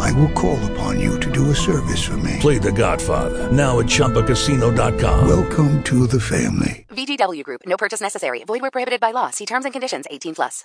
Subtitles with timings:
[0.00, 2.38] I will call upon you to do a service for me.
[2.40, 5.26] Play The Godfather now at ChumbaCasino.com.
[5.28, 6.86] Welcome to the family.
[6.90, 7.62] VGW Group.
[7.66, 8.44] No purchase necessary.
[8.44, 9.30] Void where prohibited by law.
[9.30, 10.06] See terms and conditions.
[10.10, 10.64] 18 plus.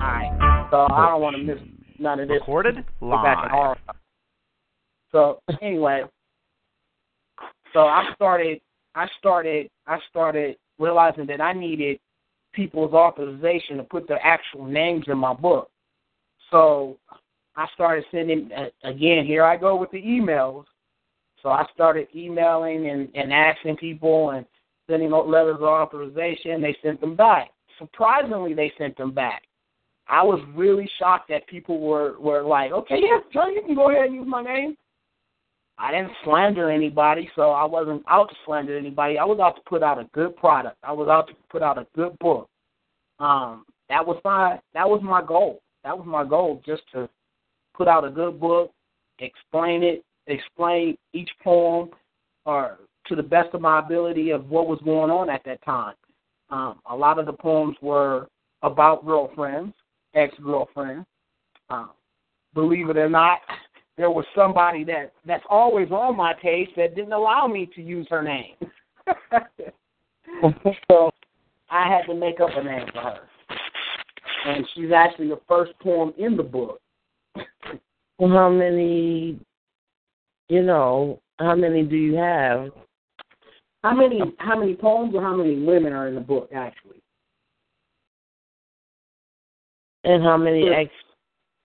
[0.00, 0.68] Alright.
[0.70, 1.58] So I don't want to miss
[1.98, 2.40] none of this.
[2.40, 3.78] Recorded Go back to live.
[5.12, 6.02] So anyway,
[7.72, 8.60] so I started,
[8.94, 11.98] I started, I started realizing that I needed
[12.52, 15.70] people's authorization to put their actual names in my book.
[16.50, 16.98] So
[17.56, 19.26] I started sending uh, again.
[19.26, 20.64] Here I go with the emails.
[21.42, 24.44] So I started emailing and, and asking people and
[24.88, 26.60] sending letters of authorization.
[26.60, 27.50] They sent them back.
[27.78, 29.42] Surprisingly, they sent them back.
[30.08, 33.90] I was really shocked that people were were like, okay, yeah, sure, you can go
[33.90, 34.76] ahead and use my name.
[35.76, 39.16] I didn't slander anybody, so I wasn't out to slander anybody.
[39.16, 40.76] I was out to put out a good product.
[40.82, 42.48] I was out to put out a good book.
[43.20, 45.60] Um, that was my that was my goal.
[45.84, 47.08] That was my goal, just to
[47.74, 48.72] put out a good book,
[49.18, 51.90] explain it, explain each poem,
[52.44, 55.94] or to the best of my ability of what was going on at that time.
[56.50, 58.28] Um, a lot of the poems were
[58.62, 59.74] about girlfriends,
[60.14, 61.06] ex-girlfriends.
[61.70, 61.90] Um,
[62.54, 63.38] believe it or not,
[63.96, 68.06] there was somebody that that's always on my page that didn't allow me to use
[68.10, 68.54] her name.
[70.90, 71.10] so
[71.70, 73.20] I had to make up a name for her.
[74.46, 76.80] And she's actually the first poem in the book.
[78.20, 79.38] Well, how many,
[80.48, 82.70] you know, how many do you have?
[83.84, 87.00] How many how many poems or how many women are in the book actually?
[90.02, 90.78] And how many Yeah.
[90.78, 90.90] ex?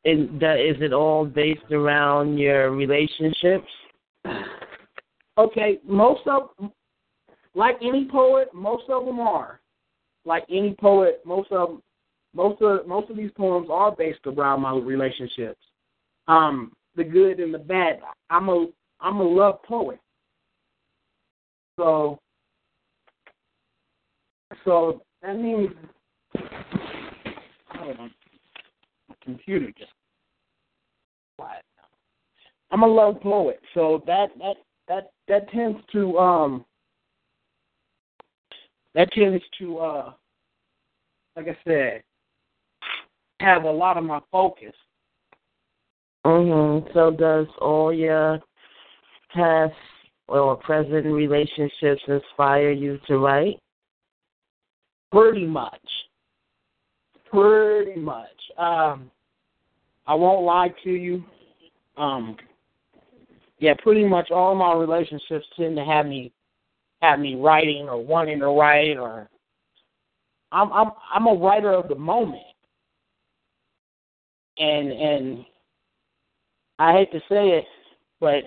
[0.05, 3.71] And that, is it all based around your relationships?
[5.37, 6.49] Okay, most of
[7.55, 9.59] like any poet, most of them are.
[10.25, 11.83] Like any poet, most of them,
[12.33, 15.59] most of most of these poems are based around my relationships.
[16.27, 17.99] Um, the good and the bad.
[18.29, 18.67] I'm a
[18.99, 19.99] I'm a love poet.
[21.77, 22.19] So
[24.65, 25.69] so that means
[27.69, 28.11] hold on.
[29.09, 29.91] My computer just
[31.37, 31.63] quiet.
[32.71, 34.55] I'm a love poet, so that that
[34.87, 36.65] that that tends to um
[38.95, 40.13] that tends to uh
[41.35, 42.03] like I said
[43.43, 44.73] have a lot of my focus.
[46.25, 46.93] Mhm.
[46.93, 48.39] So does all your
[49.33, 49.73] past
[50.27, 53.59] or present relationships inspire you to write?
[55.11, 56.07] Pretty much.
[57.25, 58.51] Pretty much.
[58.57, 59.11] Um
[60.07, 61.23] I won't lie to you.
[61.97, 62.37] Um
[63.59, 66.31] yeah, pretty much all my relationships tend to have me
[67.01, 69.29] have me writing or wanting to write or
[70.51, 72.52] I'm I'm I'm a writer of the moment.
[74.57, 75.45] And and
[76.79, 77.65] I hate to say it,
[78.19, 78.43] but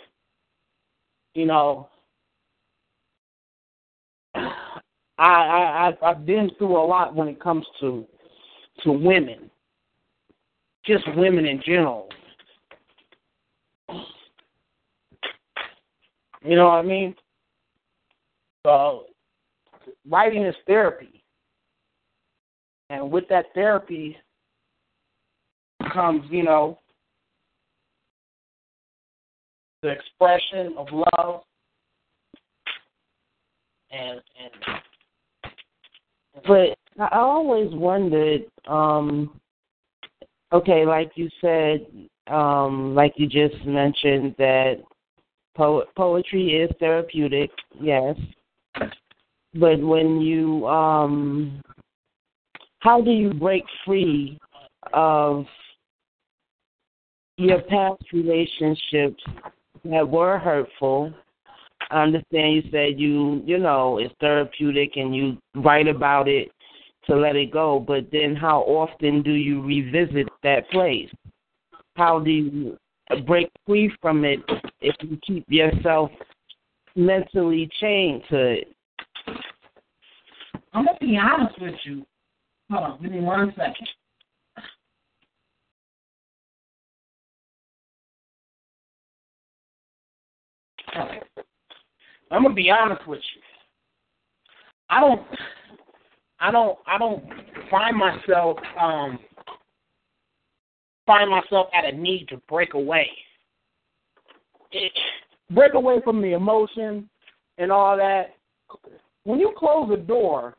[1.34, 1.88] you know
[4.34, 4.52] I,
[5.18, 8.06] I I've been through a lot when it comes to
[8.84, 9.50] to women.
[10.84, 12.08] Just women in general.
[16.42, 17.14] You know what I mean?
[18.64, 19.06] So
[20.08, 21.24] writing is therapy.
[22.90, 24.16] And with that therapy
[25.92, 26.78] comes, you know,
[29.82, 31.42] the expression of love
[33.91, 34.52] and and
[36.47, 39.38] But I always wondered, um,
[40.52, 41.86] okay, like you said,
[42.26, 44.82] um, like you just mentioned that
[45.56, 48.16] po- poetry is therapeutic, yes.
[49.54, 51.62] But when you, um,
[52.80, 54.38] how do you break free
[54.92, 55.47] of
[57.36, 59.22] your past relationships
[59.84, 61.12] that were hurtful?
[61.91, 66.50] I understand you said you, you know, it's therapeutic and you write about it
[67.06, 71.10] to let it go, but then how often do you revisit that place?
[71.94, 72.78] How do you
[73.27, 74.41] break free from it
[74.80, 76.10] if you keep yourself
[76.97, 78.72] mentally chained to it?
[80.72, 82.04] I'm gonna be honest with you.
[82.71, 83.88] Hold on, give me one second.
[92.31, 93.43] I'm gonna be honest with you.
[94.89, 95.22] I don't,
[96.41, 97.25] I don't, I don't
[97.71, 99.19] find myself um
[101.07, 103.09] find myself at a need to break away.
[104.72, 104.93] It,
[105.51, 107.09] break away from the emotion
[107.59, 108.34] and all that.
[109.25, 110.57] When you close a door,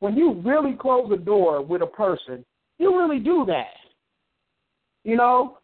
[0.00, 2.44] when you really close a door with a person,
[2.78, 3.72] you really do that.
[5.04, 5.58] You know,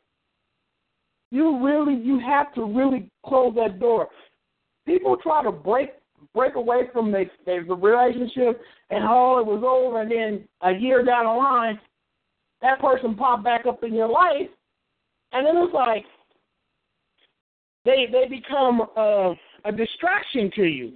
[1.31, 4.09] you really you have to really close that door.
[4.87, 5.91] People try to break
[6.35, 8.61] break away from the, the relationship
[8.91, 11.81] and oh it was over and then a year down the line
[12.61, 14.49] that person popped back up in your life
[15.33, 16.05] and then it's like
[17.85, 19.35] they they become uh,
[19.65, 20.93] a distraction to you.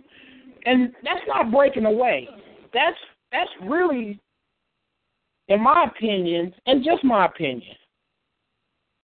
[0.66, 2.28] And that's not breaking away.
[2.72, 2.96] That's
[3.32, 4.20] that's really
[5.48, 7.76] in my opinion, and just my opinion,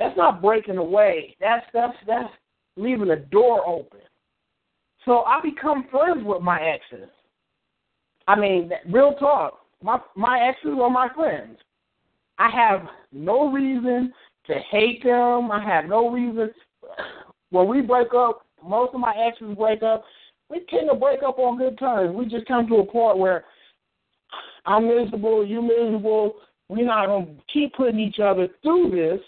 [0.04, 1.36] that's not breaking away.
[1.40, 2.32] That's that's that's
[2.76, 4.00] leaving a door open.
[5.04, 7.08] So I become friends with my exes.
[8.26, 9.60] I mean, real talk.
[9.82, 11.58] My my exes are my friends.
[12.38, 14.12] I have no reason
[14.46, 15.50] to hate them.
[15.50, 16.50] I have no reason.
[17.50, 20.04] When we break up, most of my exes break up.
[20.50, 22.14] We tend to break up on good terms.
[22.14, 23.44] We just come to a point where
[24.66, 26.34] I'm miserable, you miserable.
[26.68, 29.20] We're not gonna keep putting each other through this.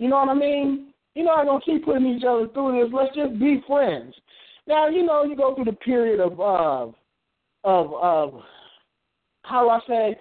[0.00, 0.94] You know what I mean?
[1.14, 2.90] You're not gonna keep putting each other through this.
[2.90, 4.14] Let's just be friends.
[4.66, 6.90] Now, you know, you go through the period of uh,
[7.64, 8.42] of of
[9.42, 10.18] how I say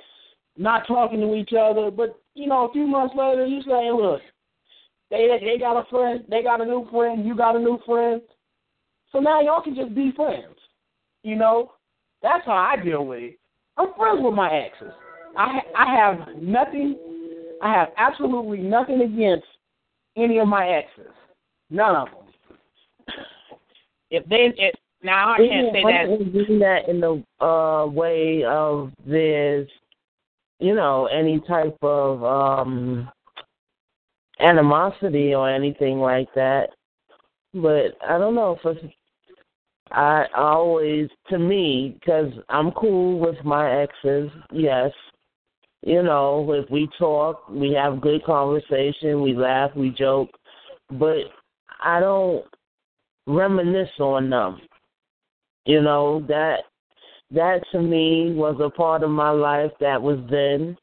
[0.57, 4.19] not talking to each other, but you know, a few months later you say, Look,
[5.09, 8.21] they they got a friend, they got a new friend, you got a new friend.
[9.13, 10.57] So now y'all can just be friends.
[11.23, 11.71] You know?
[12.21, 13.39] That's how I deal with it.
[13.77, 14.91] I'm friends with my exes.
[15.37, 16.97] I I have nothing.
[17.61, 19.45] I have absolutely nothing against
[20.15, 21.13] any of my exes.
[21.69, 23.15] None of them.
[24.11, 26.33] If they if, now I can't say that.
[26.33, 29.67] Doing that in the uh, way of this,
[30.59, 33.09] you know, any type of um
[34.39, 36.69] animosity or anything like that.
[37.53, 38.93] But I don't know if it's
[39.91, 44.91] I always, to me, because I'm cool with my exes, yes.
[45.83, 50.29] You know, if we talk, we have good conversation, we laugh, we joke,
[50.91, 51.19] but
[51.81, 52.43] I don't
[53.25, 54.59] reminisce on them.
[55.65, 56.63] You know, that
[57.31, 60.77] that to me was a part of my life that was then.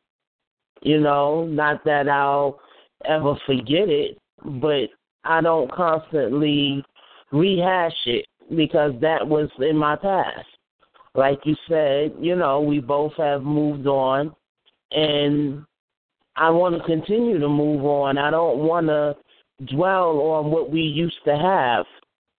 [0.82, 2.60] You know, not that I'll
[3.04, 4.88] ever forget it, but
[5.24, 6.84] I don't constantly
[7.32, 10.46] rehash it because that was in my past.
[11.14, 14.34] Like you said, you know, we both have moved on
[14.96, 15.64] and
[16.36, 18.18] I want to continue to move on.
[18.18, 19.14] I don't want to
[19.66, 21.86] dwell on what we used to have.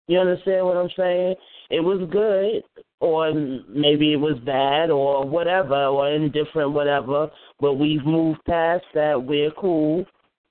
[0.08, 1.36] You understand what I'm saying?
[1.70, 2.64] It was good,
[3.00, 3.34] or
[3.70, 7.30] maybe it was bad, or whatever, or indifferent, whatever.
[7.60, 9.22] But we've moved past that.
[9.22, 10.06] We're cool.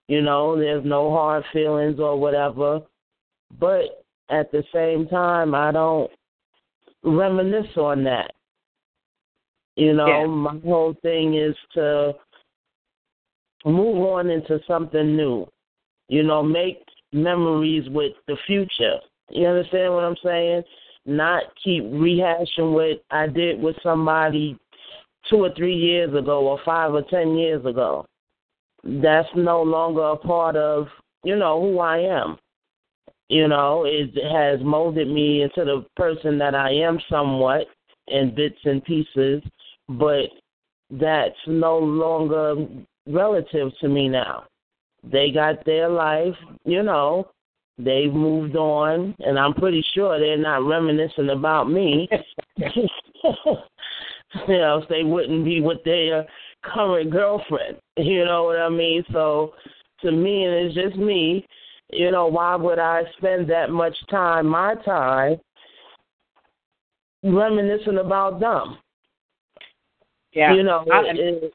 [0.09, 2.81] You know, there's no hard feelings or whatever.
[3.59, 6.11] But at the same time, I don't
[7.03, 8.33] reminisce on that.
[9.77, 10.27] You know, yeah.
[10.27, 12.15] my whole thing is to
[13.65, 15.47] move on into something new.
[16.09, 16.83] You know, make
[17.13, 18.99] memories with the future.
[19.31, 20.63] You understand what I'm saying?
[21.05, 24.59] Not keep rehashing what I did with somebody
[25.29, 28.07] two or three years ago or five or ten years ago.
[28.83, 30.87] That's no longer a part of,
[31.25, 32.39] you know, who I am.
[33.29, 37.67] You know, it has molded me into the person that I am somewhat
[38.07, 39.43] in bits and pieces,
[39.89, 40.31] but
[40.91, 42.67] that's no longer
[43.07, 44.45] relative to me now.
[45.05, 47.29] They got their life, you know,
[47.79, 52.09] they've moved on, and I'm pretty sure they're not reminiscing about me.
[54.49, 56.27] you know, they wouldn't be with their
[56.65, 57.77] current girlfriend.
[57.97, 59.05] You know what I mean?
[59.13, 59.53] So
[60.03, 61.47] to me, and it's just me,
[61.91, 65.37] you know, why would I spend that much time, my time,
[67.23, 68.79] reminiscing about them?
[70.37, 70.53] Yeah.
[70.53, 71.55] You know, I, it,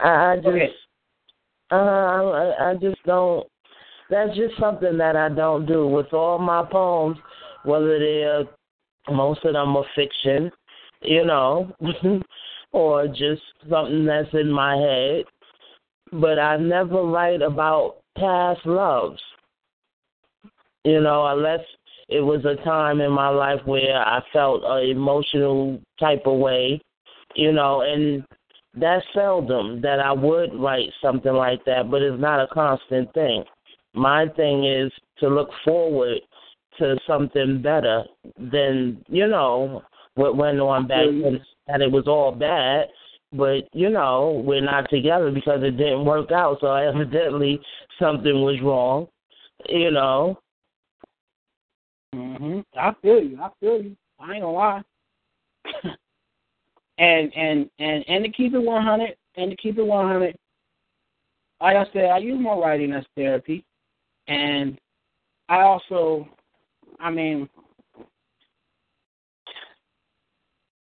[0.00, 0.70] I, I just, okay.
[1.70, 3.46] uh, I, I just don't.
[4.10, 7.16] That's just something that I don't do with all my poems,
[7.64, 8.44] whether they're
[9.08, 10.50] most of them are fiction,
[11.02, 11.72] you know,
[12.72, 15.26] or just something that's in my head.
[16.10, 19.22] But I never write about past loves.
[20.84, 21.60] You know, unless
[22.08, 26.80] it was a time in my life where I felt an emotional type of way,
[27.36, 28.24] you know, and
[28.74, 33.44] that's seldom that I would write something like that, but it's not a constant thing.
[33.94, 36.18] My thing is to look forward
[36.78, 38.04] to something better
[38.38, 39.82] than you know
[40.14, 41.40] what went on back then.
[41.66, 42.88] That it was all bad,
[43.32, 46.58] but you know we're not together because it didn't work out.
[46.60, 47.60] So evidently
[47.98, 49.08] something was wrong.
[49.68, 50.38] You know.
[52.14, 52.64] Mhm.
[52.78, 53.38] I feel you.
[53.40, 53.96] I feel you.
[54.20, 54.82] I ain't gonna lie.
[56.98, 60.36] And and and and to keep it one hundred, and to keep it one hundred,
[61.60, 63.64] like I said, I use my writing as therapy,
[64.28, 64.78] and
[65.48, 66.28] I also,
[66.98, 67.48] I mean,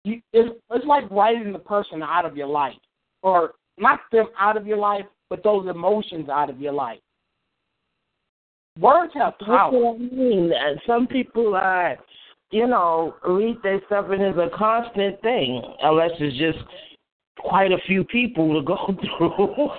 [0.05, 2.77] you, it's, it's like writing the person out of your life,
[3.23, 7.01] or not them out of your life, but those emotions out of your life.
[8.79, 9.71] Words have power.
[9.71, 10.53] That's what I mean.
[10.87, 11.97] Some people are,
[12.53, 16.59] you know, read their stuff and it's a constant thing, unless it's just
[17.39, 18.77] quite a few people to go
[19.19, 19.71] through.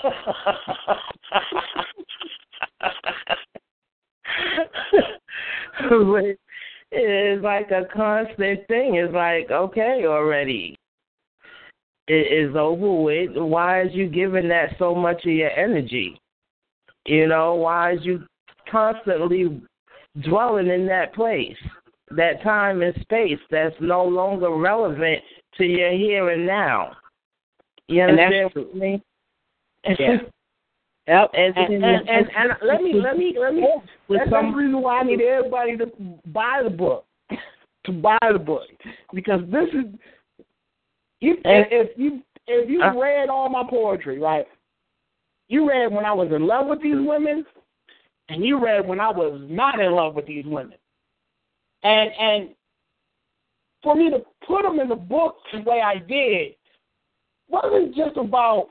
[6.13, 6.24] but
[6.92, 8.96] it's like a constant thing.
[8.96, 10.75] It's like, okay, already.
[12.08, 13.36] It is over with.
[13.36, 16.20] Why is you giving that so much of your energy?
[17.06, 18.24] You know, why is you
[18.70, 19.62] constantly
[20.22, 21.58] dwelling in that place,
[22.12, 25.22] that time and space that's no longer relevant
[25.57, 26.95] to your here and now?
[27.88, 29.01] You understand what I mean?
[30.00, 30.17] Yeah.
[31.07, 31.31] Yep.
[31.33, 33.67] And and, and, and, and, let me let me let me
[34.10, 35.91] That's the reason why I need everybody to
[36.27, 37.05] buy the book.
[37.86, 38.62] to buy the book.
[39.13, 39.86] Because this is
[41.22, 42.93] And- if you if you Uh.
[42.93, 44.48] read all my poetry, right?
[45.50, 47.45] You read when I was in love with these women
[48.29, 50.77] and you read when I was not in love with these women.
[51.83, 52.49] And and
[53.83, 56.53] for me to put them in the book the way I did
[57.49, 58.69] wasn't just about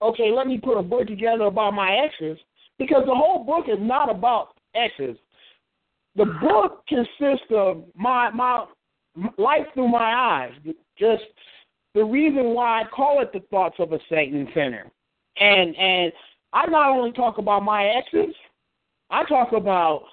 [0.00, 2.38] okay, let me put a book together about my exes
[2.78, 5.16] because the whole book is not about exes.
[6.16, 8.64] The book consists of my my
[9.38, 10.52] life through my eyes.
[10.98, 11.22] Just
[11.94, 14.90] the reason why I call it the thoughts of a Saint and sinner.
[15.38, 16.12] And and
[16.52, 18.34] I not only talk about my exes,
[19.10, 20.04] I talk about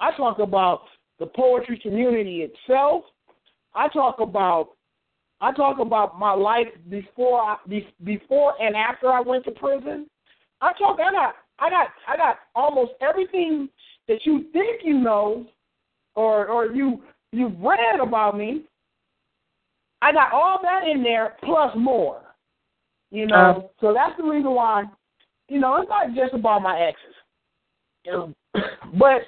[0.00, 0.82] I talk about
[1.18, 3.04] the poetry community itself.
[3.74, 4.70] I talk about
[5.40, 10.06] I talk about my life before I, be, before and after I went to prison.
[10.62, 13.68] I talk I got I got I got almost everything
[14.08, 15.46] that you think you know
[16.14, 18.64] or or you you've read about me.
[20.02, 22.22] I got all that in there plus more.
[23.10, 24.84] You know, um, so that's the reason why.
[25.48, 27.14] You know, it's not just about my exes.
[28.04, 28.34] You know,
[28.98, 29.22] but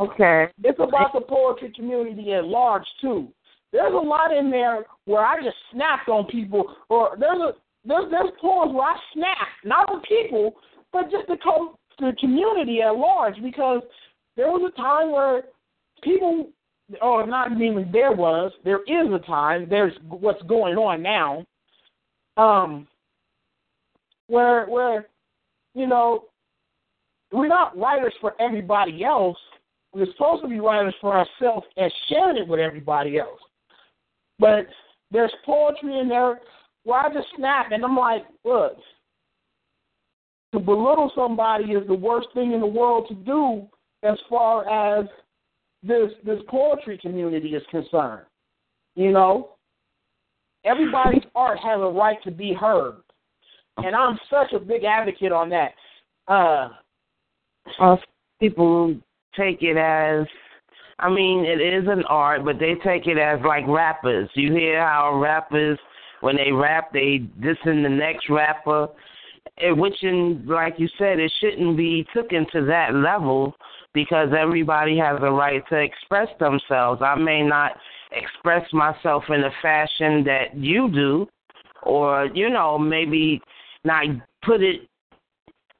[0.00, 0.48] Okay.
[0.62, 3.28] it's about the poetry community at large too.
[3.72, 7.52] There's a lot in there where I just snapped on people, or there's a
[7.84, 10.54] there's there's poems where I snapped, not on people,
[10.92, 13.82] but just the co- the community at large, because
[14.36, 15.44] there was a time where
[16.02, 16.50] people,
[17.00, 19.66] or not even there was, there is a time.
[19.68, 21.44] There's what's going on now,
[22.36, 22.86] um,
[24.26, 25.06] where where,
[25.74, 26.24] you know,
[27.32, 29.38] we're not writers for everybody else.
[29.94, 33.40] We're supposed to be writers for ourselves and sharing it with everybody else.
[34.38, 34.66] But
[35.10, 36.40] there's poetry in there
[36.84, 38.76] where I just snap and I'm like, look,
[40.52, 43.66] to belittle somebody is the worst thing in the world to do
[44.02, 45.06] as far as
[45.82, 48.26] this this poetry community is concerned.
[48.96, 49.50] You know?
[50.64, 52.96] Everybody's art has a right to be heard.
[53.76, 55.72] And I'm such a big advocate on that.
[56.26, 56.70] Uh
[57.80, 57.96] Uh,
[58.40, 58.94] people
[59.36, 60.26] take it as
[60.98, 64.30] I mean, it is an art, but they take it as like rappers.
[64.34, 65.78] You hear how rappers
[66.20, 68.88] when they rap they dissing the next rapper.
[69.58, 73.54] Eh, Which in like you said, it shouldn't be taken to that level
[73.92, 77.02] because everybody has a right to express themselves.
[77.02, 77.72] I may not
[78.12, 81.26] express myself in a fashion that you do
[81.82, 83.40] or, you know, maybe
[83.84, 84.06] not
[84.42, 84.88] put it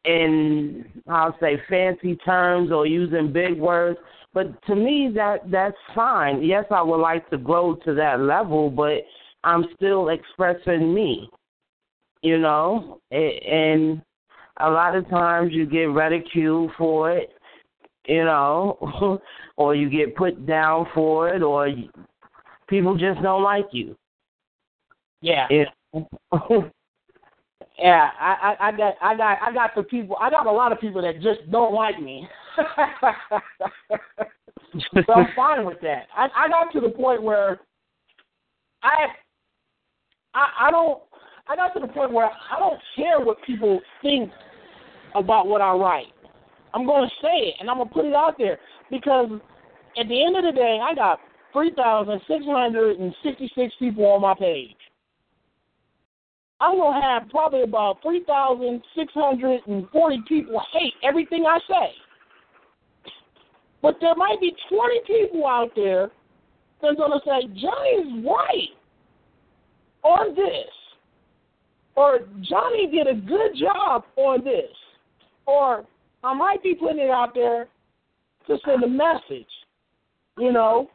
[0.05, 3.99] in I'll say fancy terms or using big words.
[4.33, 6.43] But to me that that's fine.
[6.43, 9.03] Yes, I would like to grow to that level, but
[9.45, 11.31] I'm still expressing me.
[12.23, 13.01] You know?
[13.11, 14.03] And
[14.59, 17.31] a lot of times you get ridiculed for it,
[18.07, 19.21] you know,
[19.57, 21.69] or you get put down for it or
[22.69, 23.97] people just don't like you.
[25.21, 25.47] yeah.
[25.51, 25.67] You
[26.33, 26.71] know?
[27.79, 30.73] Yeah, I, I, I got I got I got the people I got a lot
[30.73, 32.29] of people that just don't like me.
[35.07, 36.07] so I'm fine with that.
[36.17, 37.61] I, I got to the point where
[38.83, 39.07] I
[40.35, 41.03] I I don't
[41.49, 44.31] I got to the point where I don't care what people think
[45.17, 46.13] about what I write.
[46.75, 49.31] I'm gonna say it and I'm gonna put it out there because
[49.99, 51.19] at the end of the day, I got
[51.53, 54.77] 3,666 people on my page.
[56.61, 61.95] I'm to have probably about 3,640 people hate everything I say.
[63.83, 66.11] But there might be 20 people out there
[66.81, 68.71] that's to say, Johnny's right
[70.03, 70.71] on this.
[71.97, 74.71] Or Johnny did a good job on this.
[75.47, 75.85] Or
[76.23, 77.69] I might be putting it out there
[78.47, 79.47] to send a message.
[80.39, 80.91] You know,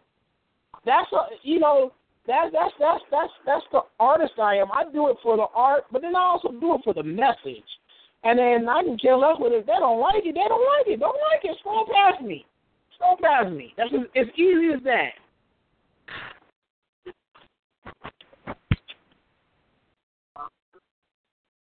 [0.85, 1.93] that's a, you know
[2.29, 4.71] that that's that's that's that's the artist I am.
[4.71, 7.65] I do it for the art, but then I also do it for the message.
[8.23, 9.61] And then I can kill up with it.
[9.61, 10.99] If they don't like it, they don't like it.
[10.99, 11.57] Don't like it.
[11.59, 12.45] Scroll past me.
[12.95, 13.73] Scroll past me.
[13.77, 15.11] That's as, as easy as that.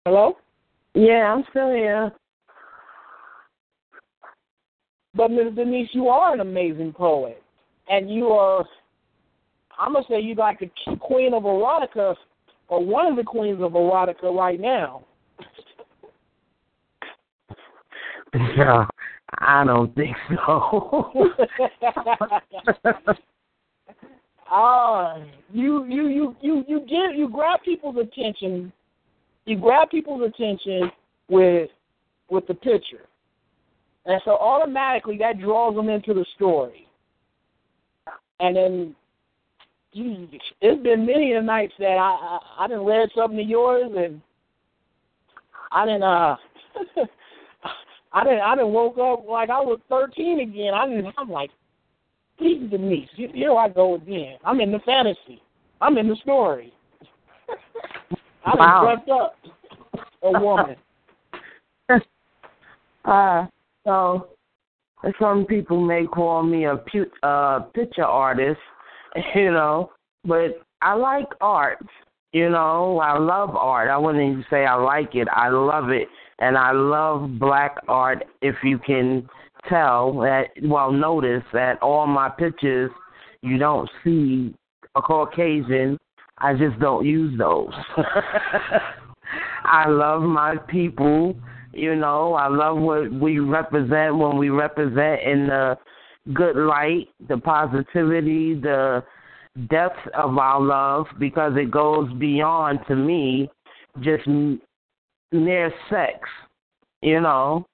[0.05, 0.37] Hello?
[0.95, 2.12] Yeah, I'm still here.
[5.14, 5.55] But Ms.
[5.55, 7.43] Denise, you are an amazing poet,
[7.88, 8.67] and you are.
[9.81, 10.71] I'm gonna say you like the
[11.01, 12.15] queen of erotica,
[12.69, 15.05] or one of the queens of erotica right now.
[18.35, 18.87] No,
[19.39, 21.13] I don't think so.
[24.53, 25.17] Ah,
[25.53, 28.73] you you you you you get you grab people's attention.
[29.45, 30.91] You grab people's attention
[31.29, 31.71] with
[32.31, 33.07] with the picture.
[34.07, 36.89] And so automatically that draws them into the story.
[38.41, 38.97] And then
[39.94, 40.28] geez,
[40.61, 44.20] it's been many a nights that I I, I didn't read something of yours and
[45.73, 46.37] I didn't uh
[48.12, 50.75] I didn't I didn't woke up like I was thirteen again.
[50.75, 51.50] I didn't I'm like,
[52.38, 54.37] please Denise, here I go again.
[54.44, 55.42] I'm in the fantasy.
[55.80, 56.73] I'm in the story.
[58.47, 58.82] I wow.
[58.82, 59.37] dressed up
[60.23, 60.76] a woman.
[63.04, 63.47] uh
[63.85, 64.28] so
[65.18, 68.61] some people may call me a pu- uh, picture artist,
[69.35, 69.90] you know,
[70.25, 71.85] but I like art.
[72.33, 73.90] You know, I love art.
[73.90, 75.27] I wouldn't even say I like it.
[75.33, 76.07] I love it,
[76.38, 78.25] and I love black art.
[78.40, 79.29] If you can
[79.68, 82.90] tell that, well, notice that all my pictures,
[83.42, 84.55] you don't see
[84.94, 85.99] a Caucasian.
[86.38, 87.73] I just don't use those.
[89.64, 91.37] I love my people.
[91.73, 95.77] You know, I love what we represent when we represent in the
[96.35, 99.02] good light, the positivity, the
[99.68, 103.50] depth of our love, because it goes beyond, to me,
[104.00, 104.26] just
[105.33, 106.18] mere sex.
[107.02, 107.66] You know,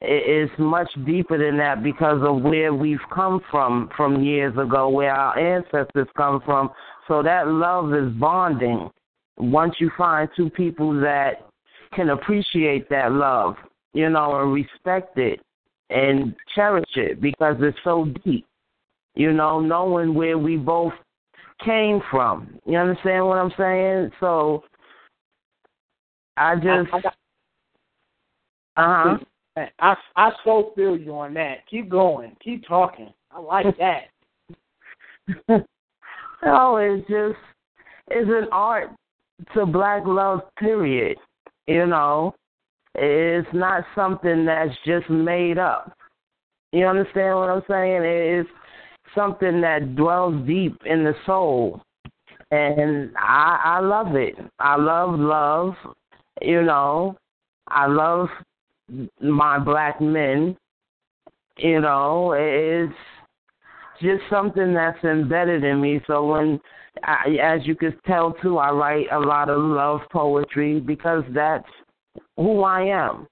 [0.00, 5.14] it's much deeper than that because of where we've come from from years ago, where
[5.14, 6.70] our ancestors come from.
[7.08, 8.90] So that love is bonding.
[9.36, 11.46] Once you find two people that
[11.94, 13.56] can appreciate that love,
[13.92, 15.40] you know, and respect it
[15.90, 18.46] and cherish it because it's so deep.
[19.14, 20.94] You know, knowing where we both
[21.64, 22.58] came from.
[22.66, 24.10] You understand what I'm saying?
[24.20, 24.64] So
[26.36, 27.10] I just uh
[28.76, 29.18] huh.
[29.78, 31.66] I I so feel you on that.
[31.68, 32.34] Keep going.
[32.42, 33.12] Keep talking.
[33.30, 34.04] I like that.
[36.44, 37.38] no, it's just
[38.08, 38.90] it's an art
[39.54, 41.18] to black love period.
[41.66, 42.34] You know,
[42.94, 45.96] it's not something that's just made up.
[46.72, 48.02] You understand what I'm saying?
[48.04, 48.50] It's
[49.14, 51.82] something that dwells deep in the soul.
[52.50, 54.34] And I I love it.
[54.58, 55.74] I love love,
[56.40, 57.16] you know.
[57.68, 58.28] I love
[59.20, 60.56] my black men.
[61.58, 62.92] You know, it's
[64.02, 66.00] just something that's embedded in me.
[66.06, 66.60] So when
[67.04, 71.68] I, as you could tell too, I write a lot of love poetry because that's
[72.36, 73.26] who I am.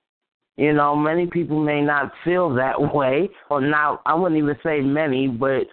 [0.57, 4.03] You know, many people may not feel that way, or not.
[4.07, 5.67] I wouldn't even say many, but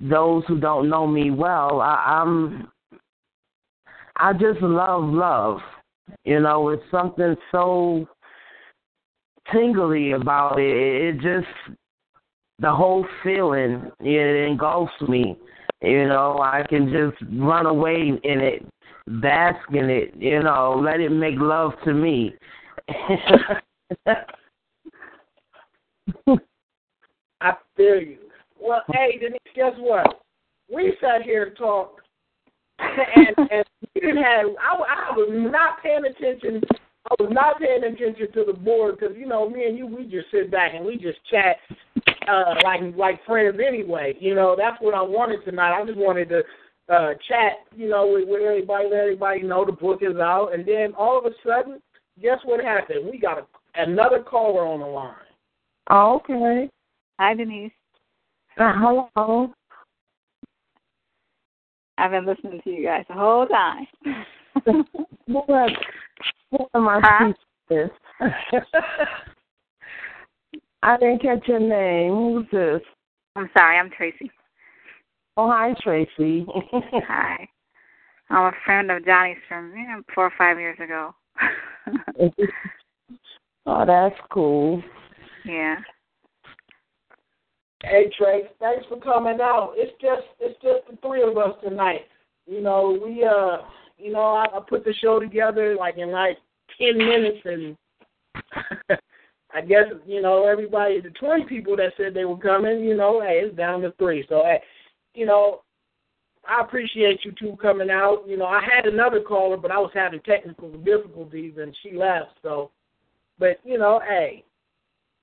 [0.00, 2.68] those who don't know me well, I, I'm.
[4.16, 5.58] I just love love.
[6.24, 8.08] You know, it's something so
[9.52, 11.14] tingly about it.
[11.14, 11.76] It just
[12.58, 15.36] the whole feeling it engulfs me.
[15.82, 18.66] You know, I can just run away in it,
[19.08, 22.34] bask in it, you know, let it make love to me.
[27.40, 28.18] I feel you.
[28.60, 30.22] Well, hey, Denise, guess what?
[30.72, 32.00] We sat here and talked,
[32.78, 34.46] and, and we didn't have.
[34.60, 36.60] I, I was not paying attention.
[37.10, 40.04] I was not paying attention to the board because you know me and you, we
[40.04, 41.56] just sit back and we just chat
[42.28, 44.14] uh, like like friends anyway.
[44.20, 45.80] You know, that's what I wanted tonight.
[45.80, 46.42] I just wanted to
[46.88, 50.66] uh, chat, you know, with, with everybody, let everybody know the book is out, and
[50.66, 51.80] then all of a sudden,
[52.20, 53.08] guess what happened?
[53.10, 53.46] We got a,
[53.82, 55.14] another caller on the line.
[55.90, 56.70] Oh, okay.
[57.18, 57.72] Hi, Denise.
[58.58, 59.52] Uh, hello.
[61.98, 63.86] I've been listening to you guys the whole time.
[65.26, 65.48] what,
[66.50, 67.32] what am I Huh?
[67.68, 67.90] this?
[70.82, 72.12] I didn't catch your name.
[72.12, 72.80] Who's this?
[73.36, 74.30] I'm sorry, I'm Tracy.
[75.40, 76.44] Oh, hi, Tracy.
[77.06, 77.48] Hi.
[78.28, 81.14] I'm a friend of Johnny's from you know, four or five years ago.
[83.66, 84.82] oh, that's cool.
[85.44, 85.76] yeah.
[87.84, 89.74] Hey Trey, thanks for coming out.
[89.76, 92.06] It's just it's just the three of us tonight.
[92.48, 93.58] You know, we uh
[93.96, 96.38] you know, I, I put the show together like in like
[96.76, 97.76] ten minutes and
[99.54, 103.20] I guess, you know, everybody the twenty people that said they were coming, you know,
[103.20, 104.26] hey, it's down to three.
[104.28, 104.60] So hey,
[105.14, 105.62] you know,
[106.48, 108.22] I appreciate you two coming out.
[108.26, 112.30] You know, I had another caller but I was having technical difficulties and she left,
[112.42, 112.70] so
[113.38, 114.44] but, you know, hey,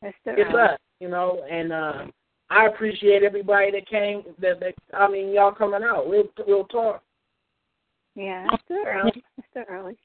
[0.02, 2.06] It's, the, it's us, you know, and uh
[2.50, 4.24] I appreciate everybody that came.
[4.39, 6.08] That, that I mean, y'all coming out.
[6.08, 7.02] We'll we'll talk.
[8.13, 9.24] Yeah, it's still early.
[9.38, 9.98] It's still early.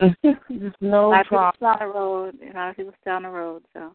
[0.80, 1.54] no a lot of people problem.
[1.56, 2.34] still on the road.
[2.42, 3.62] A lot of people still on the road.
[3.72, 3.92] So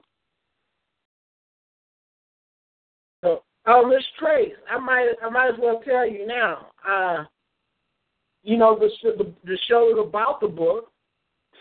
[3.69, 6.67] oh, Miss Trace, I might I might as well tell you now.
[6.87, 7.23] Uh,
[8.43, 10.91] you know the the, the show is about the book.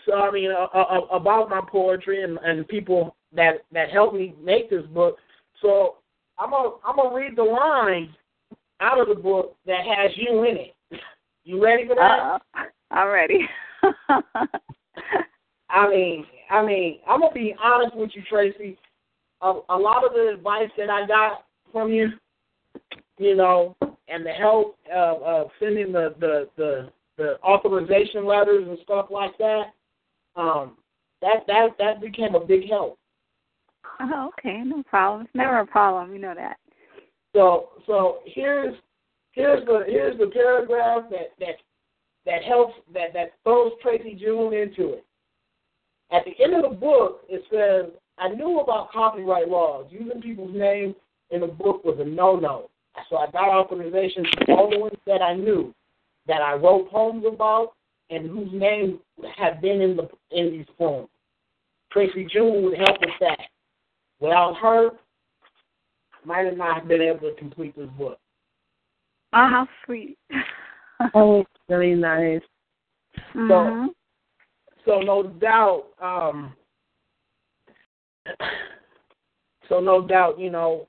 [0.05, 4.35] So I mean uh, uh, about my poetry and and people that that helped me
[4.41, 5.17] make this book.
[5.61, 5.95] So
[6.37, 8.13] I'm gonna I'm gonna read the line
[8.81, 10.75] out of the book that has you in it.
[11.45, 12.01] You ready for that?
[12.01, 12.37] uh
[12.91, 13.39] I'm ready.
[15.69, 18.77] I mean, I mean, I'm gonna be honest with you, Tracy.
[19.41, 22.09] A, a lot of the advice that I got from you,
[23.17, 23.75] you know,
[24.07, 29.37] and the help of, of sending the, the the the authorization letters and stuff like
[29.37, 29.65] that,
[30.35, 30.77] um,
[31.21, 32.97] that that that became a big help.
[33.99, 35.25] oh, okay, no problem.
[35.25, 36.13] It's never a problem.
[36.13, 36.57] You know that.
[37.35, 38.75] So so here's
[39.31, 41.55] here's the here's the paragraph that that
[42.25, 45.05] that helps that that throws Tracy June into it.
[46.11, 49.87] At the end of the book, it says, "I knew about copyright laws.
[49.91, 50.95] Using people's names
[51.31, 52.69] in the book was a no-no.
[53.09, 55.73] So I got authorization to all the ones that I knew,
[56.27, 57.73] that I wrote poems about,
[58.09, 58.99] and whose names
[59.37, 61.09] have been in the in these poems.
[61.91, 63.39] Tracy June would help with that.
[64.19, 64.89] Without her,
[66.25, 68.19] might have not been able to complete this book.
[69.33, 70.17] Oh, how sweet.
[71.13, 72.41] Oh, it's really nice.
[73.33, 73.87] Mhm.
[74.83, 76.53] So no doubt, um,
[79.69, 80.88] so no doubt, you know,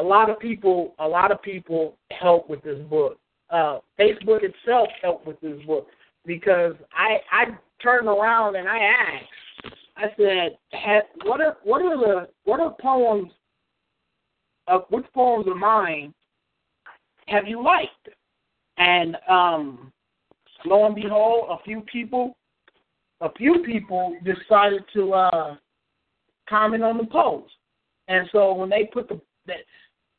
[0.00, 3.18] a lot of people, a lot of people help with this book.
[3.50, 5.86] Uh, Facebook itself helped with this book
[6.24, 7.44] because I I
[7.82, 10.56] turned around and I asked, I said,
[11.24, 13.30] what are what are the what are poems,
[14.68, 16.14] of which poems of mine
[17.26, 18.08] have you liked?
[18.78, 19.92] And um,
[20.64, 22.36] lo and behold, a few people
[23.20, 25.56] a few people decided to uh,
[26.48, 27.52] comment on the post.
[28.08, 29.20] And so when they put the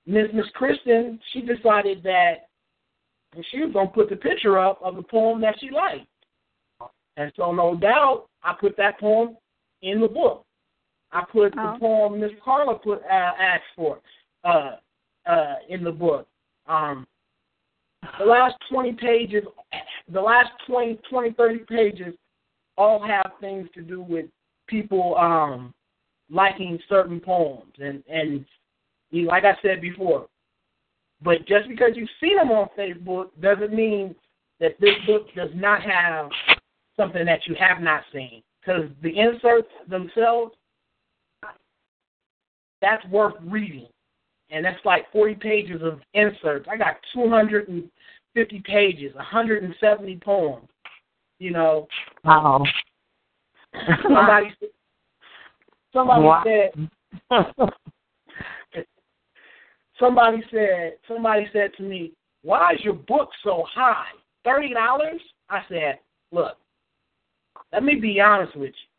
[0.05, 2.47] Miss Miss Kristen, she decided that
[3.49, 6.07] she was gonna put the picture up of the poem that she liked.
[7.17, 9.37] And so no doubt I put that poem
[9.81, 10.45] in the book.
[11.11, 11.73] I put Oh.
[11.73, 13.99] the poem Miss Carla put uh, asked for
[14.43, 14.77] uh,
[15.25, 16.27] uh, in the book.
[16.67, 17.05] Um,
[18.19, 19.43] the last 20 pages,
[20.11, 22.15] the last 20, 20, 30 pages
[22.77, 24.25] all have things to do with
[24.67, 25.73] people um,
[26.29, 27.73] liking certain poems.
[27.77, 28.45] And, and
[29.11, 30.27] you, like I said before,
[31.21, 34.15] but just because you see them on Facebook doesn't mean
[34.59, 36.29] that this book does not have
[36.95, 38.41] something that you have not seen.
[38.59, 40.53] Because the inserts themselves,
[42.81, 43.87] that's worth reading.
[44.49, 46.67] And that's like 40 pages of inserts.
[46.69, 50.67] I got 250 pages, 170 poems.
[51.39, 51.87] You know,
[52.23, 52.63] Wow.
[54.03, 54.53] somebody
[55.93, 56.43] somebody Wow.
[56.43, 56.89] said
[60.01, 62.11] somebody said somebody said to me,
[62.41, 64.11] "Why is your book so high?
[64.43, 65.99] Thirty dollars?" I said,
[66.33, 66.57] "Look,
[67.71, 68.89] let me be honest with you.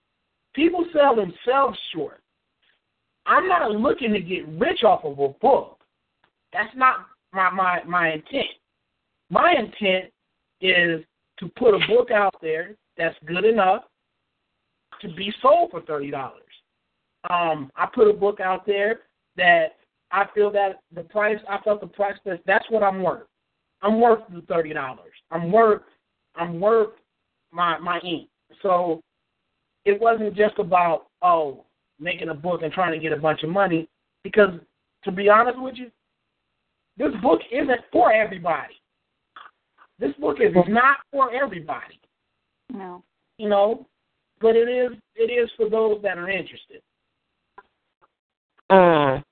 [0.55, 2.21] People sell themselves short.
[3.27, 5.79] I'm not looking to get rich off of a book.
[6.53, 8.47] That's not my my my intent.
[9.31, 10.12] My intent
[10.61, 11.05] is
[11.38, 13.85] to put a book out there that's good enough
[15.01, 16.43] to be sold for thirty dollars.
[17.31, 19.01] Um, I put a book out there
[19.37, 19.77] that
[20.12, 23.27] I feel that the price I felt the price that that's what I'm worth.
[23.81, 25.12] I'm worth the thirty dollars.
[25.31, 25.83] I'm worth
[26.37, 26.90] I'm worth
[27.51, 28.29] my my ink.
[28.62, 29.01] So
[29.85, 31.64] it wasn't just about oh
[31.98, 33.88] making a book and trying to get a bunch of money
[34.22, 34.51] because
[35.05, 35.90] to be honest with you,
[36.96, 38.75] this book isn't for everybody.
[39.98, 41.98] This book is not for everybody.
[42.72, 43.03] No.
[43.38, 43.87] You know,
[44.40, 46.83] but it is it is for those that are interested.
[48.70, 49.22] Mm.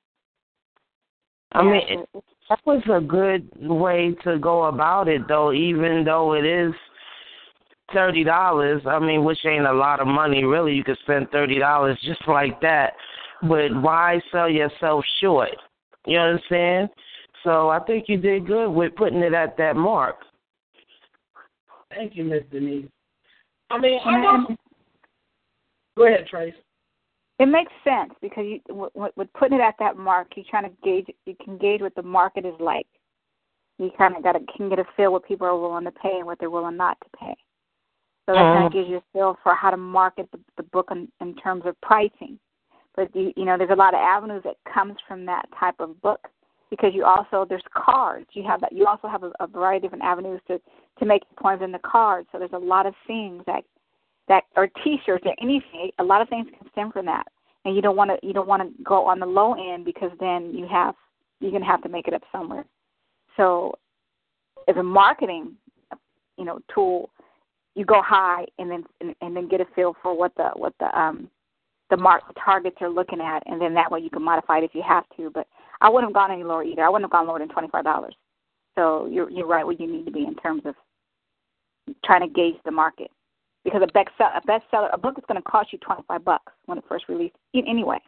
[1.52, 5.52] I Yeah, mean, it- it, that was a good way to go about it, though.
[5.52, 6.74] Even though it is
[7.92, 10.74] thirty dollars, I mean, which ain't a lot of money, really.
[10.74, 12.94] You could spend thirty dollars just like that.
[13.42, 15.56] But why sell yourself short?
[16.06, 16.88] You understand?
[17.44, 20.16] So I think you did good with putting it at that mark.
[21.90, 22.86] Thank you, Miss Denise.
[23.70, 24.34] I mean, I mm-hmm.
[24.36, 24.56] And- know.
[25.96, 26.54] Go ahead, Trace.
[27.40, 30.76] It makes sense because you, with, with putting it at that mark, you're trying to
[30.84, 31.06] gauge.
[31.24, 32.86] You can gauge what the market is like.
[33.78, 36.18] You kind of got to can get a feel what people are willing to pay
[36.18, 37.34] and what they're willing not to pay.
[38.26, 38.66] So that kind Mhm.
[38.66, 41.64] of gives you a feel for how to market the, the book in, in terms
[41.64, 42.38] of pricing.
[42.94, 45.98] But you, you know, there's a lot of avenues that comes from that type of
[46.02, 46.28] book
[46.68, 48.26] because you also there's cards.
[48.34, 48.72] You have that.
[48.72, 50.60] You also have a, a variety of different avenues to
[50.98, 52.28] to make points in the cards.
[52.32, 53.64] So there's a lot of things that
[54.28, 55.90] that or T-shirts or anything.
[55.98, 57.26] A lot of things can stem from that,
[57.64, 60.10] and you don't want to you don't want to go on the low end because
[60.20, 60.94] then you have
[61.40, 62.64] you're gonna have to make it up somewhere.
[63.36, 63.74] So,
[64.68, 65.54] as a marketing,
[66.36, 67.10] you know, tool,
[67.74, 70.74] you go high and then and, and then get a feel for what the what
[70.78, 71.28] the um
[71.90, 74.64] the mark the targets are looking at, and then that way you can modify it
[74.64, 75.30] if you have to.
[75.30, 75.46] But
[75.80, 76.84] I wouldn't have gone any lower either.
[76.84, 78.14] I wouldn't have gone lower than twenty five dollars.
[78.76, 80.74] So you're you're right where you need to be in terms of
[82.04, 83.10] trying to gauge the market
[83.64, 86.52] because a bestseller, a bestseller, a book is going to cost you twenty five bucks
[86.66, 87.36] when it first released.
[87.54, 87.98] Anyway,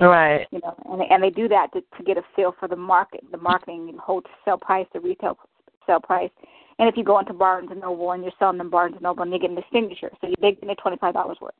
[0.00, 0.46] Right.
[0.50, 3.20] you know, and and they do that to, to get a feel for the market,
[3.30, 5.38] the marketing, the wholesale price, the retail
[5.86, 6.30] sell price.
[6.78, 9.22] And if you go into Barnes and Noble and you're selling them Barnes and Noble
[9.22, 11.54] and you're getting the signature, so you're getting the twenty five dollars worth,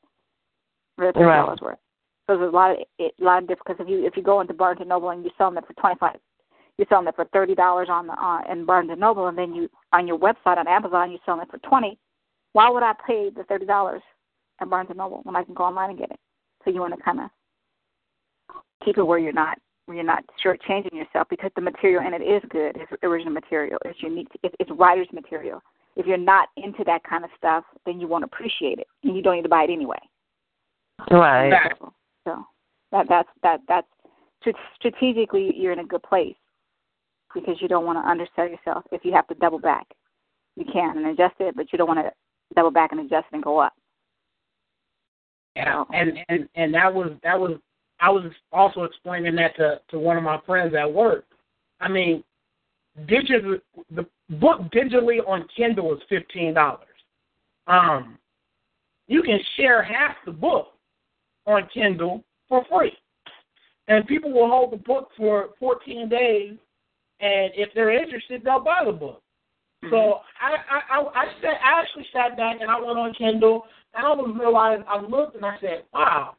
[0.98, 1.78] or thirty dollars worth.
[2.26, 4.22] So there's a lot of it, a lot of different because if you if you
[4.22, 6.16] go into Barnes and Noble and you're selling it for twenty five,
[6.78, 9.54] you're selling it for thirty dollars on the on in Barnes and Noble, and then
[9.54, 11.98] you on your website on Amazon you're selling it for twenty.
[12.52, 14.02] Why would I pay the thirty dollars
[14.60, 16.20] at Barnes and Noble when I can go online and get it?
[16.64, 17.30] So you want to kind of
[18.84, 22.24] keep it where you're not where you're not shortchanging yourself because the material in it
[22.24, 22.76] is good.
[22.76, 23.78] It's original material.
[23.84, 24.28] It's unique.
[24.42, 25.60] It's, it's writer's material.
[25.96, 29.22] If you're not into that kind of stuff, then you won't appreciate it, and you
[29.22, 29.98] don't need to buy it anyway.
[31.10, 31.48] Right.
[31.48, 31.88] Exactly.
[32.24, 32.44] So
[32.92, 33.86] that that's that that's
[34.78, 36.36] strategically you're in a good place
[37.34, 38.84] because you don't want to undersell yourself.
[38.92, 39.86] If you have to double back,
[40.56, 42.12] you can and adjust it, but you don't want to
[42.54, 43.74] double back and adjust and go up.
[45.56, 47.58] Yeah, and and and that was that was
[48.00, 51.24] I was also explaining that to to one of my friends at work.
[51.80, 52.24] I mean,
[53.06, 53.58] digital
[53.94, 56.88] the book digitally on Kindle is fifteen dollars.
[57.66, 58.18] Um,
[59.08, 60.68] you can share half the book
[61.46, 62.96] on Kindle for free,
[63.88, 66.56] and people will hold the book for fourteen days,
[67.20, 69.22] and if they're interested, they'll buy the book.
[69.90, 73.64] So I I I, I sat I actually sat back and I went on Kindle
[73.95, 76.37] and I was realized I looked and I said, wow,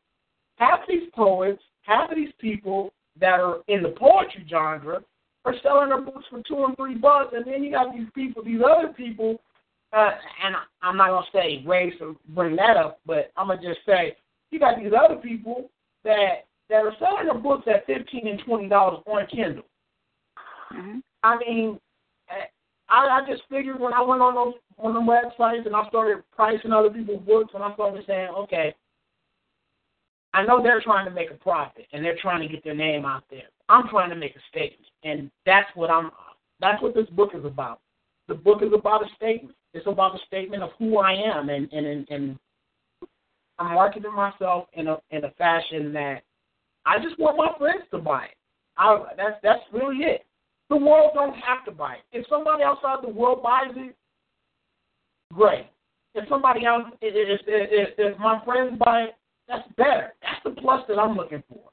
[0.57, 5.01] half these poets, half of these people that are in the poetry genre
[5.45, 8.43] are selling their books for two and three bucks, and then you got these people,
[8.43, 9.41] these other people,
[9.91, 10.11] uh,
[10.43, 14.15] and I'm not gonna say race or bring that up, but I'm gonna just say
[14.51, 15.69] you got these other people
[16.03, 19.65] that that are selling their books at fifteen and twenty dollars on Kindle.
[20.73, 20.99] Mm-hmm.
[21.23, 21.79] I mean,
[22.89, 26.23] I, I just figured when I went on those on the websites and I started
[26.35, 28.75] pricing other people's books and I started saying, okay,
[30.33, 33.05] I know they're trying to make a profit and they're trying to get their name
[33.05, 33.49] out there.
[33.69, 36.11] I'm trying to make a statement, and that's what I'm.
[36.59, 37.79] That's what this book is about.
[38.27, 39.55] The book is about a statement.
[39.73, 42.39] It's about a statement of who I am, and and and,
[43.59, 46.23] I'm marketing myself in a in a fashion that
[46.85, 48.37] I just want my friends to buy it.
[48.77, 50.25] I, that's that's really it.
[50.73, 52.17] The world don't have to buy it.
[52.17, 53.95] If somebody outside the world buys it,
[55.31, 55.67] great.
[56.15, 59.15] If somebody else, if if, if, if my friends buy it,
[59.47, 60.13] that's better.
[60.23, 61.69] That's the plus that I'm looking for.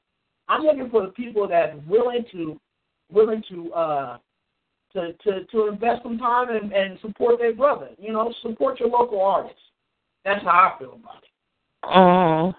[0.47, 2.61] I'm looking for the people that are willing to
[3.11, 4.17] willing to uh
[4.93, 7.89] to to to invest some time and, and support their brother.
[7.97, 9.57] You know, support your local artists.
[10.23, 11.85] That's how I feel about it.
[11.85, 12.53] Mm.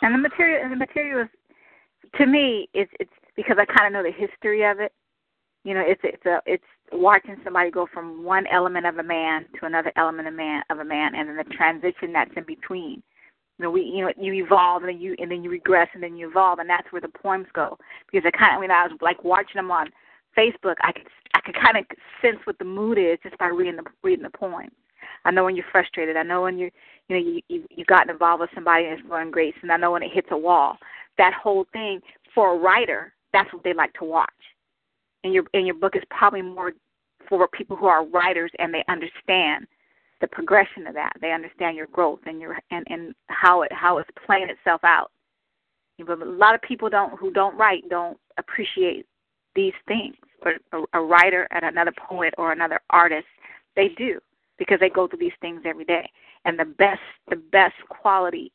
[0.00, 1.28] And the material and the material is
[2.16, 4.92] to me it's it's because I kind of know the history of it.
[5.64, 9.46] You know, it's it's a it's watching somebody go from one element of a man
[9.60, 13.02] to another element of man of a man, and then the transition that's in between.
[13.58, 16.02] You know, we you know you evolve and then you and then you regress and
[16.02, 17.76] then you evolve, and that's where the poems go.
[18.10, 19.88] Because I kind of when I was like watching them on
[20.36, 21.84] Facebook, I could I could kind of
[22.22, 24.70] sense what the mood is just by reading the reading the poems.
[25.24, 26.16] I know when you're frustrated.
[26.16, 26.70] I know when you
[27.08, 29.76] you know you you you gotten involved with somebody and it's going great, and I
[29.76, 30.78] know when it hits a wall.
[31.18, 32.00] That whole thing
[32.34, 34.30] for a writer, that's what they like to watch.
[35.24, 36.72] And your and your book is probably more
[37.28, 39.66] for people who are writers and they understand
[40.20, 41.12] the progression of that.
[41.20, 45.10] They understand your growth and your and and how it how it's playing itself out.
[45.98, 49.06] But a lot of people don't who don't write don't appreciate
[49.54, 50.14] these things.
[50.42, 53.26] Or a, a writer and another poet or another artist,
[53.74, 54.20] they do
[54.56, 56.08] because they go through these things every day.
[56.44, 58.52] And the best the best quality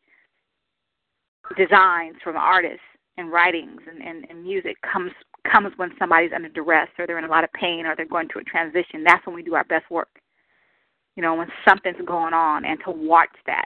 [1.58, 2.80] designs from artists
[3.18, 5.12] and writings and, and, and music comes
[5.52, 8.30] comes when somebody's under duress or they're in a lot of pain or they're going
[8.30, 9.04] through a transition.
[9.04, 10.10] That's when we do our best work.
[11.16, 13.66] You know, when something's going on and to watch that,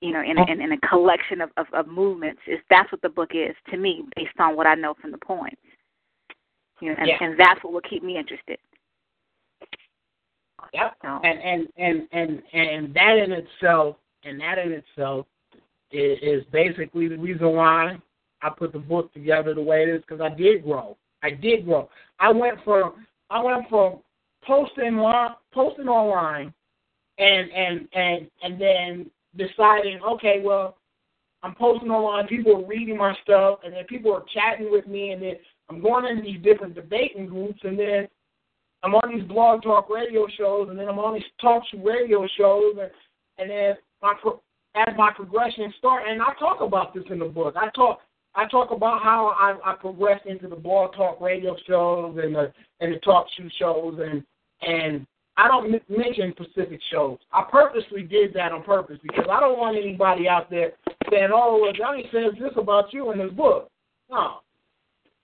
[0.00, 3.08] you know, in, in, in a collection of, of, of movements is that's what the
[3.08, 5.56] book is to me based on what I know from the poems.
[6.80, 7.16] You know, and, Yeah.
[7.20, 8.58] and that's what will keep me interested.
[10.72, 10.94] Yep.
[11.02, 15.26] So, And and and and and that in itself, and that in itself,
[15.90, 17.98] is, is basically the reason why
[18.46, 20.96] I put the book together the way it is because I did grow.
[21.24, 21.88] I did grow.
[22.20, 23.98] I went from I went from
[24.46, 25.02] posting
[25.52, 26.54] posting online,
[27.18, 30.76] and and and and then deciding, okay, well,
[31.42, 32.28] I'm posting online.
[32.28, 35.34] People are reading my stuff, and then people are chatting with me, and then
[35.68, 38.06] I'm going into these different debating groups, and then
[38.84, 42.76] I'm on these blog talk radio shows, and then I'm on these talk radio shows,
[42.80, 42.90] and
[43.38, 44.40] and then my pro-
[44.76, 47.56] as my progression start, and I talk about this in the book.
[47.56, 47.98] I talk
[48.36, 52.52] I talk about how I, I progressed into the blog talk radio shows and the
[52.80, 54.22] and the talk show shows, and
[54.60, 55.06] and
[55.38, 57.18] I don't m- mention Pacific shows.
[57.32, 60.72] I purposely did that on purpose because I don't want anybody out there
[61.10, 63.70] saying, "Oh, well, Johnny says this about you in his book."
[64.10, 64.40] No,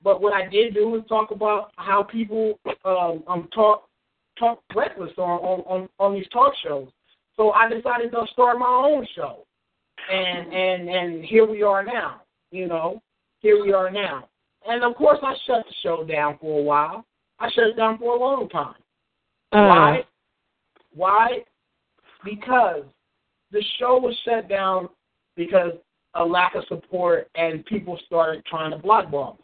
[0.03, 3.89] but what I did do was talk about how people um, um talk
[4.39, 6.89] talk reckless on, on on on these talk shows.
[7.37, 9.45] So I decided to start my own show,
[10.11, 12.23] and and and here we are now.
[12.53, 13.03] You know,
[13.41, 14.29] here we are now.
[14.69, 17.05] And of course, I shut the show down for a while.
[17.41, 18.75] I shut it down for a long time.
[19.51, 20.05] Why?
[20.95, 21.29] Why?
[22.25, 22.85] Because
[23.51, 24.89] the show was shut down
[25.35, 25.73] because
[26.15, 29.39] of lack of support and people started trying to me.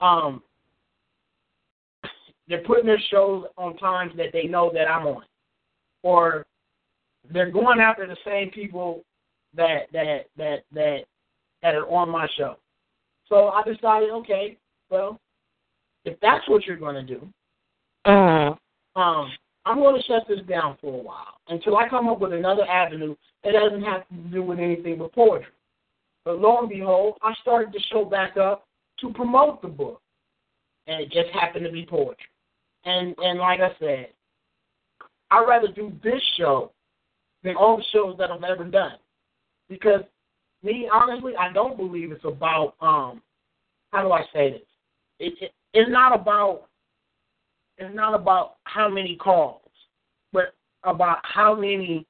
[0.00, 0.42] Um,
[2.46, 5.22] they're putting their shows on times that they know that I'm on,
[6.02, 6.46] or
[7.32, 9.02] they're going after the same people
[9.54, 11.00] that that that that
[11.62, 12.56] that are on my show.
[13.28, 14.56] So I decided, okay,
[14.90, 15.18] well,
[16.04, 17.28] if that's what you're going to do,
[18.06, 18.56] Mm.
[18.96, 19.32] um,
[19.66, 22.64] I'm going to shut this down for a while until I come up with another
[22.66, 25.52] avenue that doesn't have to do with anything but poetry.
[26.24, 28.66] But lo and behold, I started the show back up
[29.00, 30.00] to promote the book,
[30.86, 32.24] and it just happened to be poetry.
[32.84, 34.08] And and like I said,
[35.30, 36.72] I'd rather do this show
[37.42, 38.96] than all the shows that I've ever done,
[39.68, 40.02] because
[40.62, 43.22] me honestly, I don't believe it's about um,
[43.92, 44.62] how do I say this?
[45.18, 46.68] It, it it's not about
[47.78, 49.62] it's not about how many calls,
[50.32, 52.06] but about how many.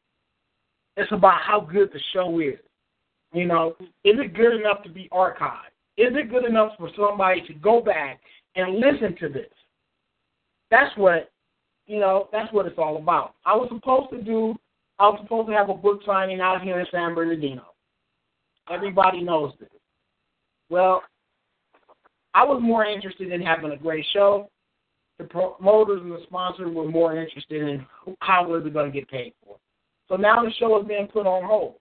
[0.96, 2.58] It's about how good the show is.
[3.32, 5.70] You know, is it good enough to be archived?
[5.96, 8.20] Is it good enough for somebody to go back
[8.56, 9.50] and listen to this?
[10.70, 11.30] That's what,
[11.86, 13.34] you know, that's what it's all about.
[13.44, 14.54] I was supposed to do.
[14.98, 17.66] I was supposed to have a book signing out here in San Bernardino.
[18.70, 19.68] Everybody knows this.
[20.70, 21.02] Well,
[22.34, 24.48] I was more interested in having a great show
[25.18, 27.84] the promoters and the sponsors were more interested in
[28.20, 29.56] how was it going to get paid for.
[30.08, 31.74] So now the show is being put on hold.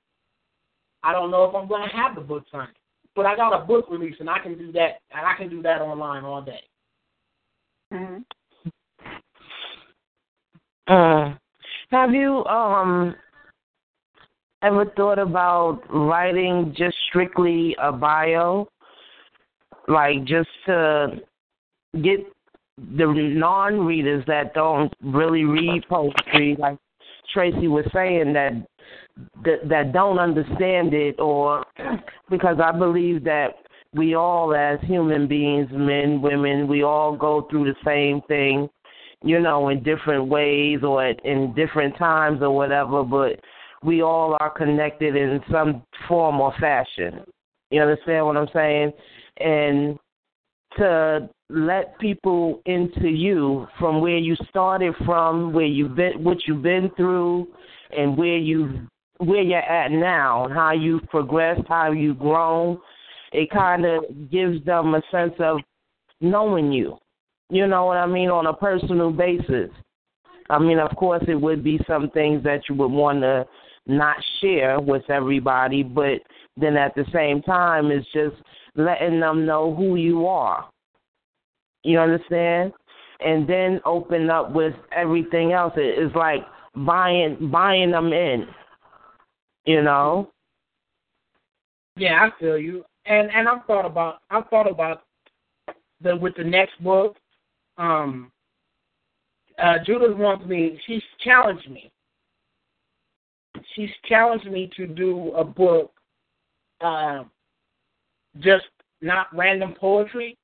[1.03, 2.73] I don't know if I'm going to have the book signed,
[3.15, 5.61] but I got a book release and I can do that, and I can do
[5.61, 6.63] that online all day.
[7.91, 8.17] hmm
[10.87, 11.35] Uh,
[11.91, 13.15] have you um
[14.63, 18.67] ever thought about writing just strictly a bio,
[19.87, 21.19] like just to
[22.03, 22.19] get
[22.77, 26.77] the non-readers that don't really read poetry, like
[27.33, 28.53] Tracy was saying, that
[29.43, 31.65] that, that don't understand it, or
[32.29, 33.55] because I believe that
[33.93, 38.69] we all, as human beings, men, women, we all go through the same thing
[39.23, 43.39] you know, in different ways or in different times or whatever, but
[43.83, 47.21] we all are connected in some form or fashion.
[47.69, 48.91] You understand what I'm saying?
[49.37, 49.99] And
[50.77, 56.63] to let people into you from where you started from, where you've been, what you've
[56.63, 57.47] been through,
[57.95, 58.87] and where you
[59.19, 62.79] where you're at now, and how you've progressed, how you've grown.
[63.31, 65.57] It kind of gives them a sense of
[66.21, 66.97] knowing you.
[67.49, 69.69] You know what I mean on a personal basis.
[70.49, 73.45] I mean, of course, it would be some things that you would want to
[73.87, 76.21] not share with everybody, but
[76.55, 78.35] then at the same time, it's just
[78.75, 80.69] letting them know who you are.
[81.83, 82.73] You understand?
[83.19, 85.73] And then open up with everything else.
[85.75, 86.41] It's like
[86.75, 88.45] buying buying them in.
[89.65, 90.31] You know.
[91.95, 92.85] Yeah, I feel you.
[93.05, 95.03] And and I've thought about I've thought about
[96.01, 97.15] the with the next book.
[97.77, 98.31] Um,
[99.61, 100.79] uh, Judith wants me.
[100.85, 101.91] She's challenged me.
[103.77, 105.93] She's challenged me to do a book,
[106.81, 107.25] uh,
[108.39, 108.65] just
[109.01, 110.35] not random poetry,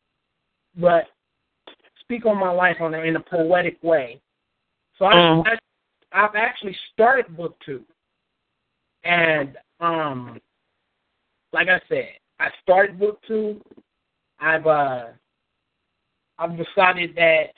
[0.78, 1.06] but
[2.00, 4.22] speak on my life on in a poetic way.
[5.00, 5.48] So I, Mm.
[5.48, 5.58] I
[6.12, 7.84] I've actually started book two,
[9.04, 10.40] and um,
[11.54, 12.10] like I said,
[12.40, 13.60] I started book two.
[14.40, 15.08] I've uh,
[16.38, 17.54] I've decided that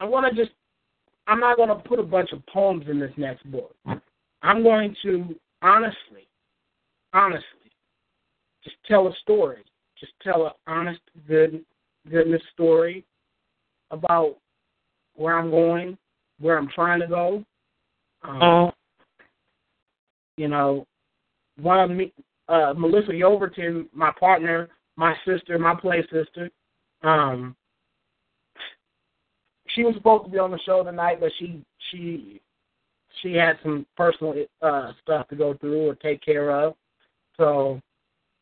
[0.00, 0.56] I want to just
[1.26, 3.76] I'm not going to put a bunch of poems in this next book.
[4.42, 6.28] I'm going to honestly,
[7.12, 7.44] honestly,
[8.64, 9.64] just tell a story.
[9.98, 11.64] Just tell an honest, good,
[12.08, 13.04] goodness story
[13.90, 14.36] about
[15.14, 15.98] where I'm going,
[16.40, 17.44] where I'm trying to go.
[18.22, 18.72] Um, Mm.
[20.36, 20.86] you know,
[21.60, 22.12] one of me,
[22.48, 26.50] uh, Melissa Yoverton, my partner, my sister, my play sister.
[27.02, 27.56] Um,
[29.68, 32.40] she was supposed to be on the show tonight, but she she
[33.22, 36.74] she had some personal uh stuff to go through or take care of,
[37.36, 37.80] so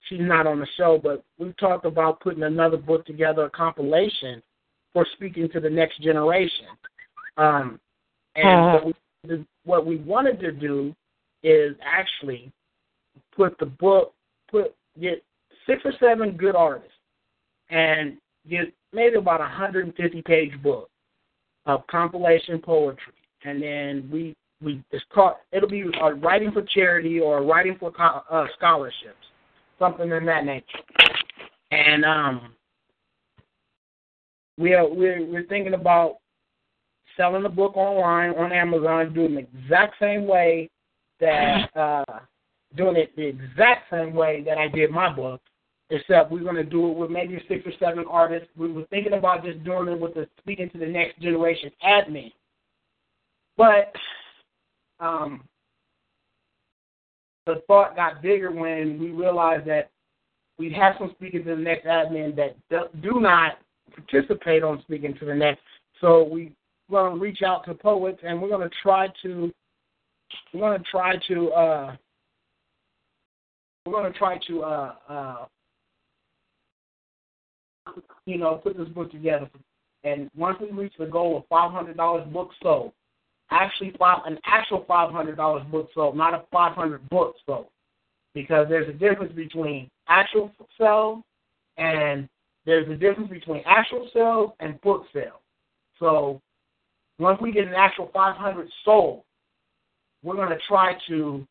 [0.08, 0.98] she's not on the show.
[1.02, 4.42] But we talked about putting another book together, a compilation
[4.92, 6.66] for speaking to the next generation.
[7.36, 7.80] Um,
[8.34, 8.84] and Uh-huh.
[8.84, 8.94] what,
[9.28, 10.94] we, what we wanted to do
[11.42, 12.52] is actually
[13.34, 14.14] put the book,
[14.50, 15.22] put get
[15.66, 16.92] six or seven good artists,
[17.70, 18.16] and
[18.48, 20.88] get maybe about a 150 page book
[21.66, 23.12] of compilation poetry,
[23.44, 27.90] and then we we it's called it'll be a writing for charity or writing for
[27.90, 29.16] co- uh, scholarships,
[29.78, 30.64] something in that nature,
[31.70, 32.54] and um
[34.58, 36.18] we are we're we're thinking about
[37.16, 40.70] selling the book online on Amazon, doing the exact same way
[41.20, 42.04] that uh
[42.76, 45.40] doing it the exact same way that I did my book,
[45.90, 48.48] except we're going to do it with maybe six or seven artists.
[48.56, 52.32] We were thinking about just doing it with the speaking to the next generation admin,
[53.58, 53.92] but
[55.00, 55.42] um,
[57.46, 59.90] the thought got bigger when we realized that
[60.58, 63.58] we'd have some speaking to the next admin that do- do not
[63.94, 65.62] participate on speaking to the next.
[66.00, 66.52] So we
[66.88, 69.52] we're going to reach out to poets and we're going to try to
[70.52, 71.96] we're going to try to uh,
[73.84, 75.36] we're going to try to uh, uh,
[78.24, 79.48] you know put this book together.
[80.04, 82.92] And once we reach the goal of five hundred dollars book sold,
[83.50, 87.68] actually five, an actual five hundred dollars book sold, not a five hundred book sold,
[88.34, 91.22] because there's a difference between actual sales
[91.76, 92.28] and
[92.64, 95.40] there's a difference between actual sales and book sales.
[95.98, 96.40] So
[97.18, 99.22] once we get an actual 500 sold,
[100.22, 101.46] we're going to try to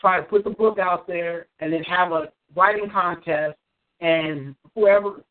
[0.00, 3.56] try to put the book out there and then have a writing contest
[4.00, 5.22] and whoever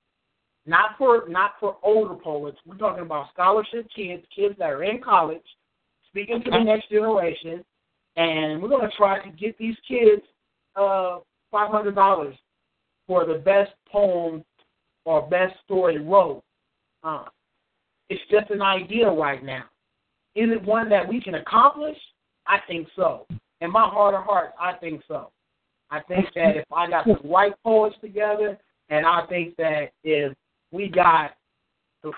[0.66, 5.02] not for not for older poets, we're talking about scholarship kids, kids that are in
[5.02, 5.42] college,
[6.14, 7.66] speaking to the next generation,
[8.16, 10.22] and we're going to try to get these kids
[10.76, 11.20] uh
[11.52, 12.36] five hundred dollars
[13.08, 14.44] for the best poem
[15.06, 16.44] or best story wrote.
[17.04, 17.26] Uh,
[18.10, 19.64] it's just an idea right now.
[20.36, 21.98] Is it one that we can accomplish?
[22.48, 23.26] I think so.
[23.62, 25.32] In my heart of hearts, I think so.
[25.92, 28.58] I think that if I got the right poets together,
[28.90, 30.34] and I think that if
[30.72, 31.32] we got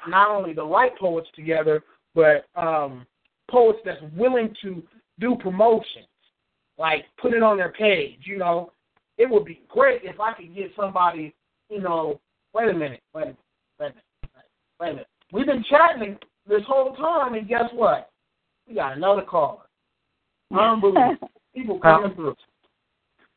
[0.08, 1.84] not only the right poets together,
[2.14, 3.06] but um,
[3.50, 4.84] poets that's willing to
[5.20, 6.08] do promotions,
[6.78, 8.20] like put it on their page.
[8.24, 8.72] You know,
[9.18, 11.34] it would be great if I could get somebody.
[11.70, 12.20] You know,
[12.54, 13.38] wait a minute, wait a minute,
[13.80, 14.04] wait a minute,
[14.80, 15.08] wait a minute.
[15.32, 16.18] We've been chatting
[16.48, 18.12] this whole time, and guess what?
[18.68, 19.64] We got another caller.
[20.52, 21.30] Unbelievable.
[21.56, 22.36] People coming through.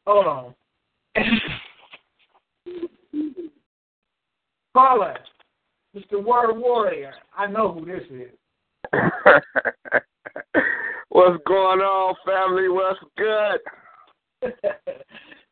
[0.07, 0.55] Hold on.
[4.75, 5.17] Caller,
[5.95, 6.25] Mr.
[6.25, 7.13] Word Warrior.
[7.37, 8.31] I know who this is.
[11.11, 12.69] What's going on, family?
[12.69, 13.61] What's good?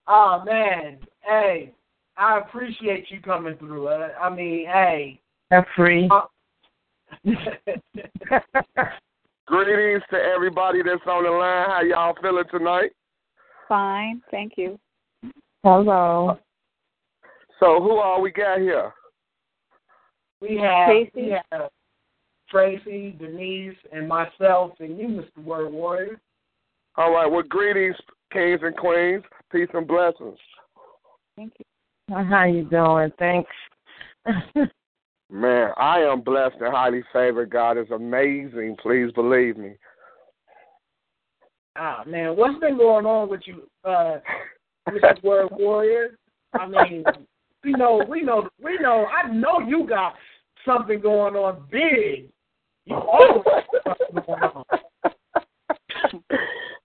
[0.06, 1.72] oh man, hey,
[2.16, 3.88] I appreciate you coming through.
[3.88, 5.20] Uh, I mean, hey,
[5.50, 6.08] That's free.
[6.10, 6.22] uh,
[9.46, 11.68] Greetings to everybody that's on the line.
[11.68, 12.90] How y'all feeling tonight?
[13.68, 14.78] Fine, thank you.
[15.62, 16.38] Hello.
[17.60, 18.92] So, who all we got here?
[20.40, 21.10] we have Tracy?
[21.14, 21.70] we have
[22.50, 25.44] Tracy, Denise, and myself, and you, Mr.
[25.44, 26.20] Word Warrior.
[26.96, 27.30] All right.
[27.30, 27.96] Well, greetings,
[28.32, 29.24] kings and queens.
[29.52, 30.38] Peace and blessings.
[31.36, 32.14] Thank you.
[32.14, 33.12] How you doing?
[33.18, 33.50] Thanks.
[35.30, 37.50] Man, I am blessed and highly favored.
[37.50, 38.76] God is amazing.
[38.80, 39.74] Please believe me.
[41.78, 44.18] Ah man, what's been going on with you, uh,
[44.88, 45.22] Mr.
[45.22, 46.16] Word Warrior?
[46.54, 47.04] I mean,
[47.62, 49.06] we know, we know, we know.
[49.06, 50.14] I know you got
[50.64, 52.30] something going on big.
[52.86, 53.42] You always.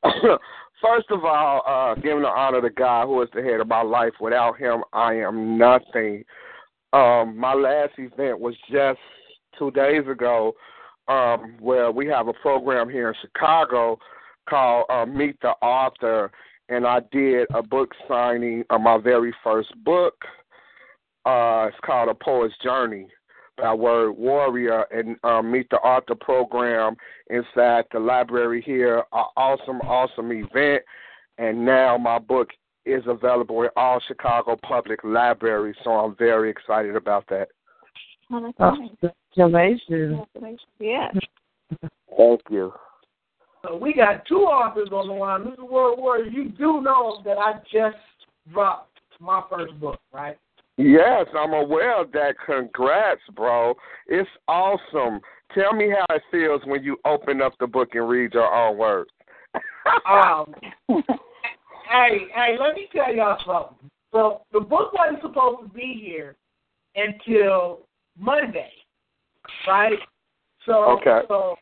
[0.82, 3.84] First of all, uh, giving the honor to God who is the head of my
[3.84, 4.14] life.
[4.20, 6.24] Without him, I am nothing.
[6.92, 9.00] Um, my last event was just
[9.58, 10.54] two days ago,
[11.08, 14.00] um, where we have a program here in Chicago
[14.50, 16.32] called uh, Meet the Author,
[16.70, 20.16] and I did a book signing of my very first book.
[21.26, 23.08] Uh, it's called A Poet's Journey
[23.62, 26.96] by Word Warrior, and uh, Meet the Author program
[27.30, 29.04] inside the library here.
[29.14, 30.84] An awesome, awesome event,
[31.38, 32.50] and now my book
[32.86, 37.50] is available in all Chicago public libraries, so I'm very excited about that.
[38.32, 39.80] Oh, that's Oh, congratulations.
[39.88, 40.62] Congratulations.
[40.80, 41.16] Yes.
[42.18, 42.74] Thank you.
[43.62, 45.42] So we got two authors on the line.
[45.42, 45.70] Mr.
[45.70, 47.98] Word Warrior, you do know that I just
[48.52, 50.38] dropped my first book, right?
[50.82, 52.34] Yes, I'm aware of that.
[52.46, 53.76] Congrats, bro.
[54.08, 55.20] It's awesome.
[55.54, 58.78] Tell me how it feels when you open up the book and read your own
[58.78, 59.12] words.
[60.10, 60.54] Um,
[61.90, 63.90] hey, hey, let me tell y'all something.
[64.12, 66.36] So the book wasn't supposed to be here
[66.96, 67.82] until
[68.18, 68.72] Monday,
[69.68, 70.00] right?
[70.66, 71.22] So, Okay.
[71.28, 71.56] so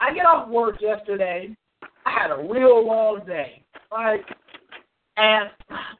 [0.00, 1.54] I get off work yesterday.
[2.04, 3.62] I had a real long day,
[3.92, 4.20] right?
[5.16, 5.50] And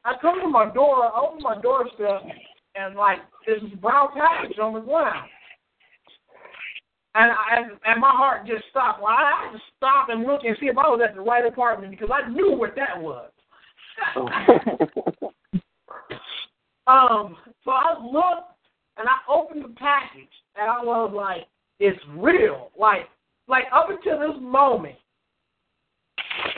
[0.05, 2.21] I come to my door, I open my doorstep,
[2.75, 5.29] and like this brown package on the ground.
[7.15, 9.01] And, I, and my heart just stopped.
[9.01, 11.45] Well, I had to stop and look and see if I was at the right
[11.45, 13.31] apartment because I knew what that was.
[16.85, 18.53] um, so I looked
[18.97, 21.47] and I opened the package and I was like,
[21.79, 23.09] "It's real." Like,
[23.47, 24.95] like up until this moment,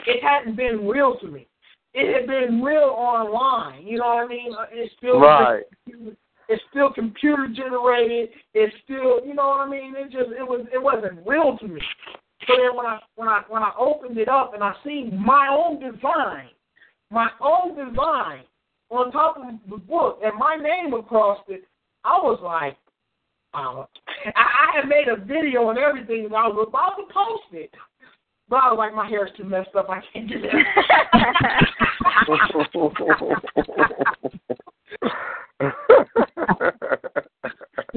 [0.06, 1.46] it hadn't been real to me.
[1.92, 3.86] It had been real online.
[3.86, 4.54] You know what I mean?
[4.72, 5.64] It's still Right.
[6.48, 8.30] it's still computer generated.
[8.54, 9.94] It's still, you know what I mean.
[9.96, 11.80] It just it was it wasn't real to me.
[12.46, 15.48] So then when I when I when I opened it up and I seen my
[15.50, 16.48] own design,
[17.10, 18.44] my own design
[18.90, 21.64] on top of the book and my name across it,
[22.04, 22.76] I was like,
[23.54, 23.86] um,
[24.36, 26.26] I, I had made a video and everything.
[26.26, 27.70] And I was about to post it,
[28.50, 29.88] but I like, my hair's too messed up.
[29.88, 30.42] I can't do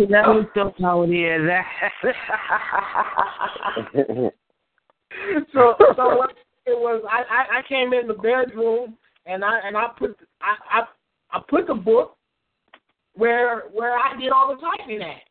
[0.08, 1.42] That was so how it is.
[5.54, 6.34] so so what
[6.66, 10.56] it was I, I I came in the bedroom and I and I put I
[10.80, 10.84] I,
[11.32, 12.18] I put the book
[13.16, 15.22] where where I did all the typing at.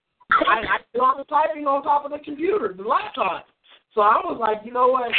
[0.49, 3.47] I, I did all the typing on top of the computer, the laptop.
[3.95, 5.11] So I was like, you know what?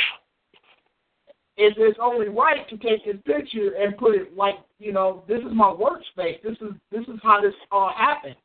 [1.55, 5.39] It's, it's only right to take this picture and put it like, you know, this
[5.39, 6.41] is my workspace.
[6.43, 8.35] This is this is how this all happened.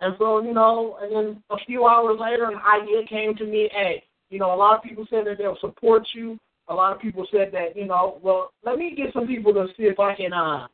[0.00, 3.70] And so, you know, and then a few hours later, an idea came to me.
[3.72, 6.36] Hey, you know, a lot of people said that they'll support you.
[6.68, 9.68] A lot of people said that, you know, well, let me get some people to
[9.76, 10.66] see if I can, uh,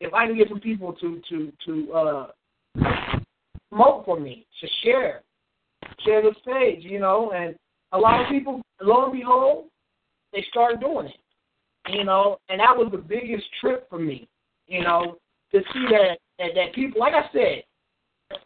[0.00, 2.26] if I can get some people to to to uh,
[3.68, 5.22] promote for me, to share,
[6.04, 7.32] share the stage, you know.
[7.32, 7.54] And
[7.92, 9.66] a lot of people, lo and behold,
[10.32, 12.38] they started doing it, you know.
[12.48, 14.28] And that was the biggest trip for me,
[14.66, 15.18] you know,
[15.52, 18.38] to see that that, that people, like I said,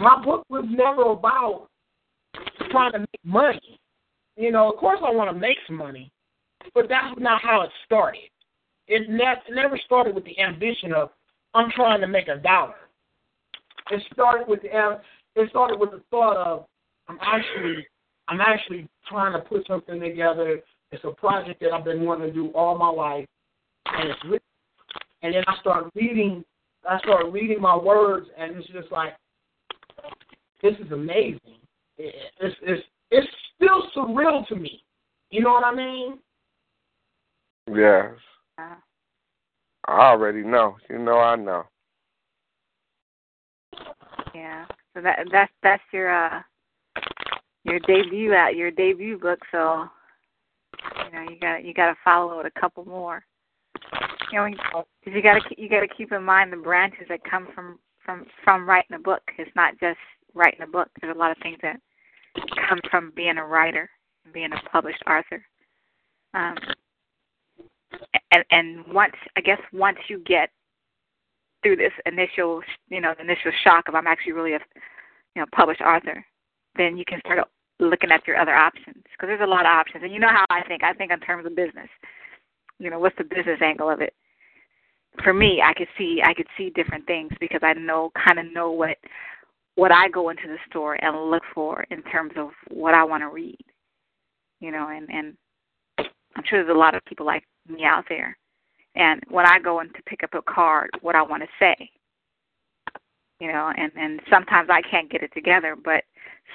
[0.00, 1.68] my book was never about
[2.70, 3.78] trying to make money.
[4.36, 6.10] You know, of course I want to make some money,
[6.74, 8.30] but that's not how it started.
[8.86, 11.10] It ne- never started with the ambition of
[11.54, 12.74] I'm trying to make a dollar.
[13.90, 15.00] It started with the
[15.34, 16.66] it started with the thought of
[17.08, 17.86] I'm actually
[18.28, 20.60] I'm actually trying to put something together.
[20.92, 23.26] It's a project that I've been wanting to do all my life,
[23.86, 24.40] and it's written.
[25.22, 26.44] And then I start reading
[26.88, 29.14] I start reading my words, and it's just like,
[30.62, 31.58] this is amazing.
[31.98, 34.82] It- It's it's it's still surreal to me.
[35.30, 36.18] You know what I mean?
[37.74, 38.14] yes.
[38.58, 38.76] I
[39.86, 40.76] already know.
[40.90, 41.64] You know I know.
[44.34, 44.66] yeah.
[44.94, 46.42] So that that's that's your uh
[47.68, 49.40] your debut out your debut book.
[49.52, 49.86] So
[51.04, 53.24] you know you got you got to follow it a couple more.
[54.32, 57.20] You know, because you got to you got to keep in mind the branches that
[57.28, 59.22] come from from from writing a book.
[59.38, 59.98] It's not just
[60.34, 60.88] writing a book.
[61.00, 61.80] There's a lot of things that
[62.68, 63.88] come from being a writer
[64.24, 65.44] and being a published author.
[66.34, 66.56] Um,
[68.32, 70.50] and and once I guess once you get
[71.62, 74.60] through this initial, you know, initial shock of I'm actually really a,
[75.34, 76.24] you know, published author,
[76.76, 77.40] then you can start
[77.80, 80.04] looking at your other options because there's a lot of options.
[80.04, 80.82] And you know how I think.
[80.82, 81.88] I think in terms of business.
[82.78, 84.14] You know, what's the business angle of it?
[85.24, 88.52] For me, I could see I could see different things because I know kind of
[88.52, 88.96] know what
[89.74, 93.22] what I go into the store and look for in terms of what I want
[93.22, 93.64] to read.
[94.60, 95.36] You know, and and
[95.98, 98.36] I'm sure there's a lot of people like me out there.
[98.94, 101.90] And when I go in to pick up a card, what I want to say.
[103.40, 106.04] You know, and and sometimes I can't get it together, but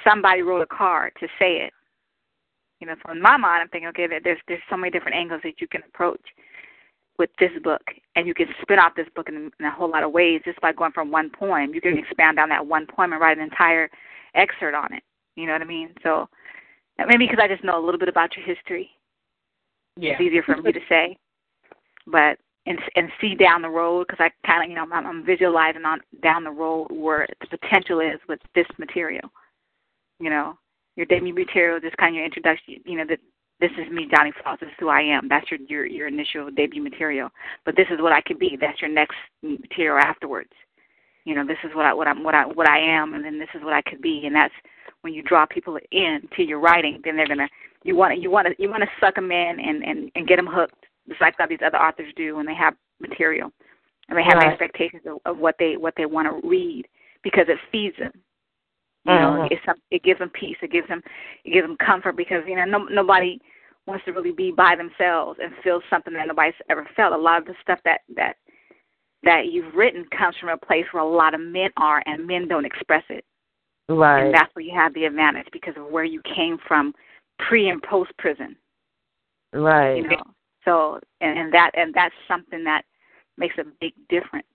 [0.04, 1.74] somebody wrote a card to say it.
[2.80, 5.42] You know, so in my mind, I'm thinking, okay, there's there's so many different angles
[5.44, 6.22] that you can approach
[7.18, 7.82] with this book,
[8.16, 10.60] and you can spin off this book in, in a whole lot of ways just
[10.62, 11.74] by going from one poem.
[11.74, 12.00] You can mm-hmm.
[12.00, 13.90] expand on that one poem and write an entire
[14.36, 15.04] excerpt on it.
[15.36, 15.90] You know what I mean?
[16.04, 16.28] So
[16.98, 18.90] maybe because I just know a little bit about your history,
[19.96, 20.14] Yeah.
[20.14, 21.18] it's easier for me to say.
[22.06, 25.26] But and and see down the road because I kind of you know I'm, I'm
[25.26, 29.30] visualizing on down the road where the potential is with this material.
[30.20, 30.58] You know,
[30.96, 32.76] your debut material, just kind of your introduction.
[32.86, 33.20] You know that
[33.60, 34.62] this is me, Johnny Frost.
[34.62, 35.28] This is who I am.
[35.28, 37.30] That's your your your initial debut material.
[37.66, 38.58] But this is what I could be.
[38.60, 40.52] That's your next material afterwards.
[41.26, 43.40] You know, this is what I what I'm what I what I am, and then
[43.40, 44.24] this is what I could be.
[44.26, 44.54] And that's
[45.02, 47.02] when you draw people in to your writing.
[47.04, 47.48] Then they're gonna
[47.84, 50.28] you want to you want to you want to suck them in and and and
[50.28, 53.52] get them hooked just like how these other authors do when they have material
[54.10, 54.50] and they have Right.
[54.50, 56.88] expectations of, of what they what they want to read
[57.24, 58.12] because it feeds them.
[59.06, 59.52] You know, Mhm.
[59.52, 60.58] it's some, it gives them peace.
[60.62, 61.04] It gives them
[61.44, 63.40] it gives them comfort because you know no, nobody
[63.86, 67.14] wants to really be by themselves and feel something that nobody's ever felt.
[67.14, 68.38] A lot of the stuff that that
[69.24, 72.48] that you've written comes from a place where a lot of men are, and men
[72.48, 73.26] don't express it.
[73.90, 74.26] Right.
[74.26, 76.94] And that's where you have the advantage because of where you came from
[77.40, 78.56] pre and post prison
[79.54, 79.98] right.
[79.98, 80.24] you know
[80.66, 82.84] so and, and that and that's something that
[83.38, 84.46] makes a big difference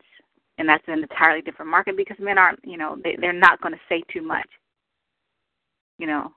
[0.59, 3.73] and that's an entirely different market because men aren't you know they they're not going
[3.73, 4.49] to say too much
[5.99, 6.33] you know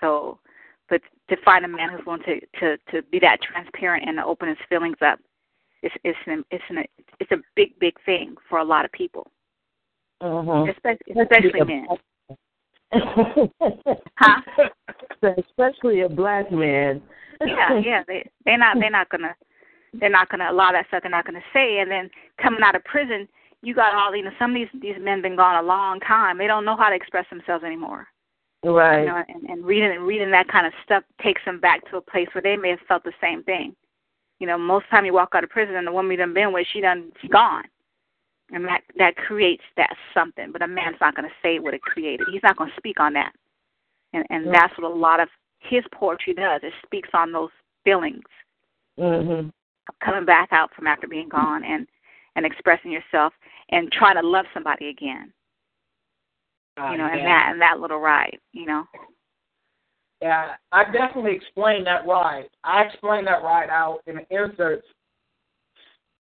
[0.00, 0.38] so
[0.88, 4.48] but to find a man who's going to to to be that transparent and open
[4.48, 5.18] his feelings up
[5.82, 6.84] it's it's an it's an
[7.20, 9.26] it's a big big thing for a lot of people
[10.22, 10.70] mm-hmm.
[10.70, 11.86] especially especially men
[14.16, 14.40] huh
[15.22, 17.02] Especially a black man.
[17.44, 18.02] yeah, yeah.
[18.06, 19.34] They they're not they're not gonna
[19.94, 21.02] they're not gonna allow that stuff.
[21.02, 21.78] They're not gonna say.
[21.78, 22.10] And then
[22.42, 23.28] coming out of prison,
[23.64, 24.30] you got all you know.
[24.38, 26.38] Some of these these men been gone a long time.
[26.38, 28.06] They don't know how to express themselves anymore.
[28.64, 29.00] Right.
[29.00, 31.98] You know, and, and reading and reading that kind of stuff takes them back to
[31.98, 33.74] a place where they may have felt the same thing.
[34.40, 36.52] You know, most time you walk out of prison and the woman you done been
[36.52, 37.64] with, she done she gone.
[38.52, 40.52] And that that creates that something.
[40.52, 42.26] But a man's not gonna say what it created.
[42.30, 43.32] He's not gonna speak on that.
[44.12, 45.28] And and that's what a lot of
[45.60, 46.60] his poetry does.
[46.62, 47.50] It speaks on those
[47.84, 48.22] feelings
[48.98, 49.52] Mhm.
[50.00, 51.86] coming back out from after being gone and
[52.36, 53.32] and expressing yourself
[53.70, 55.32] and trying to love somebody again.
[56.76, 58.84] Ah, you know, and that and that little ride, you know.
[60.20, 62.48] Yeah, I definitely explained that ride.
[62.64, 64.86] I explained that ride out in the inserts.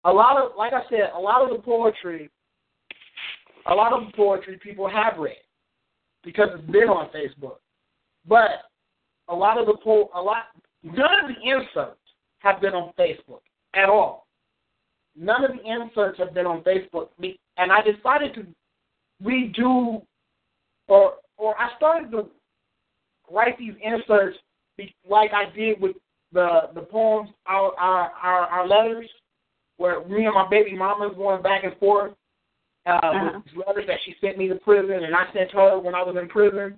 [0.03, 2.30] A lot of, like I said, a lot of the poetry,
[3.66, 5.41] a lot of the poetry people have read
[6.24, 7.58] because it's been on Facebook.
[8.28, 8.70] But
[9.30, 10.43] a lot of the po, a lot,
[10.84, 11.99] none of the inserts
[12.39, 13.41] have been on Facebook
[13.74, 14.26] at all.
[15.20, 17.09] None of the inserts have been on Facebook,
[17.57, 18.45] and I decided to
[19.24, 20.03] redo,
[20.88, 22.28] or or I started to
[23.32, 24.38] write these inserts
[25.09, 25.95] like I did with
[26.32, 29.09] the the poems, our our our, our letters,
[29.78, 32.13] where me and my baby mama was going back and forth
[32.86, 33.39] uh, Uh-huh.
[33.55, 36.15] with letters that she sent me to prison, and I sent her when I was
[36.15, 36.78] in prison.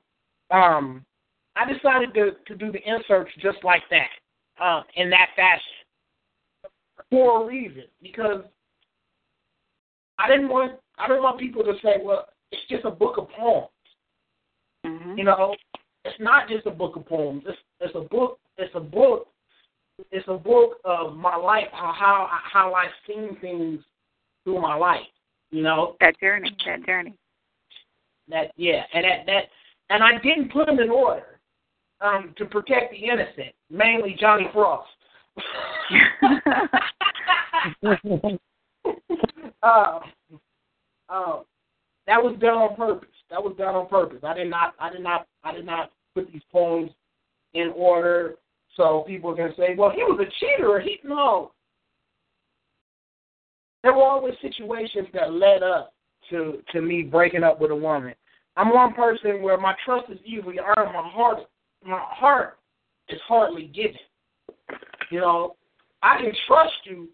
[0.49, 1.05] Um,
[1.55, 4.09] I decided to to do the inserts just like that,
[4.63, 5.78] uh, in that fashion,
[7.09, 8.43] for a reason, because
[10.17, 13.29] I didn't want I didn't want people to say, well, it's just a book of
[13.29, 13.69] poems.
[14.85, 15.17] Mhm.
[15.17, 15.55] You know,
[16.05, 17.43] it's not just a book of poems.
[17.47, 18.39] It's it's a book.
[18.57, 19.27] It's a book.
[20.11, 21.67] It's a book of my life.
[21.71, 23.81] How how how I've seen things
[24.43, 25.07] through my life.
[25.51, 27.15] You know That journey, that journey.
[28.27, 29.43] that yeah, and that that
[29.89, 31.39] and I didn't put them in order
[32.01, 34.87] um, to protect the innocent, mainly Johnny Frost.
[39.63, 39.99] uh,
[41.09, 41.39] uh,
[42.07, 43.09] that was done on purpose.
[43.29, 44.19] That was done on purpose.
[44.23, 44.73] I did not.
[44.79, 45.27] I did not.
[45.43, 46.91] I did not put these poems
[47.53, 48.35] in order
[48.75, 51.51] so people can say, "Well, he was a cheater." He no.
[53.83, 55.93] There were always situations that led up
[56.29, 58.13] to to me breaking up with a woman.
[58.55, 60.93] I'm one person where my trust is easily earned.
[60.93, 61.39] My heart,
[61.85, 62.57] my heart
[63.09, 63.95] is hardly given.
[65.11, 65.55] You know,
[66.03, 67.07] I can trust you,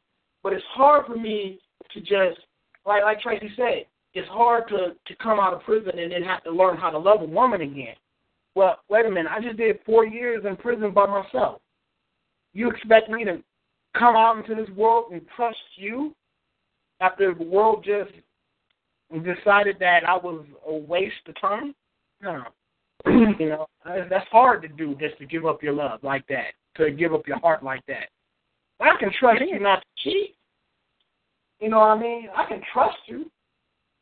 [0.45, 1.59] but it's hard for me
[1.91, 2.39] to just
[2.85, 6.43] like like Tracy said, it's hard to to come out of prison and then have
[6.43, 7.95] to learn how to love a woman again.
[8.53, 11.61] Well, wait a minute, I just did four years in prison by myself.
[12.53, 13.41] You expect me to
[13.97, 16.13] come out into this world and trust you
[17.01, 18.11] after the world just
[19.11, 21.73] decided that I was a waste of time?
[22.21, 22.43] No.
[23.07, 26.91] you know, that's hard to do just to give up your love like that, to
[26.91, 28.09] give up your heart like that.
[28.80, 30.36] I can trust you not to cheat.
[31.59, 32.30] You know what I mean?
[32.36, 33.32] I can trust you.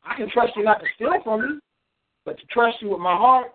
[0.03, 1.59] I can trust you not to steal from me,
[2.25, 3.51] but to trust you with my heart,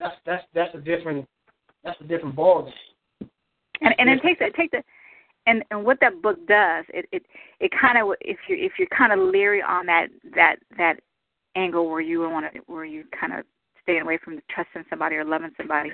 [0.00, 1.26] that's that's that's a different
[1.84, 3.28] that's a different ball game.
[3.82, 4.82] And and it takes it takes a
[5.46, 7.24] and and what that book does, it it
[7.60, 11.00] it kind of if you if you're kind of leery on that that that
[11.56, 13.44] angle where you want to where you kind of
[13.82, 15.90] staying away from trusting somebody or loving somebody,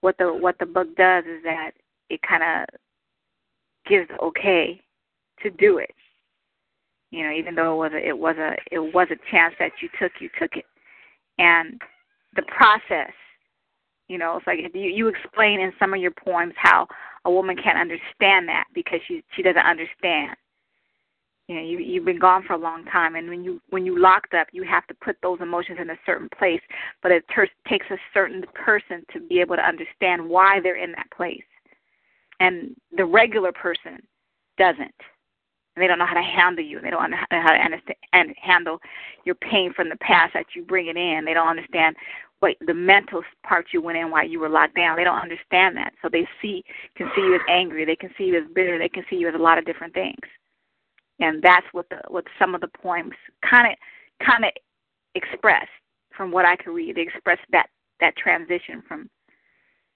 [0.00, 1.72] what the what the book does is that
[2.10, 2.78] it kind of
[3.86, 4.80] gives okay
[5.42, 5.94] to do it.
[7.10, 9.72] You know, even though it was a, it was a it was a chance that
[9.80, 10.64] you took, you took it,
[11.38, 11.80] and
[12.34, 13.12] the process.
[14.08, 16.86] You know, it's like you you explain in some of your poems how
[17.24, 20.36] a woman can't understand that because she she doesn't understand.
[21.48, 23.98] You know, you you've been gone for a long time, and when you when you
[23.98, 26.60] locked up, you have to put those emotions in a certain place.
[27.02, 30.92] But it ter- takes a certain person to be able to understand why they're in
[30.92, 31.44] that place,
[32.40, 33.98] and the regular person
[34.58, 34.94] doesn't
[35.76, 36.80] and they don't know how to handle you.
[36.80, 38.78] They don't know how to understand and handle
[39.24, 41.24] your pain from the past that you bring it in.
[41.24, 41.96] They don't understand
[42.40, 44.96] what the mental part you went in while you were locked down.
[44.96, 46.64] They don't understand that, so they see
[46.96, 47.84] can see you as angry.
[47.84, 48.78] They can see you as bitter.
[48.78, 50.20] They can see you as a lot of different things,
[51.18, 53.14] and that's what the what some of the poems
[53.48, 54.50] kind of kind of
[55.14, 55.66] express
[56.16, 56.96] from what I could read.
[56.96, 57.68] They express that
[58.00, 59.10] that transition from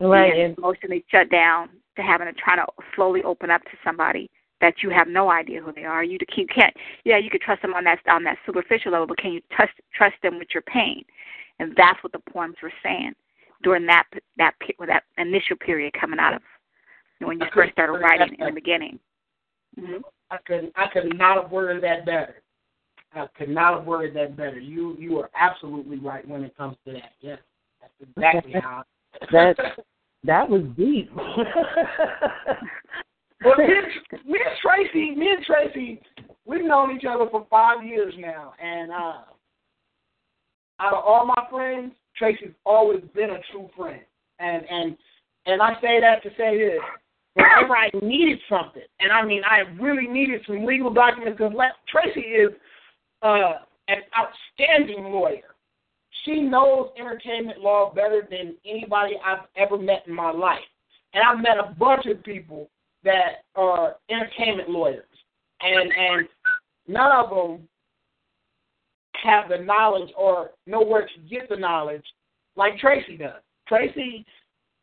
[0.00, 2.64] right being emotionally shut down to having to try to
[2.94, 4.30] slowly open up to somebody
[4.60, 6.04] that you have no idea who they are.
[6.04, 6.74] You you can't.
[7.04, 9.72] Yeah, you could trust them on that on that superficial level, but can you trust
[9.94, 11.04] trust them with your pain?
[11.58, 13.14] And that's what the poems were saying
[13.62, 14.04] during that
[14.38, 14.54] that
[14.86, 16.42] that initial period coming out of
[17.20, 18.98] when you I first started writing in the beginning.
[19.78, 20.02] Mm-hmm.
[20.30, 22.42] I could I could not have worded that better.
[23.12, 24.58] I could not have worded that better.
[24.58, 27.12] You you are absolutely right when it comes to that.
[27.20, 27.38] Yes,
[27.80, 28.84] that's exactly how.
[29.32, 29.56] that
[30.24, 31.10] that was deep.
[33.44, 36.00] Well, me and, me and Tracy, me and Tracy,
[36.44, 39.22] we've known each other for five years now, and uh,
[40.78, 44.02] out of all my friends, Tracy's always been a true friend,
[44.40, 44.96] and and
[45.46, 46.80] and I say that to say this:
[47.32, 51.54] whenever I needed something, and I mean I really needed some legal documents, because
[51.88, 52.50] Tracy is
[53.22, 53.52] uh,
[53.88, 55.49] an outstanding lawyer.
[56.24, 60.58] She knows entertainment law better than anybody I've ever met in my life,
[61.14, 62.68] and I've met a bunch of people
[63.04, 65.04] that are entertainment lawyers,
[65.60, 66.28] and and
[66.86, 67.68] none of them
[69.22, 72.04] have the knowledge or know where to get the knowledge
[72.56, 73.42] like Tracy does.
[73.66, 74.26] Tracy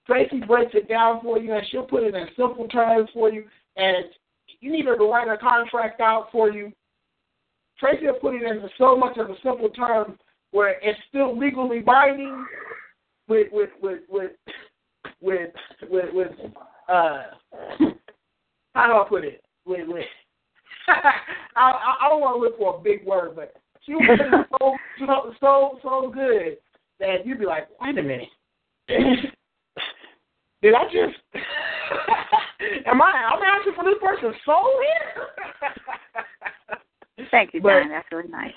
[0.07, 3.43] Tracy breaks it down for you, and she'll put it in simple terms for you.
[3.75, 4.05] And
[4.61, 6.71] you need her to write a contract out for you.
[7.77, 10.17] Tracy will put it into so much of a simple term
[10.51, 12.45] where it's still legally binding
[13.27, 14.31] with with with with
[15.21, 15.51] with
[15.89, 16.31] with, with
[16.89, 17.23] uh
[18.73, 19.43] how do I put it?
[19.65, 20.05] With with
[20.87, 24.19] I I don't want to look for a big word, but she was
[24.59, 26.57] so so so so good
[26.99, 28.29] that you'd be like, wait a minute.
[28.87, 31.17] Did I just
[32.87, 35.27] am I I'm asking for this person's soul here?
[37.31, 37.89] Thank you, But- John.
[37.89, 38.53] That's really nice.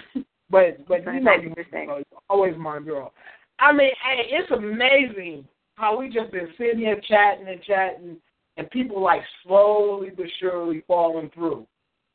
[0.50, 1.86] but but you know nice you of you to say.
[1.86, 3.12] know, always my girl.
[3.58, 8.16] I mean, hey, it's amazing how we just been sitting here chatting and chatting,
[8.56, 11.66] and people like slowly but surely falling through.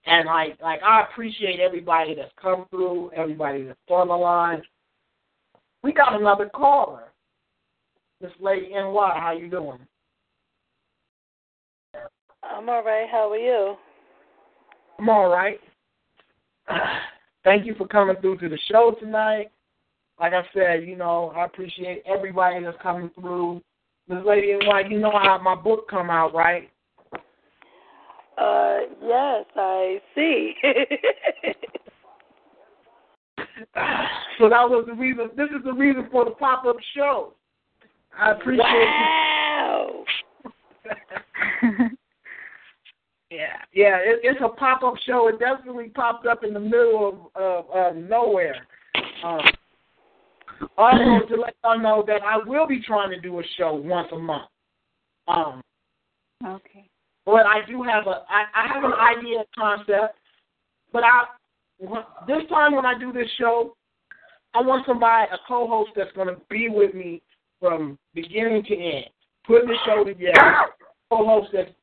[0.05, 4.61] And like like I appreciate everybody that's come through, everybody that's on the line.
[5.83, 7.11] We got another caller.
[8.21, 9.79] Miss Lady NY, how you doing?
[12.43, 13.07] I'm all right.
[13.11, 13.75] How are you?
[14.99, 15.59] I'm all right.
[17.47, 19.51] Thank you for coming through to the show tonight.
[20.19, 23.61] Like I said, you know, I appreciate everybody that's coming through.
[24.09, 26.69] Miss Lady in White, you know how my book come out, right?
[28.37, 30.55] Uh, yes, I see.
[34.37, 35.29] so that was the reason.
[35.37, 37.31] This is the reason for the pop up show.
[38.19, 38.85] I appreciate you.
[39.53, 40.03] wow.
[43.29, 45.27] Yeah, yeah, it, it's a pop up show.
[45.27, 48.65] It definitely popped up in the middle of of, of nowhere.
[49.23, 49.41] Um,
[50.77, 54.07] also, to let y'all know that I will be trying to do a show once
[54.13, 54.49] a month.
[55.27, 55.61] Um,
[56.45, 56.89] okay.
[57.25, 60.17] but I do have a I, I have an idea concept,
[60.93, 61.23] but I
[62.27, 63.75] this time when I do this show,
[64.53, 67.21] I want somebody a co-host that's going to be with me
[67.59, 69.05] from beginning to end,
[69.45, 70.69] putting the show together.
[71.09, 71.75] Co-host that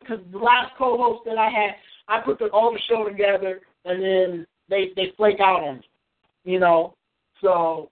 [0.00, 1.74] because the last co-host that I had,
[2.08, 5.82] I put the, all the show together and then they they flake out on me,
[6.44, 6.94] you know.
[7.40, 7.90] So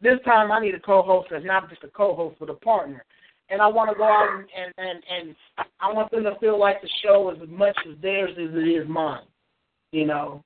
[0.00, 3.04] this time I need a co-host that's not just a co-host but a partner
[3.48, 5.36] and I want to go out and, and and and
[5.80, 8.68] I want them to feel like the show is as much as theirs as it
[8.68, 9.22] is mine.
[9.92, 10.42] You know.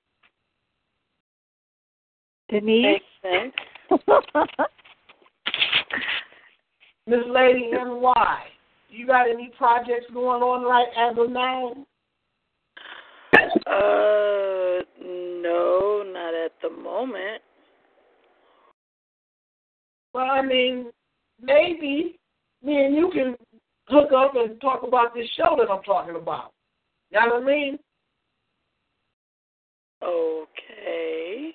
[2.49, 3.01] Denise.
[3.23, 3.57] Makes
[7.07, 8.43] Miss Lady NY,
[8.91, 11.73] you got any projects going on right as of now?
[13.67, 17.43] Uh, no, not at the moment.
[20.13, 20.91] Well, I mean,
[21.41, 22.19] maybe
[22.63, 23.37] me and you can
[23.89, 26.53] hook up and talk about this show that I'm talking about.
[27.11, 27.79] You know what I mean?
[30.03, 31.55] Okay.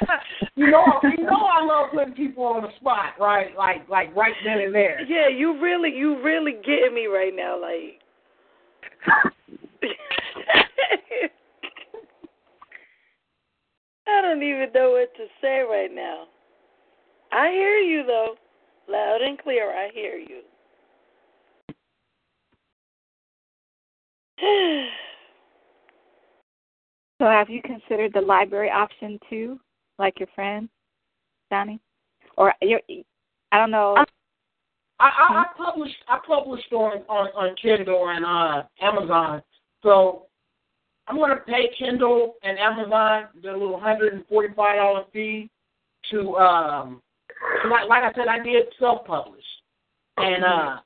[0.56, 3.56] you know, you know, I love putting people on the spot, right?
[3.56, 5.00] Like, like right then and there.
[5.06, 8.00] Yeah, you really, you really getting me right now, like.
[14.08, 16.24] I don't even know what to say right now.
[17.32, 18.36] I hear you though,
[18.88, 19.70] loud and clear.
[19.70, 20.42] I hear you.
[27.18, 29.58] So have you considered the library option too,
[29.98, 30.68] like your friend,
[31.50, 31.80] Johnny?
[32.36, 32.78] Or you
[33.52, 33.96] I don't know.
[34.98, 39.42] I, I, I published I published on, on on Kindle and uh Amazon.
[39.82, 40.26] So
[41.08, 45.50] I'm going to pay Kindle and Amazon the little hundred and forty five dollar fee
[46.10, 47.02] to um
[47.70, 49.44] like like I said I did self publish
[50.16, 50.76] and uh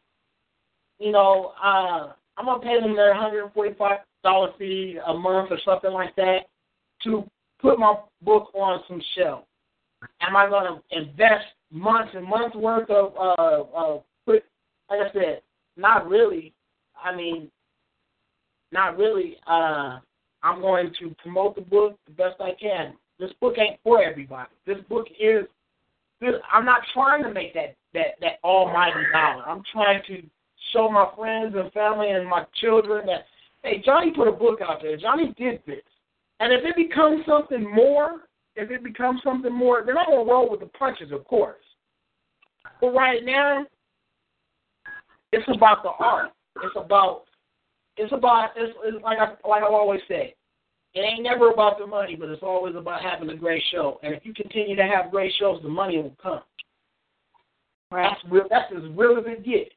[0.99, 5.15] you know uh I'm gonna pay them their hundred and forty five dollar fee a
[5.15, 6.41] month or something like that
[7.05, 7.29] to
[7.61, 9.45] put my book on some shelf.
[10.21, 14.45] Am I gonna invest months and months worth of uh of put
[14.89, 15.43] like I said,
[15.77, 16.55] not really.
[17.03, 17.51] I mean
[18.73, 19.37] not really.
[19.47, 19.99] Uh
[20.43, 22.95] I'm going to promote the book the best I can.
[23.19, 24.49] This book ain't for everybody.
[24.67, 25.45] This book is
[26.53, 29.45] I'm not trying to make that that that almighty dollar.
[29.47, 30.23] I'm trying to
[30.73, 33.25] show my friends and family and my children that
[33.63, 34.97] hey, Johnny put a book out there.
[34.97, 35.83] Johnny did this.
[36.41, 38.23] And if it becomes something more,
[38.57, 41.63] if it becomes something more, then I'm gonna roll with the punches, of course.
[42.81, 43.67] But right now,
[45.33, 46.31] it's about the art.
[46.63, 47.25] It's about
[47.97, 50.33] it's about it's, it's like I like I've always said.
[50.93, 54.01] It ain't never about the money, but it's always about having a great show.
[54.03, 56.41] And if you continue to have great shows, the money will come.
[57.93, 58.11] Right.
[58.11, 58.45] That's real.
[58.51, 59.71] That's as real as it gets.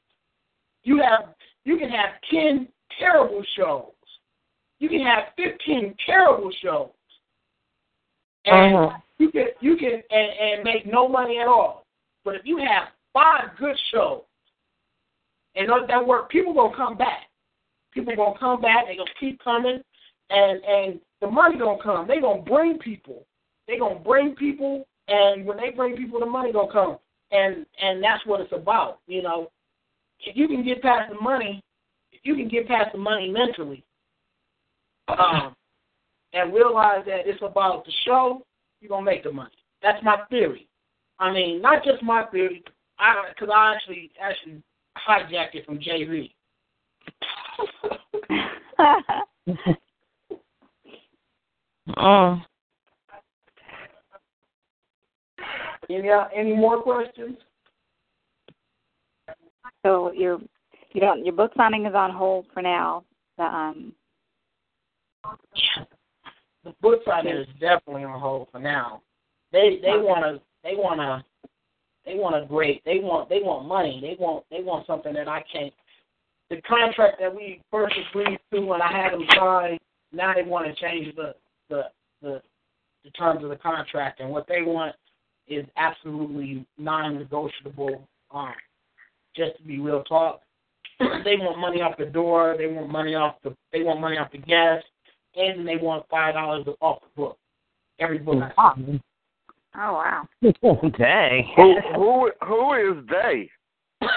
[0.84, 1.36] You have
[1.66, 2.68] you can have ten
[3.00, 3.92] terrible shows.
[4.84, 6.90] You can have fifteen terrible shows,
[8.44, 8.98] and Uh-huh.
[9.18, 11.86] you can you can and, and make no money at all.
[12.26, 14.24] But if you have five good shows,
[15.56, 17.30] and that work, people gonna come back.
[17.94, 18.88] People gonna come back.
[18.88, 19.82] They gonna keep coming,
[20.30, 22.06] and and the money gonna come.
[22.06, 23.26] They gonna bring people.
[23.70, 26.98] They gonna bring people, and when they bring people, the money gonna come.
[27.32, 29.00] And and that's what it's about.
[29.08, 29.50] You know,
[30.20, 31.64] if you can get past the money,
[32.12, 33.82] if you can get past the money mentally,
[35.08, 35.56] um,
[36.34, 38.46] and realize that it's about the show,
[38.82, 39.52] you're gonna make the money.
[39.82, 40.68] That's my theory.
[41.20, 42.64] I mean, not just my theory,
[43.00, 44.62] I because I actually actually
[44.98, 46.36] hijacked it from Jay Z.
[51.98, 52.42] Oh.
[55.90, 57.38] Any uh, any more questions?
[59.86, 60.40] so your
[60.94, 63.04] you don't your book signing is on hold for now.
[63.38, 63.94] The um
[66.64, 69.02] The book signing is definitely on hold for now.
[69.52, 71.24] They they want to they want to
[72.06, 75.28] they want a great they want they want money they want they want something that
[75.28, 75.74] I can't.
[76.50, 79.78] The contract that we first agreed to when I had them sign,
[80.12, 81.36] now they want to change the
[81.70, 81.84] the
[82.22, 82.42] the,
[83.04, 84.96] the terms of the contract, and what they want
[85.48, 88.08] is absolutely non-negotiable.
[88.32, 88.54] Um,
[89.36, 90.42] just to be real talk,
[91.00, 92.56] they want money off the door.
[92.58, 93.56] They want money off the.
[93.72, 94.82] They want money off the gas,
[95.36, 97.38] and they want five dollars off the book.
[98.00, 98.44] Every book.
[99.76, 100.28] Oh wow.
[101.00, 101.50] Dang.
[101.56, 103.50] Who who who is they?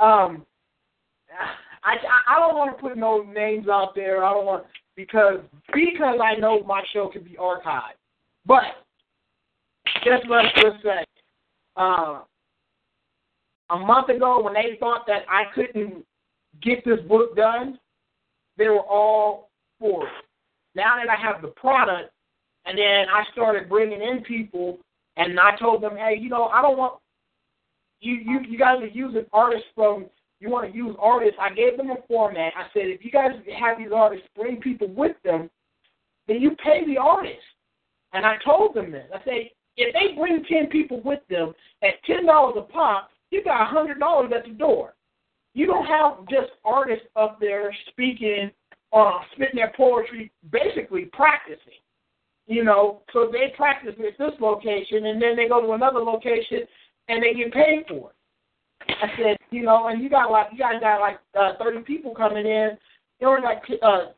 [0.00, 0.44] um,
[1.84, 1.94] I
[2.26, 4.24] I don't want to put no names out there.
[4.24, 4.64] I don't want
[4.96, 5.38] because
[5.72, 7.94] because I know my show can be archived.
[8.44, 8.64] But
[10.04, 11.04] just let's just say,
[11.76, 12.22] uh,
[13.70, 16.04] a month ago when they thought that I couldn't
[16.62, 17.78] get this book done,
[18.56, 20.12] they were all for it.
[20.74, 22.10] Now that I have the product,
[22.64, 24.78] and then I started bringing in people,
[25.16, 27.00] and I told them, hey, you know, I don't want
[28.00, 30.06] you you you guys are using artists from
[30.40, 31.36] you want to use artists.
[31.40, 32.52] I gave them a format.
[32.56, 35.48] I said, if you guys have these artists bring people with them,
[36.28, 37.38] then you pay the artist.
[38.12, 39.06] And I told them this.
[39.14, 41.52] I said, if they bring ten people with them
[41.82, 44.94] at ten dollars a pop, you got a hundred dollars at the door.
[45.56, 48.50] You don't have just artists up there speaking
[48.92, 51.80] or uh, spitting their poetry, basically practicing.
[52.46, 56.60] You know, so they practice at this location and then they go to another location
[57.08, 58.96] and they get paid for it.
[59.02, 62.14] I said, you know, and you got like you guys got like uh, thirty people
[62.14, 62.76] coming in.
[63.18, 64.08] There were like uh,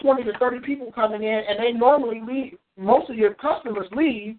[0.00, 2.56] twenty to thirty people coming in, and they normally leave.
[2.78, 4.36] Most of your customers leave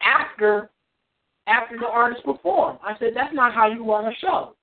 [0.00, 0.70] after
[1.48, 2.78] after the artist perform.
[2.84, 4.54] I said that's not how you run a show.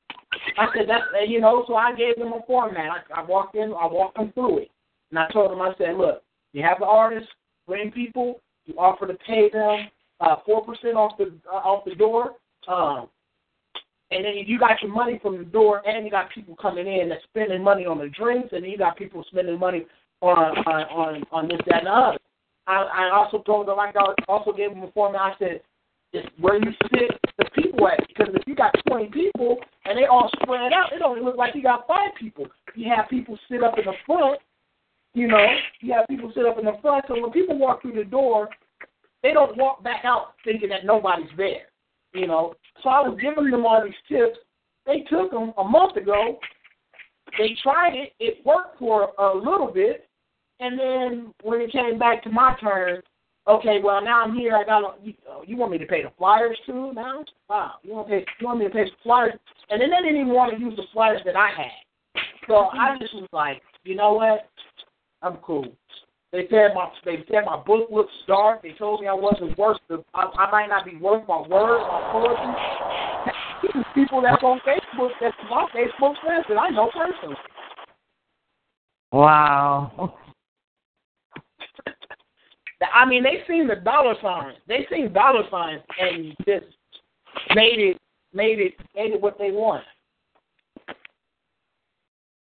[0.58, 1.64] I said that's you know.
[1.68, 2.90] So I gave them a format.
[2.90, 4.72] I, I walked in, I walked them through it,
[5.10, 6.24] and I told them I said, look,
[6.54, 7.28] you have the artist
[7.68, 8.42] bring people.
[8.66, 9.88] You offer to pay them
[10.20, 12.34] uh, four uh, percent off the uh, off the door.
[12.68, 13.10] Um,
[14.12, 17.10] and then you got your money from the door, and you got people coming in
[17.10, 19.86] that's spending money on the drinks, and then you got people spending money
[20.22, 22.18] on on on, on this, that, and the other.
[22.68, 25.22] I, I also told them, like I also gave them a format.
[25.22, 25.62] I said,
[26.14, 28.08] it's where you sit the people at.
[28.08, 31.56] Because if you got 20 people and they all spread out, it only look like
[31.56, 32.48] you got five people.
[32.76, 34.40] You have people sit up in the front,
[35.16, 35.46] you know,
[35.80, 37.06] you have people sit up in the front.
[37.08, 38.50] So when people walk through the door,
[39.24, 41.68] they don't walk back out thinking that nobody's there.
[42.14, 42.54] You know,
[42.84, 44.38] so I was giving them all these tips.
[44.86, 46.38] They took them a month ago.
[47.38, 48.14] They tried it.
[48.20, 50.08] It worked for a little bit,
[50.60, 53.02] and then when it came back to my turn,
[53.48, 54.56] okay, well now I'm here.
[54.56, 57.24] I got you, oh, you want me to pay the flyers too now?
[57.50, 58.26] Wow, you want to pay?
[58.40, 59.34] You want me to pay the flyers?
[59.70, 62.22] And then they didn't even want to use the flyers that I had.
[62.48, 64.48] So I just was like, you know what?
[65.22, 65.66] I'm cool.
[66.32, 68.62] They said my they said my book looks dark.
[68.62, 71.84] They told me I wasn't worth the I, I might not be worth my words,
[71.90, 73.84] my poetry.
[73.96, 77.38] People that's on Facebook that's my Facebook friends that I know personally.
[79.12, 80.20] Wow.
[82.94, 84.58] I mean, they seen the dollar signs.
[84.68, 86.66] They seen dollar signs and just
[87.56, 87.98] made it
[88.34, 89.84] made it made it what they want.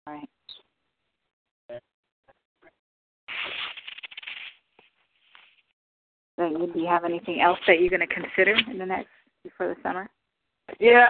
[0.07, 0.29] Right.
[6.39, 9.09] So, do you have anything else that you're going to consider in the next
[9.43, 10.09] before the summer?
[10.79, 11.09] Yeah,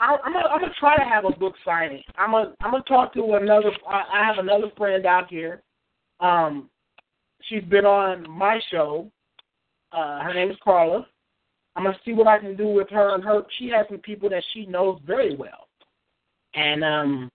[0.00, 2.02] I, I'm gonna, I'm gonna try to have a book signing.
[2.16, 3.70] I'm gonna I'm gonna talk to another.
[3.86, 5.62] I have another friend out here.
[6.20, 6.70] Um,
[7.48, 9.10] she's been on my show.
[9.92, 11.06] Uh, her name is Carla.
[11.76, 13.42] I'm gonna see what I can do with her and her.
[13.58, 15.68] She has some people that she knows very well,
[16.54, 17.30] and um,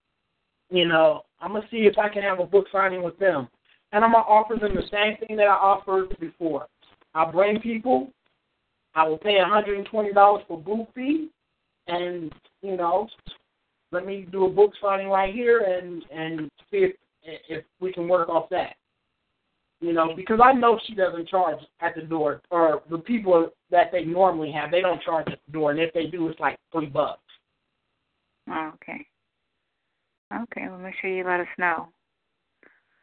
[0.69, 3.47] you know, I'm gonna see if I can have a book signing with them,
[3.91, 6.67] and I'm gonna offer them the same thing that I offered before.
[7.13, 8.11] I'll bring people.
[8.95, 11.29] I will pay $120 for booth fee,
[11.87, 13.07] and you know,
[13.91, 16.95] let me do a book signing right here and and see if
[17.49, 18.75] if we can work off that.
[19.81, 23.91] You know, because I know she doesn't charge at the door, or the people that
[23.93, 26.57] they normally have, they don't charge at the door, and if they do, it's like
[26.73, 27.21] three bucks.
[28.49, 29.05] Oh, okay.
[30.33, 31.87] Okay, well, make sure you let us know.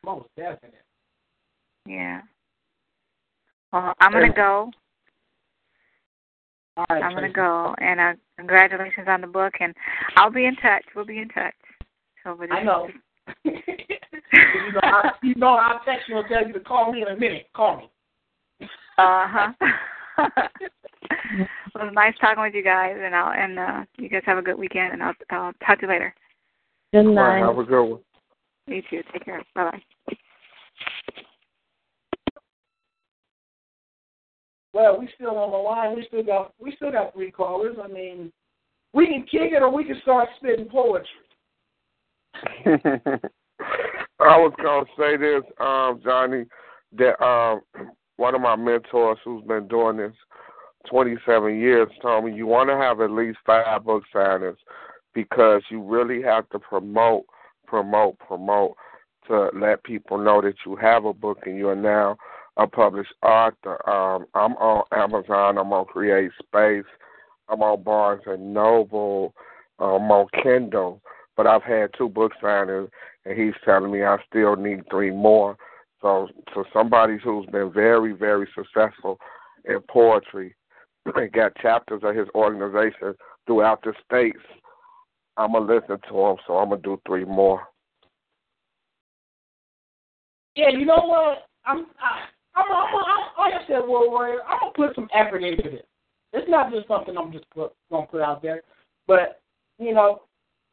[0.04, 0.78] Most definitely.
[1.86, 2.20] Yeah.
[3.72, 4.70] Well, I'm gonna go.
[6.76, 9.74] All right, I'm gonna go, and uh, congratulations on the book, and
[10.16, 10.84] I'll be in touch.
[10.94, 11.54] We'll be in touch.
[12.22, 12.88] So, I know.
[14.37, 17.09] you know, I, you know, I'll text you and tell you to call me in
[17.09, 17.49] a minute.
[17.55, 17.91] Call me.
[18.99, 19.53] Uh huh.
[20.18, 20.28] well,
[21.39, 24.43] it was nice talking with you guys, and I'll and uh, you guys have a
[24.43, 26.14] good weekend, and I'll I'll talk to you later.
[26.93, 27.41] Good night.
[27.41, 28.01] Right, have a good one.
[28.66, 29.03] You too.
[29.12, 29.43] Take care.
[29.55, 30.16] Bye bye.
[34.72, 35.97] Well, we still on the line.
[35.97, 37.76] We still got we still got three callers.
[37.82, 38.32] I mean,
[38.93, 41.07] we can kick it or we can start spitting poetry.
[44.20, 46.46] I was gonna say this, um, Johnny,
[46.92, 47.60] that um,
[48.16, 50.14] one of my mentors who's been doing this
[50.88, 54.56] 27 years told me you want to have at least five book signings
[55.14, 57.24] because you really have to promote,
[57.66, 58.76] promote, promote
[59.26, 62.16] to let people know that you have a book and you are now
[62.56, 63.88] a published author.
[63.88, 65.58] Um, I'm on Amazon.
[65.58, 66.84] I'm on Create Space.
[67.48, 69.34] I'm on Barnes and Noble.
[69.78, 71.02] I'm on Kindle.
[71.37, 72.89] But I've had two book signings,
[73.24, 75.57] and he's telling me I still need three more.
[76.01, 79.18] So, so somebody who's been very, very successful
[79.64, 80.55] in poetry
[81.14, 83.14] and got chapters of his organization
[83.47, 84.39] throughout the states,
[85.37, 87.62] I'm gonna listen to them, so I'm gonna do three more.
[90.55, 91.47] Yeah, you know what?
[91.66, 92.24] I'm I,
[92.59, 94.41] I'm, I'm, I'm like I said, Word Warrior.
[94.49, 95.82] I'm gonna put some effort into this.
[96.32, 98.62] It's not just something I'm just put, gonna put out there,
[99.07, 99.43] but
[99.78, 100.22] you know,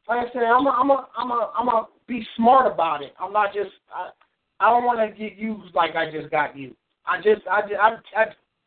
[0.08, 3.14] like I said, I'm a, I'm a, I'm a, I'm a be smart about it.
[3.18, 4.10] I'm not just I,
[4.60, 6.76] I don't want to get used like I just got used.
[7.06, 8.24] I just I just I, I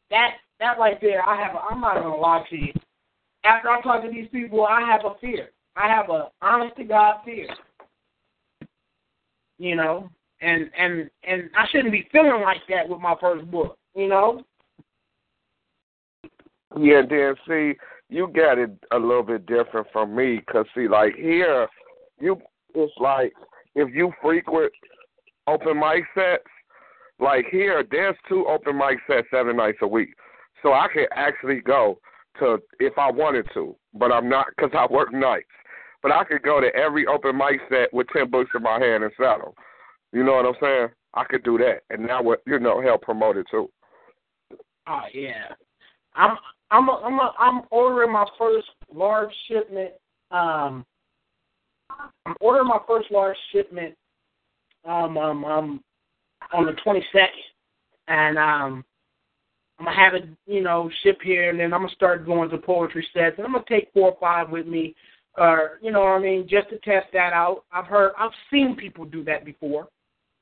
[0.09, 1.27] that that right there.
[1.27, 1.55] I have.
[1.55, 2.73] A, I'm not gonna lie to you.
[3.43, 5.49] After I talk to these people, I have a fear.
[5.75, 7.47] I have a honest to God fear.
[9.59, 10.09] You know,
[10.41, 13.77] and and and I shouldn't be feeling like that with my first book.
[13.95, 14.43] You know.
[16.79, 17.73] Yeah, then see,
[18.09, 21.67] you got it a little bit different from me, cause see, like here,
[22.19, 22.39] you
[22.75, 23.33] it's like
[23.75, 24.71] if you frequent
[25.47, 26.43] open mic sets,
[27.19, 30.13] like here, there's two open mic sets seven nights a week,
[30.61, 31.99] so I could actually go
[32.39, 35.45] to if I wanted to, but I'm not because I work nights.
[36.03, 39.03] But I could go to every open mic set with ten books in my hand
[39.03, 39.53] and sell them.
[40.13, 40.87] You know what I'm saying?
[41.13, 43.69] I could do that, and that would you know help promote it too.
[44.87, 45.53] Oh yeah,
[46.15, 46.37] I'm
[46.71, 49.91] I'm a, I'm a, I'm ordering my first large shipment.
[50.31, 50.85] Um,
[52.25, 53.95] I'm ordering my first large shipment.
[54.85, 55.81] Um, um, um
[56.53, 57.27] on the 22nd,
[58.07, 58.85] and um,
[59.79, 62.57] I'm gonna have it, you know, ship here, and then I'm gonna start going to
[62.57, 64.95] poetry sets, and I'm gonna take four or five with me,
[65.37, 67.63] or you know what I mean, just to test that out.
[67.71, 69.87] I've heard, I've seen people do that before,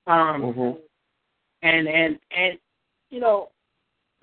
[0.07, 0.77] um, mm-hmm.
[1.63, 2.59] and and and
[3.09, 3.49] you know,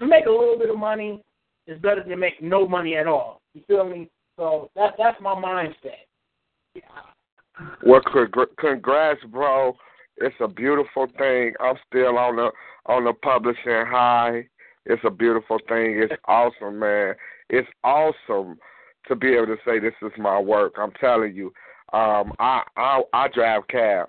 [0.01, 1.23] to make a little bit of money
[1.67, 3.41] is better than make no money at all.
[3.55, 4.09] You feel me?
[4.37, 6.07] So that that's my mindset.
[6.75, 6.83] Yeah.
[7.85, 8.01] Well,
[8.59, 9.77] congrats, bro.
[10.17, 11.53] It's a beautiful thing.
[11.61, 12.51] I'm still on the
[12.87, 14.49] on the publishing high.
[14.87, 16.03] It's a beautiful thing.
[16.03, 17.15] It's awesome, man.
[17.51, 18.59] It's awesome
[19.09, 20.75] to be able to say this is my work.
[20.79, 21.53] I'm telling you.
[21.93, 24.09] Um, I I I drive cab,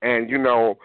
[0.00, 0.78] and you know,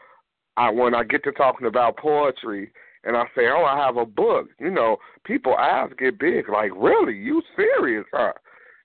[0.57, 2.71] I when I get to talking about poetry,
[3.03, 6.49] and I say, "Oh, I have a book," you know, people eyes get big.
[6.49, 7.15] Like, really?
[7.15, 8.33] You serious, huh?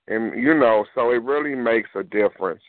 [0.07, 2.61] And you know, so it really makes a difference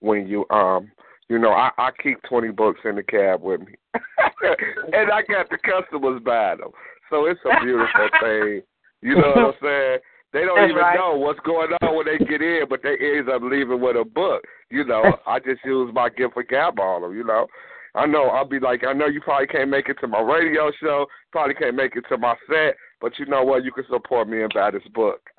[0.00, 0.90] when you um
[1.28, 5.48] you know, I, I keep twenty books in the cab with me, and I got
[5.50, 6.70] the customers buying them.
[7.10, 8.62] So it's a beautiful thing.
[9.02, 9.98] You know what I'm saying?
[10.32, 10.96] They don't That's even right.
[10.96, 14.04] know what's going on when they get in, but they ends up leaving with a
[14.04, 14.42] book.
[14.68, 17.14] You know, I just use my gift for gab on them.
[17.14, 17.46] You know,
[17.94, 20.72] I know I'll be like, I know you probably can't make it to my radio
[20.80, 23.64] show, probably can't make it to my set, but you know what?
[23.64, 25.20] You can support me and buy this book.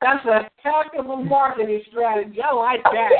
[0.00, 2.38] That's a heck of a marketing strategy.
[2.40, 3.10] I like that.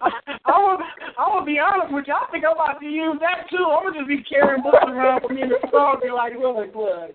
[0.46, 0.84] I'm gonna,
[1.18, 2.14] I'm gonna be honest with you.
[2.14, 3.66] I think I'm about to use that too.
[3.66, 6.68] I'm gonna just be carrying books around with me in the car, be like really
[6.68, 7.14] good.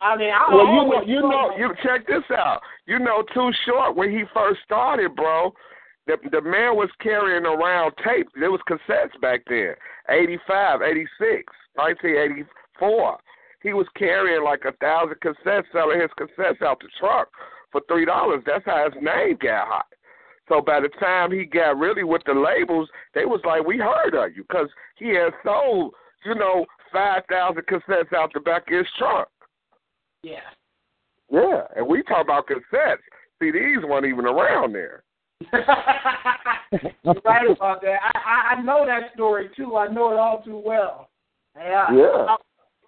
[0.00, 2.60] I mean, I well, you know, you know, you check this out.
[2.86, 5.54] You know, Too Short when he first started, bro.
[6.06, 8.28] The the man was carrying around tape.
[8.38, 9.74] There was cassettes back then,
[10.08, 12.44] eighty five, eighty six, nineteen eighty
[12.78, 13.18] four.
[13.62, 17.28] He was carrying like a thousand cassettes, selling his cassettes out the truck
[17.72, 18.42] for three dollars.
[18.46, 19.86] That's how his name got hot.
[20.48, 24.14] So by the time he got really with the labels, they was like, "We heard
[24.14, 25.92] of you," because he had sold,
[26.24, 29.28] you know, five thousand cassettes out the back of his truck.
[30.22, 30.38] Yeah.
[31.30, 33.02] Yeah, and we talk about cassettes.
[33.42, 35.02] CDs weren't even around there.
[35.40, 35.60] You're
[37.24, 37.98] right about that.
[38.14, 39.76] I, I I know that story too.
[39.76, 41.08] I know it all too well.
[41.56, 41.86] Yeah.
[41.92, 42.26] Yeah.
[42.28, 42.36] I,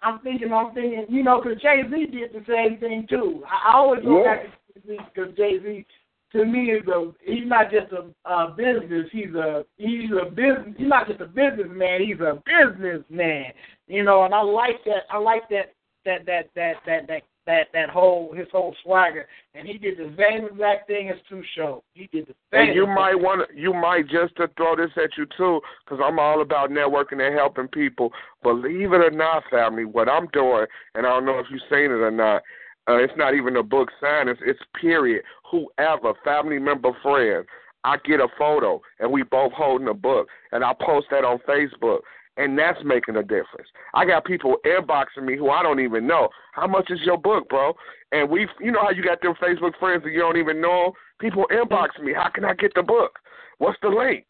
[0.01, 3.43] I'm thinking, I'm thinking, you know, because Jay Z did the same thing too.
[3.47, 4.35] I, I always go Yeah.
[4.35, 5.85] back to Jay Z because Jay Z,
[6.33, 9.07] to me, is a he's not just a, a business.
[9.11, 10.75] He's a he's a business.
[10.77, 12.01] He's not just a businessman.
[12.01, 13.45] He's a businessman.
[13.87, 15.03] You know, and I like that.
[15.09, 15.73] I like that
[16.05, 19.25] that that that that that that that whole his whole swagger.
[19.55, 21.83] And he did the same exact thing as Too Short.
[21.93, 22.67] He did the same.
[22.69, 25.99] And you might want to, you might just to throw this at you too, because
[26.05, 28.11] I'm all about networking and helping people.
[28.43, 31.85] Believe it or not, family, what I'm doing, and I don't know if you've seen
[31.85, 32.43] it or not.
[32.87, 34.27] Uh, it's not even a book sign.
[34.29, 35.23] It's, it's period.
[35.51, 37.45] Whoever, family member, friend,
[37.83, 41.39] I get a photo and we both holding a book, and I post that on
[41.49, 41.99] Facebook,
[42.39, 43.67] and that's making a difference.
[43.93, 46.29] I got people inboxing me who I don't even know.
[46.53, 47.73] How much is your book, bro?
[48.13, 50.93] And we, you know how you got them Facebook friends that you don't even know.
[51.19, 52.13] People inbox me.
[52.13, 53.19] How can I get the book?
[53.57, 54.25] What's the link?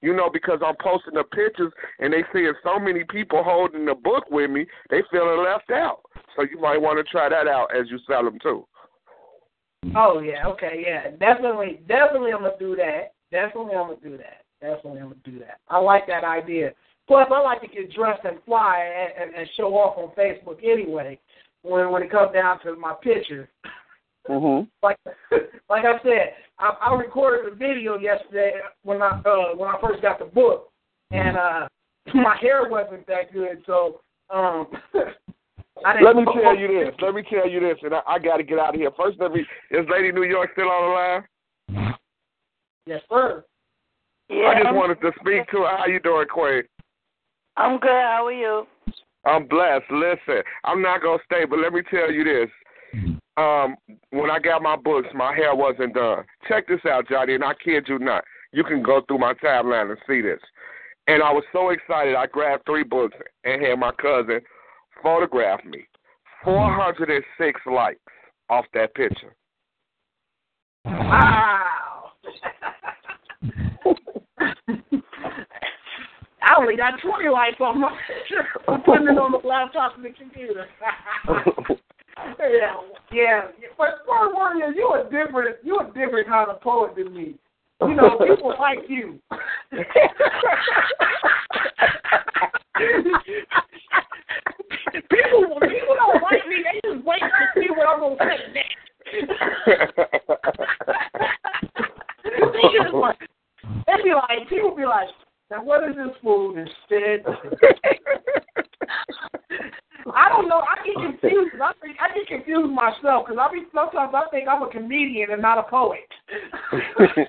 [0.00, 3.94] You know, because I'm posting the pictures and they seeing so many people holding the
[3.94, 6.00] book with me, they feeling left out.
[6.34, 8.66] So you might want to try that out as you sell them too.
[9.94, 13.12] Oh yeah, okay, yeah, definitely, definitely, I'm gonna do that.
[13.30, 14.44] Definitely, I'm gonna do that.
[14.60, 15.58] Definitely, I'm gonna do that.
[15.68, 16.72] I like that idea.
[17.10, 20.62] Plus, I like to get dressed and fly and, and, and show off on Facebook
[20.62, 21.18] anyway.
[21.62, 23.50] When when it comes down to my picture.
[24.28, 24.68] Mhm.
[24.84, 24.96] like
[25.68, 28.52] like I said, I, I recorded a video yesterday
[28.84, 30.70] when I uh when I first got the book,
[31.10, 31.66] and uh
[32.14, 34.68] my hair wasn't that good, so um.
[35.82, 36.94] Let me tell you this.
[37.00, 38.90] Let me tell you this, and I, I got to get out of here.
[38.98, 39.40] First, let me.
[39.70, 41.24] Is Lady New York still on
[41.70, 41.94] the line?
[42.84, 43.42] Yes, sir.
[44.28, 45.76] Yeah, I just wanted to speak to her.
[45.78, 46.68] How you doing, Quay?
[47.60, 47.90] I'm good.
[47.90, 48.66] How are you?
[49.26, 49.84] I'm blessed.
[49.90, 52.50] Listen, I'm not gonna stay, but let me tell you this.
[53.36, 53.76] Um,
[54.10, 56.24] when I got my books, my hair wasn't done.
[56.48, 58.24] Check this out, Johnny, and I kid you not.
[58.52, 60.40] You can go through my timeline and see this.
[61.06, 64.40] And I was so excited, I grabbed three books and had my cousin
[65.02, 65.86] photograph me.
[66.44, 67.98] 406 likes
[68.48, 69.34] off that picture.
[70.86, 71.69] Wow.
[76.50, 77.96] I only got 20 likes on my.
[78.66, 80.66] I'm putting it on the laptop and the computer.
[82.40, 82.74] yeah,
[83.12, 83.42] yeah.
[83.78, 87.36] But Word Warrior, you a different, you a different kind of poet than me.
[87.82, 89.20] You know, people like you.
[89.30, 89.86] people,
[95.60, 96.64] people don't like me.
[96.66, 98.74] They just wait to see what I'm gonna say next.
[102.24, 103.18] they just like,
[103.86, 105.08] they be like, people be like,
[105.50, 107.24] now what is this food instead?
[110.14, 110.60] I don't know.
[110.60, 111.54] I get confused.
[111.62, 115.30] I think I get confused myself because I be sometimes I think I'm a comedian
[115.30, 116.08] and not a poet.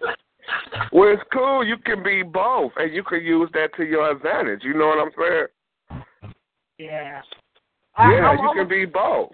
[0.91, 1.65] well, it's cool.
[1.65, 4.61] You can be both, and you can use that to your advantage.
[4.63, 5.47] You know what I'm saying?
[6.77, 7.21] Yeah.
[7.97, 9.31] Yeah, I'm, you I'm can a, be both.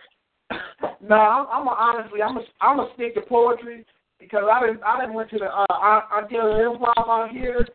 [1.01, 3.85] No, I'm, I'm a, honestly, I'm a, I'm a stick to poetry
[4.19, 7.29] because I didn't, I didn't went to the, uh, I, I did an improv out
[7.31, 7.67] here,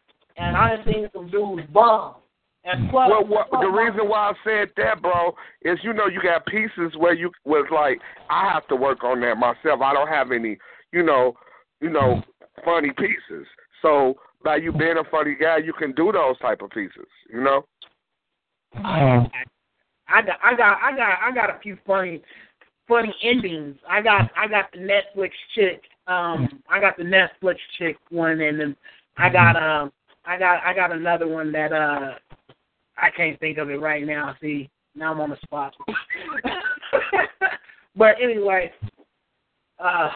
[0.43, 2.17] and I seen some dudes bomb.
[2.65, 6.23] And plus, Well, what, the reason why I said that, bro, is you know you
[6.23, 7.99] got pieces where you was like,
[8.31, 9.81] I have to work on that myself.
[9.81, 10.59] I don't have any,
[10.93, 11.35] you know,
[11.81, 12.23] you know,
[12.65, 13.47] funny pieces.
[13.81, 14.15] So
[14.45, 17.09] by you being a funny guy, you can do those type of pieces.
[17.33, 17.65] You know.
[20.09, 22.23] I got, I got, I got, I got a few funny,
[22.87, 23.77] funny endings.
[23.89, 25.83] I got, I got the Netflix chick.
[26.07, 28.77] Um, I got the Netflix chick one, and then
[29.19, 29.93] I got, um,
[30.25, 32.15] I got, I got another one that, uh,
[32.97, 34.37] I can't think of it right now.
[34.41, 35.75] See, now I'm on the spot.
[37.97, 38.73] but anyway,
[39.79, 40.11] uh,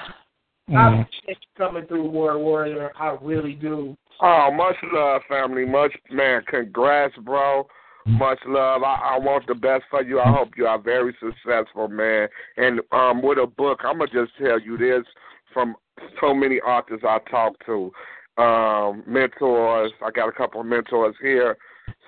[0.74, 2.92] I appreciate you coming through, Word Warrior.
[2.98, 3.96] I really do.
[4.20, 5.64] Oh, much love, family.
[5.64, 7.66] Much man, congrats, bro.
[8.06, 8.82] Much love.
[8.82, 10.20] I, I want the best for you.
[10.20, 12.28] I hope you are very successful, man.
[12.56, 15.04] And um, with a book, I'm gonna just tell you this
[15.52, 15.74] from
[16.20, 17.90] so many authors I talk to,
[18.38, 19.92] um, mentors.
[20.04, 21.56] I got a couple of mentors here.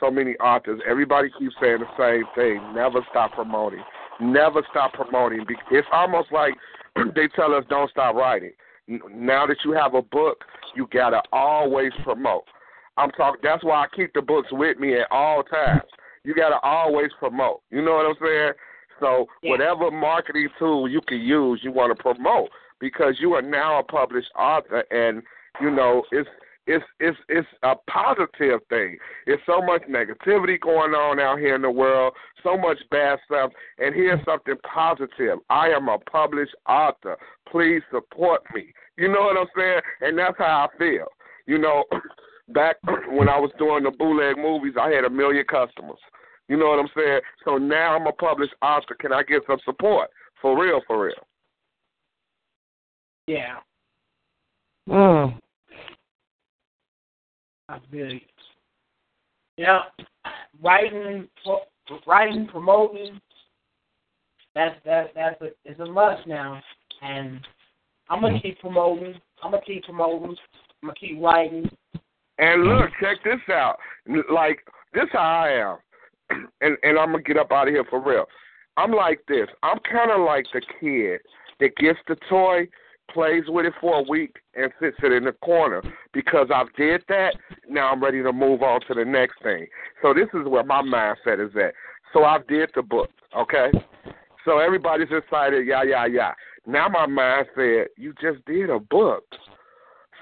[0.00, 0.80] So many authors.
[0.88, 2.74] Everybody keeps saying the same thing.
[2.74, 3.82] Never stop promoting.
[4.20, 5.44] Never stop promoting.
[5.70, 6.54] It's almost like
[7.14, 8.52] they tell us don't stop writing.
[8.88, 10.44] Now that you have a book,
[10.74, 12.44] you gotta always promote.
[12.96, 13.40] I'm talking.
[13.42, 15.88] That's why I keep the books with me at all times.
[16.24, 17.62] You gotta always promote.
[17.70, 18.52] You know what I'm saying?
[19.00, 19.50] So Yeah.
[19.50, 22.50] whatever marketing tool you can use, you want to promote
[22.80, 25.22] because you are now a published author, and
[25.60, 26.28] you know it's
[26.68, 28.98] it's it's it's a positive thing.
[29.26, 32.12] It's so much negativity going on out here in the world,
[32.42, 35.38] so much bad stuff, and here's something positive.
[35.48, 37.16] I am a published author.
[37.50, 38.72] Please support me.
[38.96, 39.80] You know what I'm saying?
[40.02, 41.06] And that's how I feel.
[41.46, 41.84] You know,
[42.48, 42.76] back
[43.08, 45.98] when I was doing the bootleg movies, I had a million customers.
[46.48, 47.20] You know what I'm saying?
[47.44, 48.94] So now I'm a published author.
[48.98, 50.10] Can I get some support?
[50.40, 51.26] For real, for real.
[53.26, 53.56] Yeah,
[54.88, 55.38] Mm.
[57.68, 58.22] that's big.
[59.56, 59.80] Yeah,
[60.62, 63.20] writing, pro- writing, promoting.
[64.54, 66.62] That's that's that's a it's a must now,
[67.02, 67.46] and
[68.08, 69.14] I'm gonna keep promoting.
[69.42, 70.36] I'm gonna keep promoting.
[70.82, 71.68] I'm gonna keep writing.
[72.38, 73.78] And look, check this out.
[74.32, 74.60] Like
[74.94, 78.00] this, is how I am, and and I'm gonna get up out of here for
[78.00, 78.24] real.
[78.76, 79.48] I'm like this.
[79.62, 81.20] I'm kind of like the kid
[81.60, 82.68] that gets the toy,
[83.12, 85.82] plays with it for a week, and sits it in the corner
[86.12, 87.34] because I've did that.
[87.68, 89.66] Now I'm ready to move on to the next thing.
[90.02, 91.74] So this is where my mindset is at.
[92.12, 93.70] So I've did the book, okay.
[94.44, 96.32] So everybody's excited, yeah, yeah, yeah.
[96.66, 99.24] Now my mind said, you just did a book.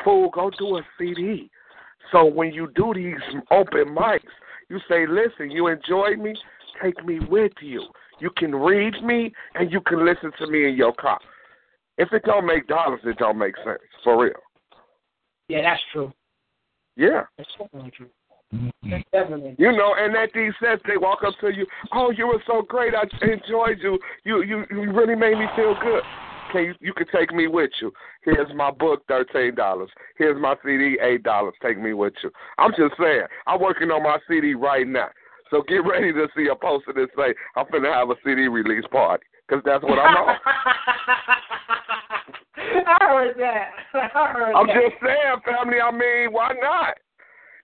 [0.05, 1.51] Fool, go do a CD.
[2.13, 4.21] So when you do these open mics,
[4.69, 6.35] you say, listen, you enjoyed me?
[6.83, 7.85] Take me with you.
[8.21, 11.19] You can read me and you can listen to me in your car.
[11.99, 13.81] If it don't make dollars, it don't make sense.
[14.05, 14.33] For real.
[15.49, 16.13] Yeah, that's true.
[16.97, 17.23] Yeah.
[17.39, 18.09] That's definitely true.
[18.55, 18.91] Mm-hmm.
[18.91, 19.57] That's definitely.
[19.59, 22.63] You know, and at these sets they walk up to you, Oh, you were so
[22.63, 23.99] great, I enjoyed you.
[24.25, 26.03] You you you really made me feel good.
[26.53, 27.93] can you you can take me with you.
[28.23, 29.91] Here's my book, thirteen dollars.
[30.17, 31.55] Here's my CD, eight dollars.
[31.61, 32.31] Take me with you.
[32.59, 35.09] I'm just saying, I'm working on my CD right now.
[35.51, 38.85] So get ready to see a poster that say I'm finna have a CD release
[38.91, 40.37] party because that's what I'm on.
[43.01, 43.71] I heard that.
[44.15, 44.75] I heard I'm that.
[44.75, 45.81] just saying, family.
[45.81, 46.97] I mean, why not?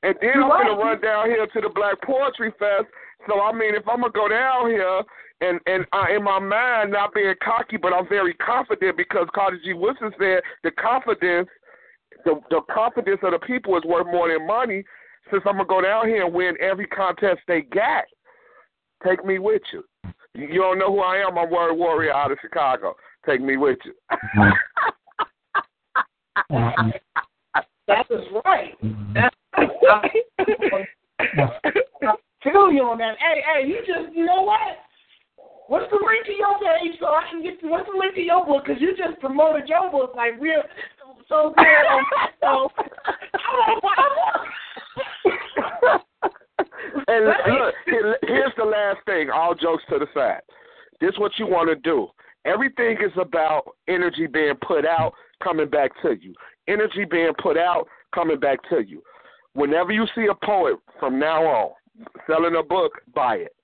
[0.02, 0.66] And then You're I'm right.
[0.66, 2.86] gonna run down here to the Black Poetry Fest.
[3.28, 5.02] So I mean, if I'm gonna go down here
[5.40, 9.60] and and uh, in my mind, not being cocky, but I'm very confident because Carter
[9.62, 9.72] G.
[9.72, 11.48] Woodson said the confidence,
[12.24, 14.84] the the confidence of the people is worth more than money.
[15.30, 18.04] Since I'm gonna go down here and win every contest they got,
[19.06, 19.84] take me with you.
[20.34, 21.38] You you don't know who I am.
[21.38, 22.96] I'm Word Warrior out of Chicago.
[23.24, 23.94] Take me with you.
[26.50, 26.92] Um,
[27.88, 28.80] that is right.
[28.82, 29.14] Mm-hmm.
[29.14, 29.36] That's
[31.22, 33.16] I feel you on that.
[33.18, 34.78] Hey, hey, you just, you know what?
[35.68, 37.60] What's the link to your page so I can get?
[37.60, 38.64] To, What's the link to your book?
[38.66, 40.62] Because you just promoted your book like real
[41.28, 41.64] so good.
[41.64, 42.04] On,
[42.40, 42.68] so
[47.08, 47.74] and look,
[48.22, 49.30] here's the last thing.
[49.30, 50.40] All jokes to the side.
[51.00, 52.08] This is what you want to do.
[52.44, 56.34] Everything is about energy being put out, coming back to you.
[56.68, 59.02] Energy being put out, coming back to you.
[59.54, 61.72] Whenever you see a poet from now on
[62.26, 63.54] selling a book, buy it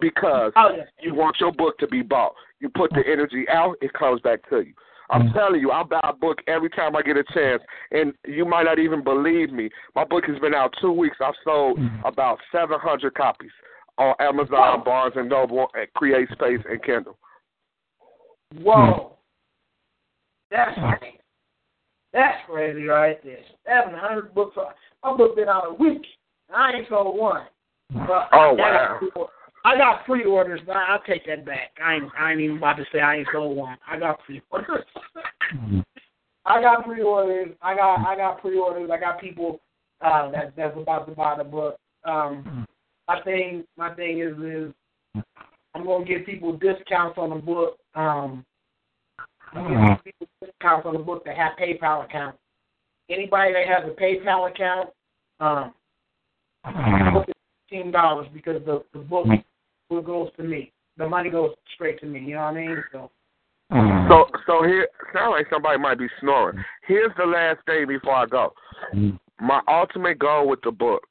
[0.00, 0.84] because Oh, yeah.
[1.00, 2.34] you want your book to be bought.
[2.60, 4.72] You put the energy out, it comes back to you.
[5.10, 5.34] I'm mm.
[5.34, 8.64] telling you, I buy a book every time I get a chance, and you might
[8.64, 9.68] not even believe me.
[9.94, 11.16] My book has been out two weeks.
[11.20, 12.00] I've sold mm.
[12.04, 13.50] about 700 copies
[13.98, 17.18] on Amazon, Barnes and Noble, at Create Space, and Kindle.
[18.54, 19.10] Whoa, mm.
[20.50, 21.19] that's crazy.
[22.12, 23.38] That's crazy right there.
[23.66, 24.56] Seven hundred books.
[25.02, 26.02] My book been out a week.
[26.54, 27.46] I ain't sold one.
[27.92, 29.28] But Oh, I got wow.
[29.64, 31.72] I got pre-orders, but I'll take that back.
[31.84, 33.76] I ain't, I ain't even about to say I ain't sold one.
[33.86, 34.84] I got pre-orders.
[36.46, 37.50] I got pre-orders.
[37.60, 38.90] I got I got pre-orders.
[38.92, 39.60] I got people
[40.00, 41.78] uh, that that's about to buy the book.
[42.04, 42.66] Um,
[43.06, 44.72] my thing my thing is is
[45.74, 47.78] I'm gonna give people discounts on the book.
[47.94, 48.44] Um,
[49.52, 52.36] I'm gonna give people discounts on the book that have PayPal account.
[53.08, 54.90] Anybody that has a PayPal account,
[55.40, 55.74] um,
[56.64, 57.34] the book is
[57.68, 59.94] fifteen dollars because the the book mm-hmm.
[59.94, 60.72] will goes to me.
[60.96, 62.20] The money goes straight to me.
[62.20, 62.84] You know what I mean?
[62.92, 63.10] So
[63.72, 64.10] mm-hmm.
[64.10, 66.62] So, so here sounds like somebody might be snoring.
[66.86, 68.52] Here's the last thing before I go.
[68.94, 69.16] Mm-hmm.
[69.44, 71.02] My ultimate goal with the book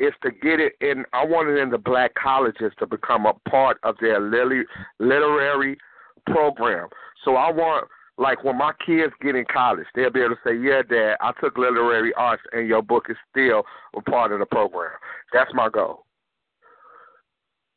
[0.00, 1.04] is to get it in.
[1.12, 4.66] I want it in the black colleges to become a part of their literary
[4.98, 5.78] literary
[6.26, 6.88] program.
[7.24, 7.88] So I want.
[8.16, 11.32] Like when my kids get in college, they'll be able to say, "Yeah, Dad, I
[11.40, 13.64] took literary arts, and your book is still
[13.96, 14.92] a part of the program."
[15.32, 16.04] That's my goal.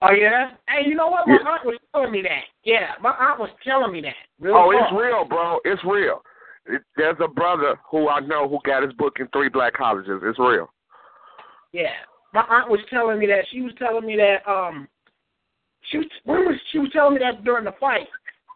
[0.01, 0.51] Oh yeah?
[0.69, 1.27] Hey, you know what?
[1.27, 1.49] My Yeah.
[1.49, 2.43] aunt was telling me that.
[2.63, 4.15] Yeah, my aunt was telling me that.
[4.39, 5.59] Real Oh, it's real, bro.
[5.65, 6.23] It's real.
[6.67, 10.21] It, there's a brother who I know who got his book in three black colleges.
[10.23, 10.69] It's real.
[11.71, 11.93] Yeah.
[12.33, 13.45] My aunt was telling me that.
[13.49, 14.87] She was telling me that um
[15.89, 18.07] she was when was she was telling me that during the fight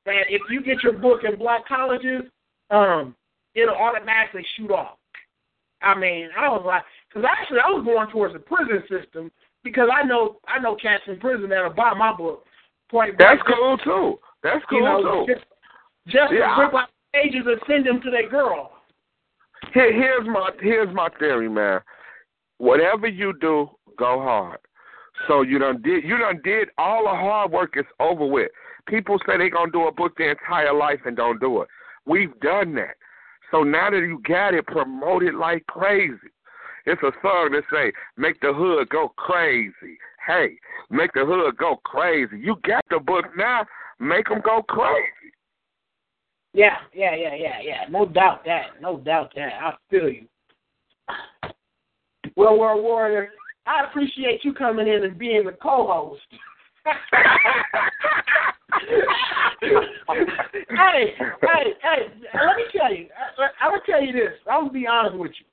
[0.05, 2.23] that if you get your book in black colleges,
[2.69, 3.15] um,
[3.55, 4.97] it'll automatically shoot off.
[5.81, 9.31] I mean, I was like, because actually I was going towards the prison system
[9.63, 12.45] because I know I know cats in prison that'll buy my book.
[12.89, 14.19] Point That's blank, cool too.
[14.43, 15.33] That's cool You know, too.
[15.33, 15.45] just,
[16.07, 16.55] just Yeah.
[16.55, 18.73] to rip out pages and send them to their girl.
[19.73, 21.81] Here, here's my here's my theory, man.
[22.57, 24.59] Whatever you do, go hard.
[25.27, 28.51] So you done did you done did all the hard work is over with.
[28.87, 31.67] People say they're gonna do a book their entire life and don't do it.
[32.05, 32.95] We've done that.
[33.51, 36.15] So now that you got it, promote it like crazy.
[36.85, 40.57] It's a song that say, "Make the hood go crazy." Hey,
[40.89, 42.39] make the hood go crazy.
[42.39, 43.65] You got the book now.
[43.99, 45.33] Make them go crazy.
[46.53, 47.85] Yeah, yeah, yeah, yeah, yeah.
[47.89, 48.81] No doubt that.
[48.81, 49.53] No doubt that.
[49.61, 50.27] I feel you.
[52.35, 53.29] Well, Word Warrior,
[53.65, 56.21] I appreciate you coming in and being the co-host.
[60.69, 62.01] hey, hey, hey!
[62.33, 63.07] Let me tell you.
[63.15, 64.33] I, I, I'm gonna tell you this.
[64.49, 65.45] I'm gonna be honest with you.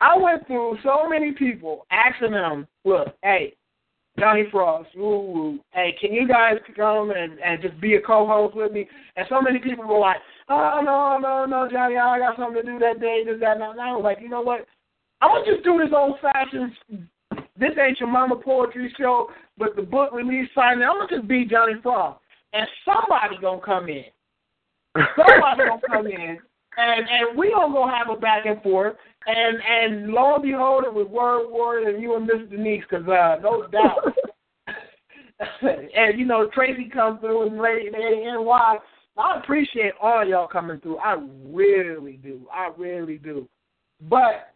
[0.00, 3.54] I went through so many people asking them, "Look, hey,
[4.18, 5.58] Johnny Frost, woo woo.
[5.72, 8.88] Hey, can you guys come and, and just be a co-host with me?
[9.16, 10.16] And so many people were like,
[10.48, 13.60] oh no, no, no, Johnny, I got something to do that day, this, that, and
[13.60, 13.70] that.
[13.72, 14.66] And I was like, you know what?
[15.20, 16.72] I'm gonna just do this old-fashioned.
[17.58, 20.84] This ain't your mama poetry show, but the book release signing.
[20.84, 22.20] I'm gonna just be Johnny Frost,
[22.56, 24.04] and somebody gonna come in.
[25.16, 26.38] Somebody gonna come in,
[26.78, 28.96] and and we all gonna have a back and forth.
[29.26, 33.06] And and lo and behold, it was Word Warrior and you and Miss Denise, because
[33.06, 34.14] uh, no doubt.
[35.62, 38.76] and you know Tracy comes through and Lady, NY,
[39.18, 40.98] I appreciate all y'all coming through.
[40.98, 42.46] I really do.
[42.52, 43.48] I really do.
[44.08, 44.54] But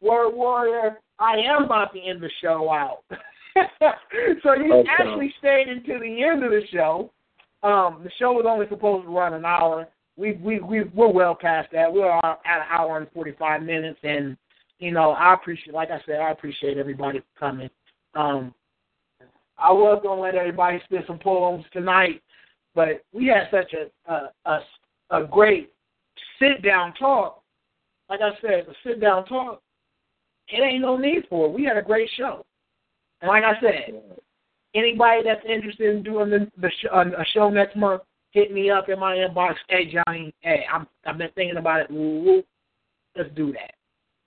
[0.00, 3.04] Word Warrior, I am about to end the show out.
[4.42, 4.88] so you Okay.
[4.98, 7.10] actually stayed until the end of the show.
[7.64, 9.88] Um, the show was only supposed to run an hour.
[10.16, 11.90] We we we we're well past that.
[11.90, 14.36] We're at an hour and forty five minutes, and
[14.78, 17.70] you know I appreciate, like I said, I appreciate everybody coming.
[18.14, 18.54] Um,
[19.58, 22.20] I was gonna let everybody spit some poems tonight,
[22.74, 24.60] but we had such a a a,
[25.22, 25.72] a great
[26.38, 27.42] sit down talk.
[28.10, 29.62] Like I said, a sit down talk.
[30.48, 31.52] It ain't no need for it.
[31.52, 32.44] We had a great show,
[33.22, 34.02] and like I said,
[34.74, 38.70] anybody that's interested in doing the, the sh- uh, a show next month, hit me
[38.70, 39.54] up in my inbox.
[39.68, 42.44] Hey Johnny, hey, I'm I've been thinking about it.
[43.16, 43.74] Let's do that.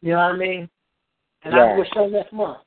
[0.02, 0.70] You know what I mean?
[1.44, 2.60] And I'll do a show next month.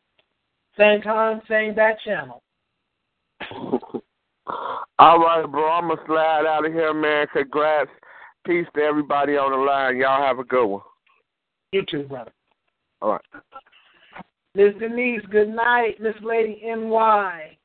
[0.78, 2.42] Same time, same back channel.
[4.98, 5.70] All right, bro.
[5.70, 7.26] I'm gonna slide out of here, man.
[7.32, 7.90] Congrats.
[8.46, 9.98] Peace to everybody on the line.
[9.98, 10.82] Y'all have a good one.
[11.72, 12.32] You too, brother.
[13.00, 13.42] All right.
[14.54, 16.00] Miss Denise, good night.
[16.00, 17.56] Miss Lady NY,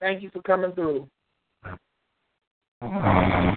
[0.00, 1.08] thank you for coming through.
[2.80, 3.56] I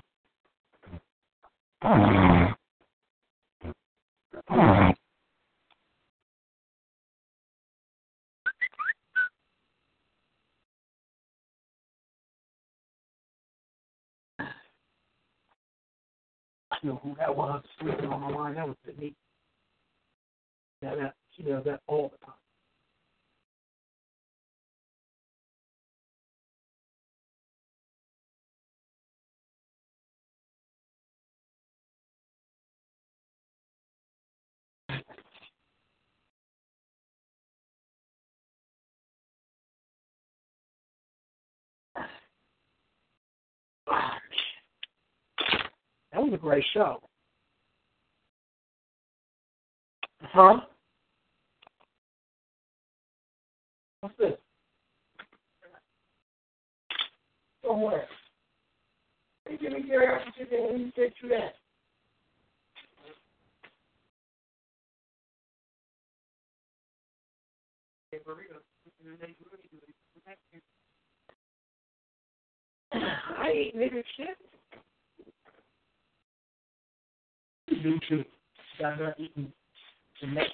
[16.84, 18.56] know who that was sleeping on my line.
[18.56, 19.14] That was Denise.
[20.82, 22.36] Yeah, that, she does that all the time.
[43.90, 45.62] Ah, man.
[46.14, 47.02] That was a great show.
[50.22, 50.60] Huh?
[54.02, 54.34] What's this?
[57.66, 58.06] Somewhere.
[59.48, 60.72] Hey, give me your that.
[60.72, 61.56] Let me take you that.
[72.94, 74.38] I ain't nigga shit.
[77.68, 78.26] You too.
[78.80, 79.52] Got her eating
[80.22, 80.52] the next.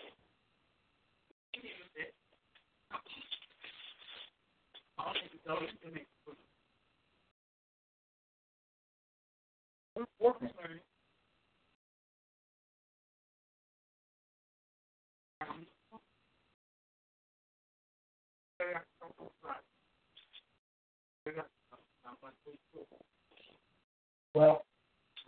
[24.34, 24.64] Well,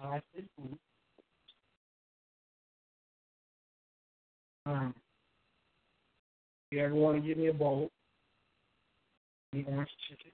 [0.04, 0.48] I think
[4.66, 4.94] um,
[6.72, 7.90] you ever want to give me a bowl?
[9.54, 10.32] The orange chicken.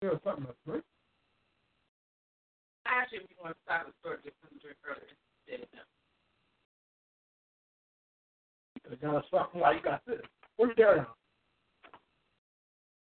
[0.00, 0.82] There's something that's good.
[2.86, 5.16] Actually, we want to start the store just to drink earlier.
[8.88, 10.20] You got a something why you got this.
[10.56, 11.06] Where's Darren?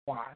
[0.05, 0.33] Why?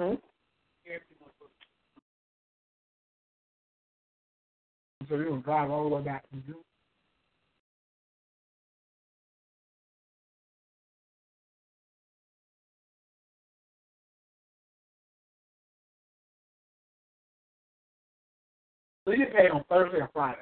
[0.00, 0.14] Hmm?
[5.08, 6.56] So you gonna drive all the way back from June?
[19.06, 20.40] So you paid on Thursday or Friday?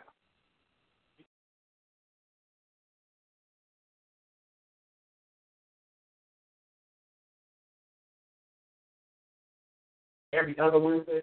[10.32, 11.22] every other Wednesday?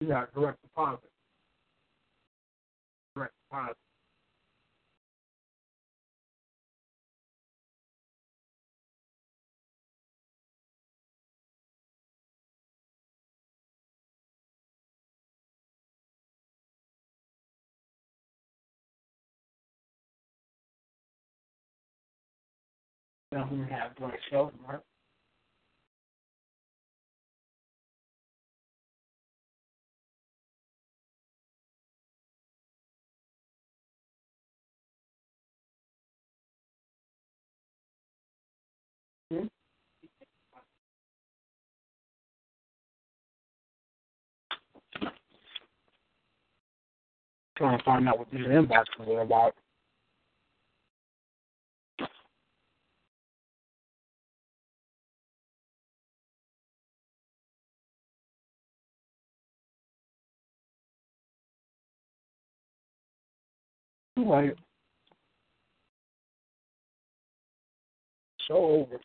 [0.00, 1.10] Yeah, direct deposit.
[3.16, 3.83] Direct deposit.
[23.34, 24.78] Doesn't have direct sales, right?
[39.32, 39.46] Hmm?
[47.58, 49.54] Trying to find out what these inboxes are about.
[64.16, 64.56] Right.
[68.48, 69.00] So over.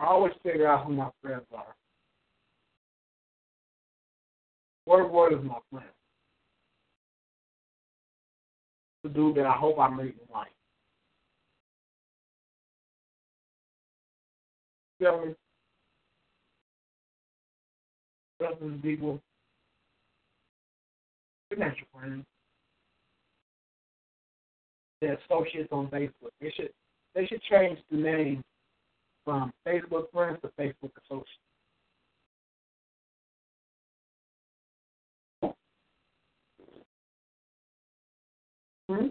[0.00, 1.74] I always figure out who my friends are.
[4.86, 5.86] What what is my friend?
[9.02, 10.48] The dude that I hope I meet in life.
[14.98, 15.34] Feel me?
[18.38, 19.20] Brothers people.
[21.50, 22.24] Good not your friends.
[25.00, 26.30] They're associates on Facebook.
[26.40, 26.70] They should
[27.14, 28.42] they should change the name
[29.24, 31.30] from Facebook friends to Facebook associates.
[38.88, 39.06] Hmm?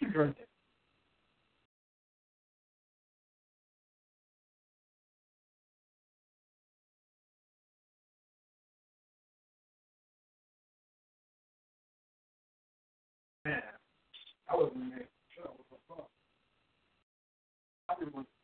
[0.00, 0.44] Drinking?
[13.44, 13.62] Man,
[14.50, 16.10] I wasn't making sure what the fuck.
[17.88, 18.41] I didn't want to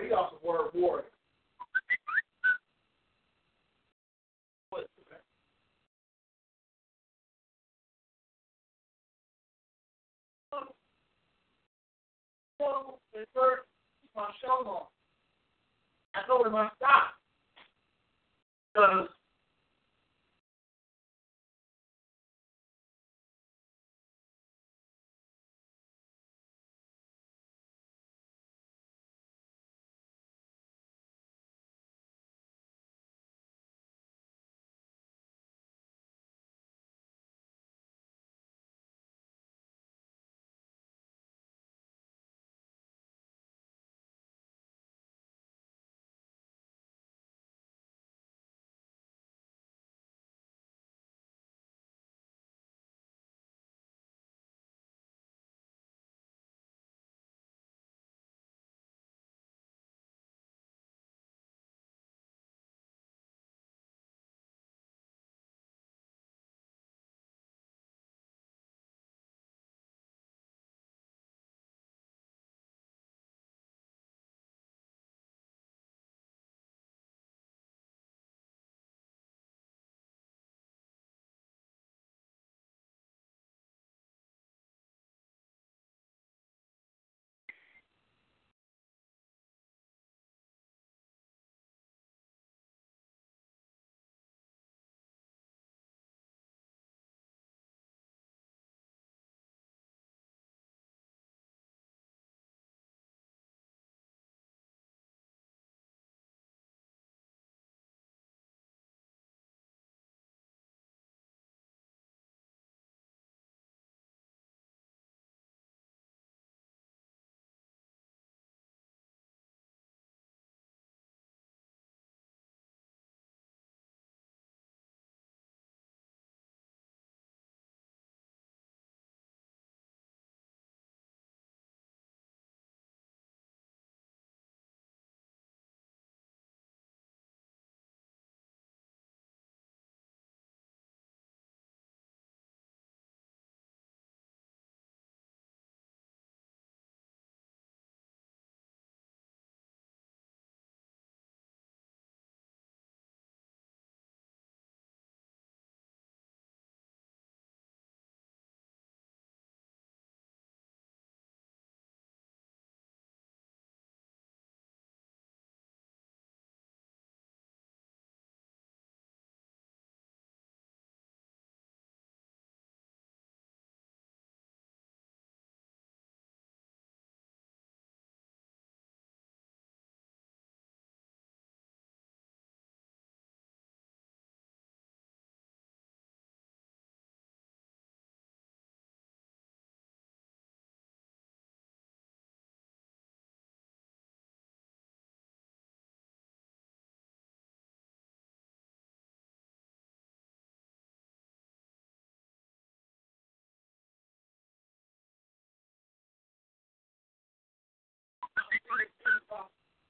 [0.00, 1.04] He also word warrior.
[13.18, 13.66] At first,
[14.14, 14.30] my
[14.68, 14.86] on.
[16.14, 17.18] I told him I stopped.
[18.72, 19.08] Because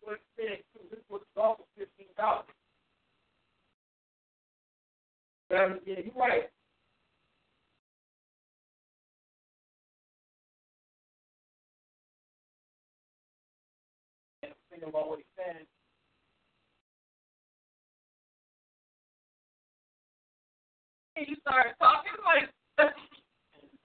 [0.09, 2.47] what said this was also fifteen dollars.
[5.51, 6.49] Um, yeah, you're right.
[14.71, 15.67] Thinking about what he said.
[21.29, 22.49] You started talking like
[22.79, 22.91] and,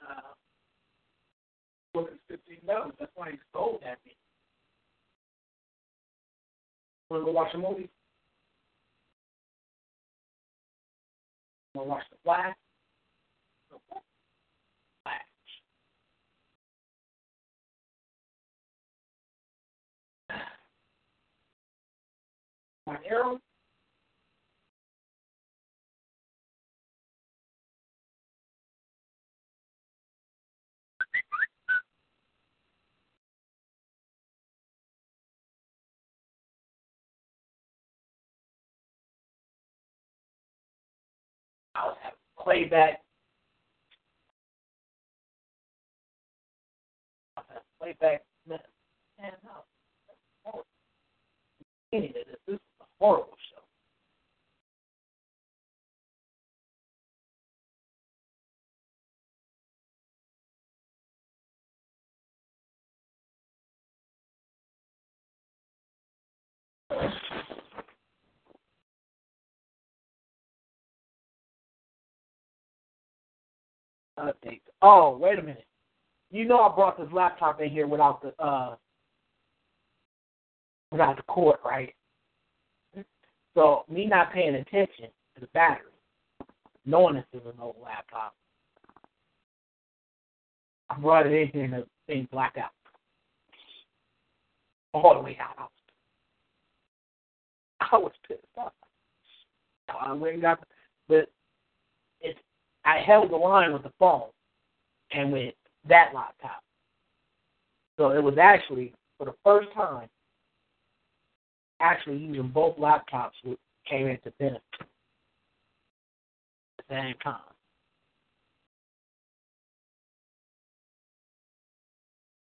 [0.08, 2.94] uh, at fifteen dollars.
[3.00, 4.16] That's why he stole that me.
[7.14, 7.90] Want to go watch a movie?
[11.76, 12.56] Want to watch The Flash?
[15.04, 15.22] Flash.
[22.88, 23.40] My arrow?
[41.76, 43.02] I was having playback.
[47.38, 48.24] I was having playback.
[48.48, 48.60] Man,
[49.44, 49.52] no.
[50.44, 50.66] Horrible.
[51.92, 52.12] This
[52.48, 53.38] is a horrible
[74.20, 74.62] Updates.
[74.82, 75.66] Oh, wait a minute.
[76.32, 78.76] You know I brought this laptop in here without the uh
[80.92, 81.94] without the cord, right?
[83.56, 85.92] So me not paying attention to the battery,
[86.86, 88.36] knowing this is an old laptop,
[90.90, 92.72] I brought it in here and the thing blacked out.
[94.94, 95.72] All the way out.
[97.80, 98.74] I was pissed off.
[99.90, 100.64] I went and got,
[101.08, 101.30] but
[102.22, 102.40] it's
[102.86, 104.30] I held the line with the phone
[105.12, 105.54] and with
[105.88, 106.62] that laptop.
[107.98, 110.10] So it was actually for the first time
[111.80, 113.32] actually using both laptops
[113.90, 114.88] came into benefit at
[116.78, 117.36] the same time.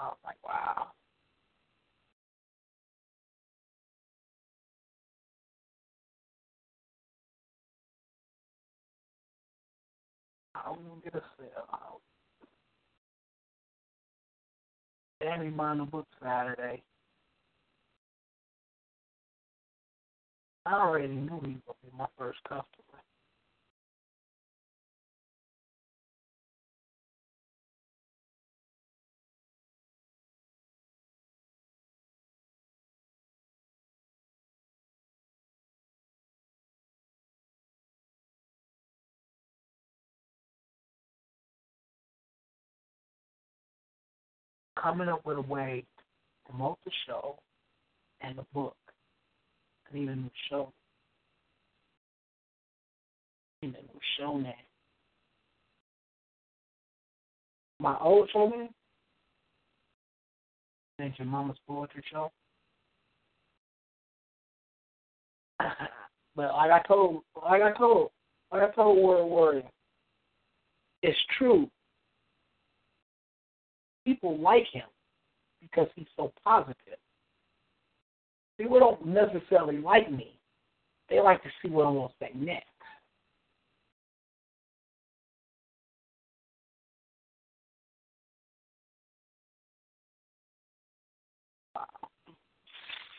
[0.01, 0.87] I was like, wow.
[10.73, 12.01] I'm gonna get a sale out.
[15.21, 16.83] Danny Minor Book Saturday.
[20.67, 22.82] I already knew he was gonna be my first customer.
[44.83, 47.39] Coming up with a way to promote the show
[48.21, 48.77] and the book
[49.91, 50.73] and even the show.
[53.63, 54.55] Even the show name.
[57.79, 58.69] My old show name?
[60.99, 62.31] Thank your mama's poetry show.
[66.37, 68.11] but like I told, like I told,
[68.53, 69.63] like I told Word Warrior,
[71.03, 71.69] it's true.
[74.05, 74.83] People like him
[75.61, 76.99] because he's so positive.
[78.59, 80.39] People don't necessarily like me.
[81.09, 82.67] They like to see what I'm going to say next.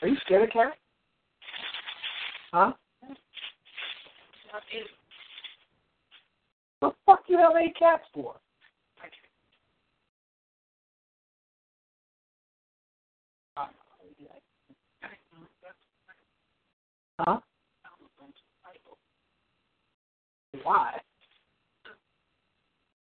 [0.01, 0.75] Are you scared of cats?
[2.51, 2.73] Huh?
[6.79, 8.35] What the fuck you have eight cats for?
[17.25, 17.39] Huh?
[20.63, 20.97] Why?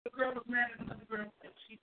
[0.05, 1.79] The girl was mad at another girl and she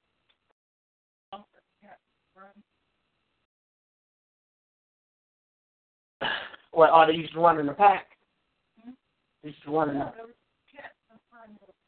[6.72, 8.08] What, are they used to run in the pack?
[8.80, 8.92] Mm-hmm.
[9.44, 10.06] They used to run in the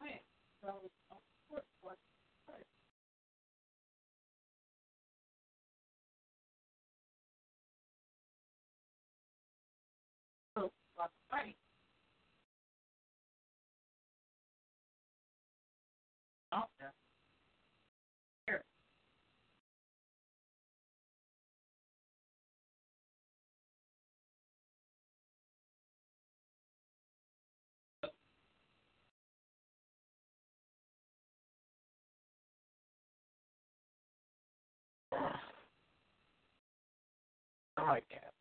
[0.04, 0.93] Right.
[37.84, 38.34] I like that.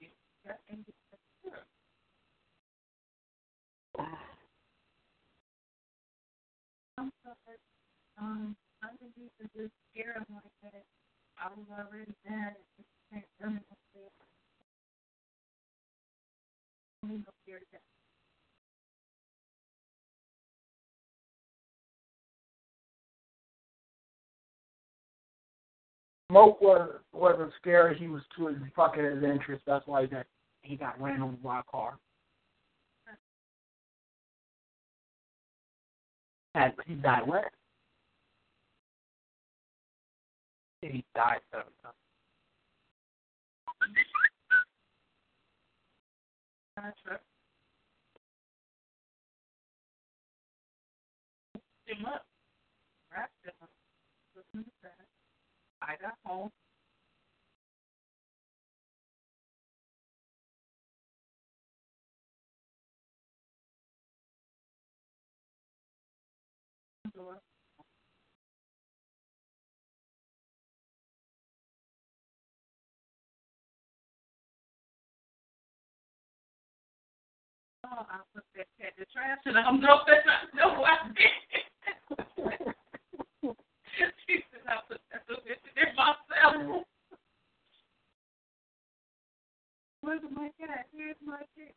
[0.00, 0.10] View.
[0.46, 0.98] Yeah, and just
[8.18, 8.56] um,
[9.92, 10.84] scare him like that.
[11.38, 13.60] I was already mad at the same
[26.32, 27.98] Moat was wasn't scared.
[27.98, 29.62] He was too fucking his interest.
[29.66, 30.24] That's why got
[30.62, 31.98] he got ran over by a car.
[36.54, 37.50] And he died where?
[40.80, 41.94] He died seven times.
[51.84, 52.24] Him up.
[53.12, 53.52] Wrapped him
[55.92, 56.50] Idaho
[67.16, 67.38] Lord.
[77.84, 82.74] Oh, I put that cat the trash and I'm not, know I know I did.
[84.26, 85.00] she said I put
[85.76, 86.84] in myself.
[90.00, 90.86] Where's my cat?
[90.96, 91.74] Here's my cat.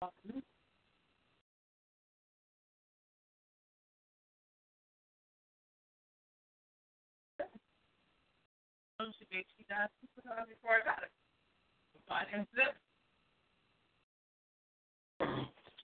[0.00, 0.10] Before
[10.70, 11.10] I got it.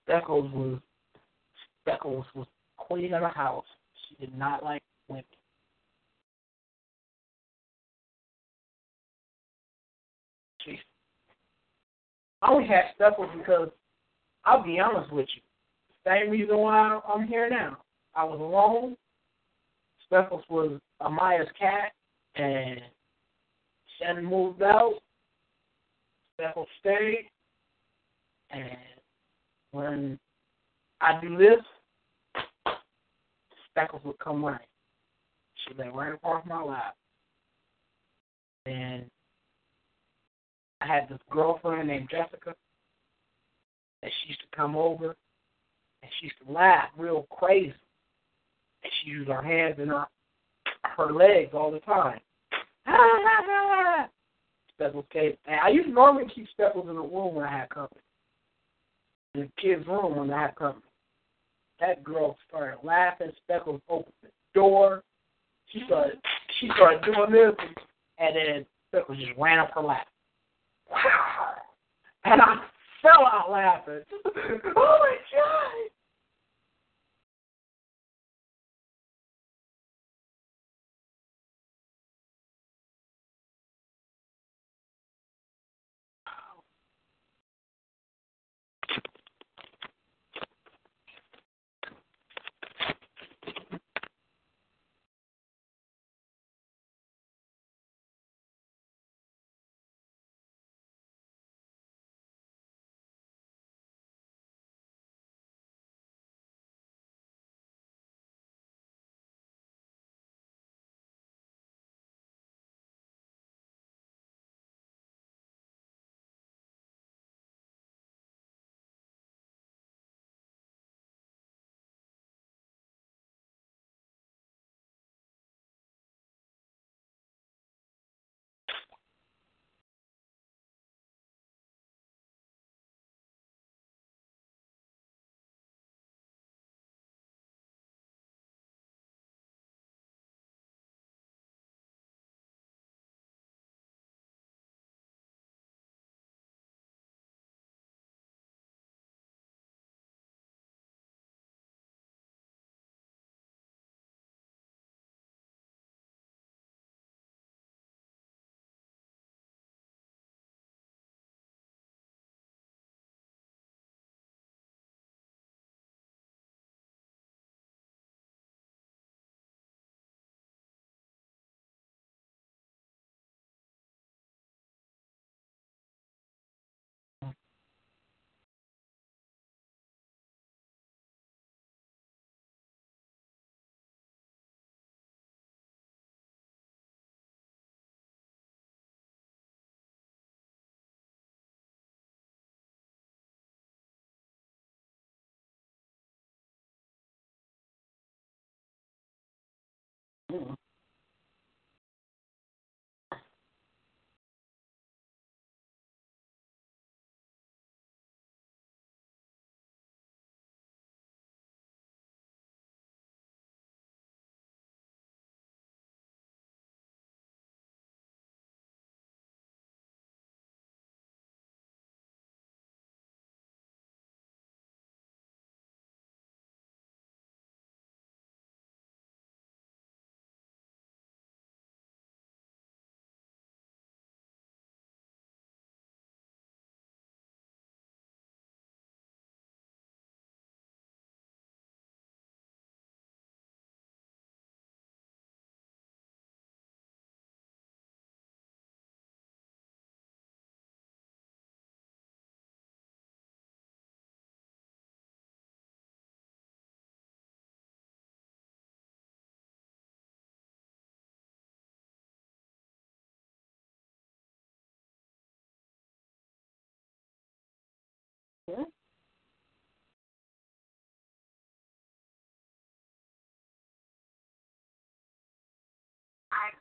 [0.03, 0.79] Speckles was
[1.83, 2.47] Speckles was
[2.77, 3.65] queen of the house.
[4.09, 5.25] She did not like women.
[10.65, 10.79] She
[12.43, 13.71] I only had Speckles because
[14.45, 15.43] I'll be honest with you.
[16.07, 17.79] Same reason why I'm here now.
[18.15, 18.97] I was alone.
[20.05, 21.93] Speckles was Amaya's cat,
[22.37, 22.81] and
[23.99, 24.95] Shannon moved out.
[26.35, 27.31] Speckles stayed,
[28.51, 28.77] and
[29.71, 30.19] when
[31.01, 31.61] I do this,
[33.71, 34.61] Speckles would come running.
[35.67, 36.97] She lay right across my lap.
[38.67, 39.07] And
[40.81, 42.55] I had this girlfriend named Jessica
[44.05, 45.17] that she used to come over
[46.03, 47.73] and she used to laugh real crazy.
[48.83, 50.05] And she used her hands and her
[50.97, 52.21] her legs all the time.
[54.75, 55.33] Speckles came.
[55.47, 58.03] And I used to normally keep Speckles in the room when I had company.
[59.35, 60.85] In the kids' room when I had company.
[61.81, 63.33] That girl started laughing.
[63.43, 65.03] Speckles opened the door.
[65.73, 66.19] She started
[66.61, 67.55] she started doing this
[68.19, 70.07] and then Speckles just ran up her lap.
[72.27, 72.57] And I
[73.05, 74.01] fell out laughing.
[74.77, 75.94] oh my god!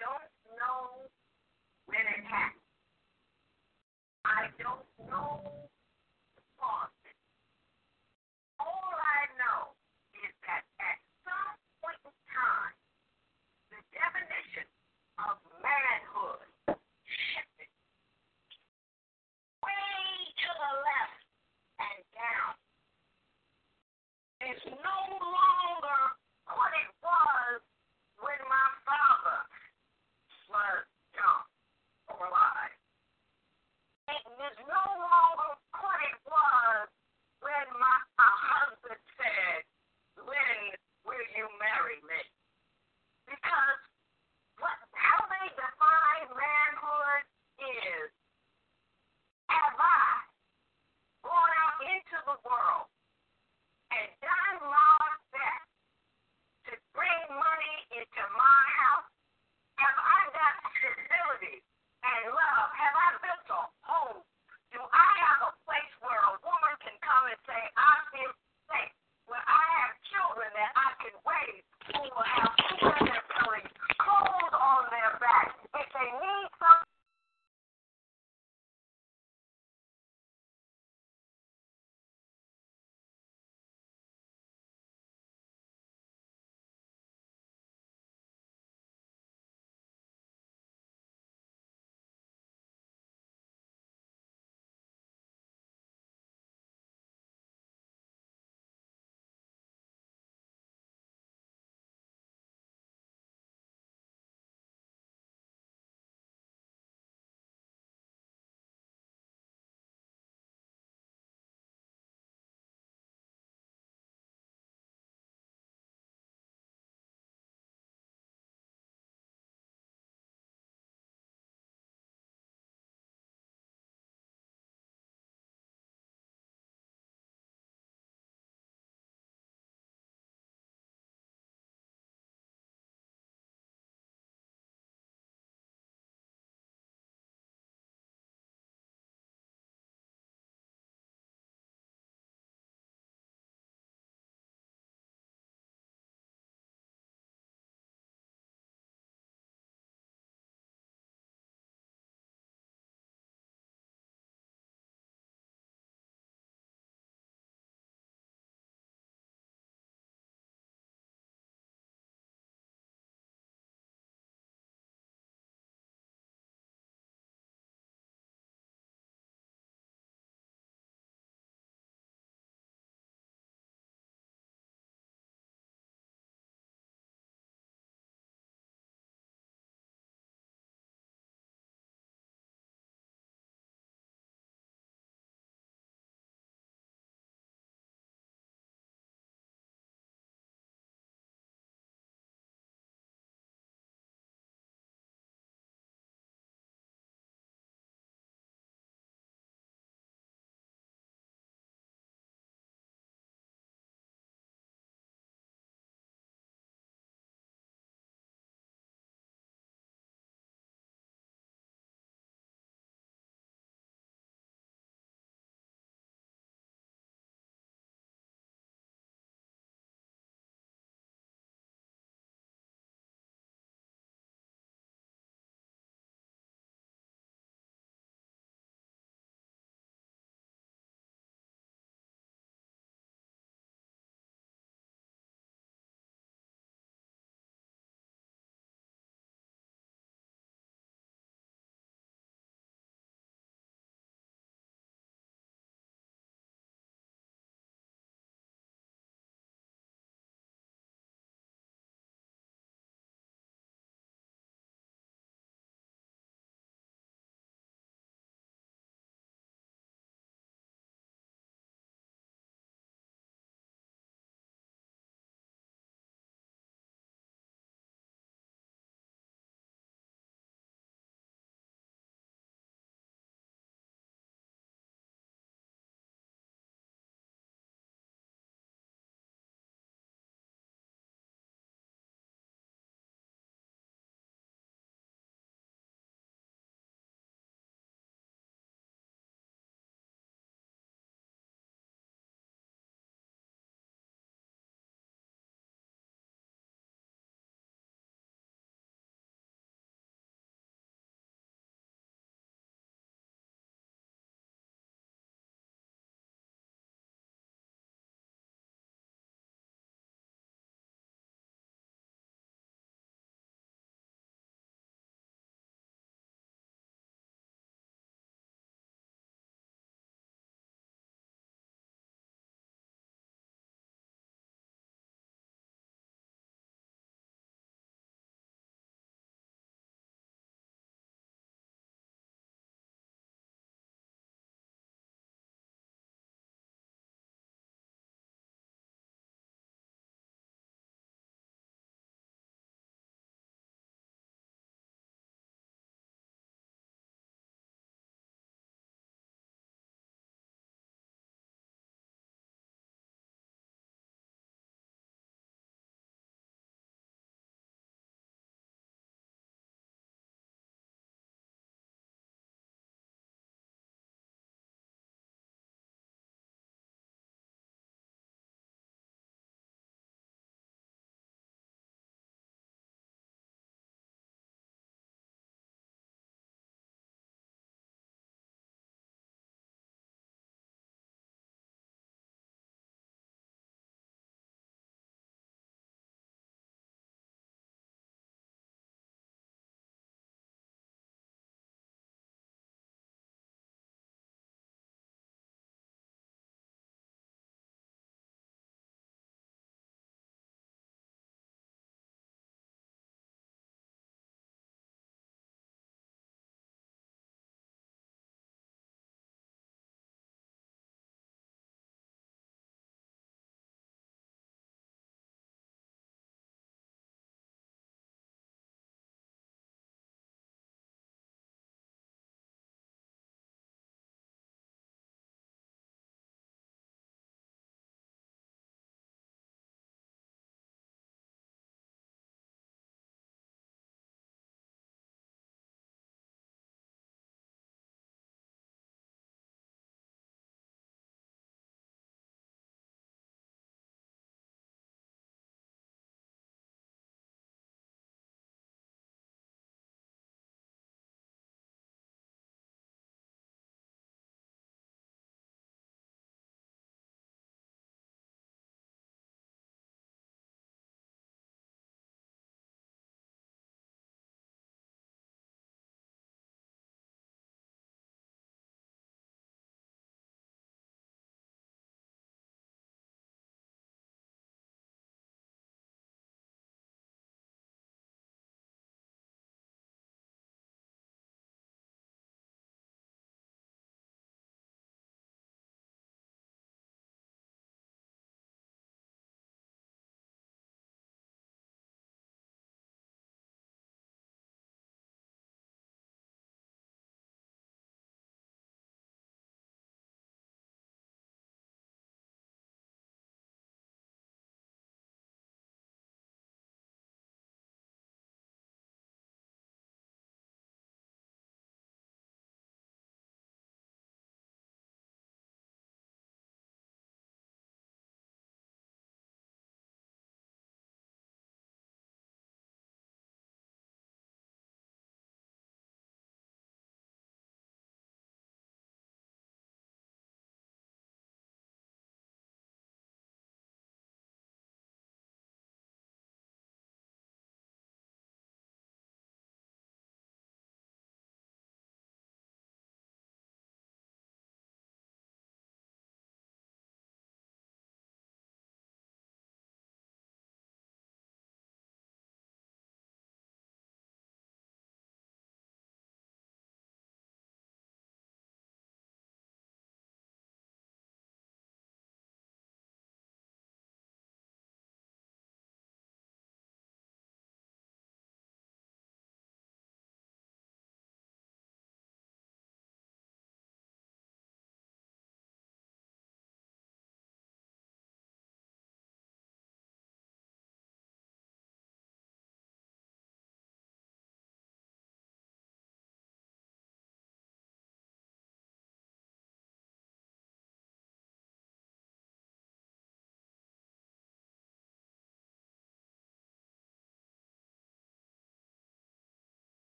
[0.00, 1.06] Don't know
[1.86, 2.62] when it happened.
[4.24, 5.67] I don't know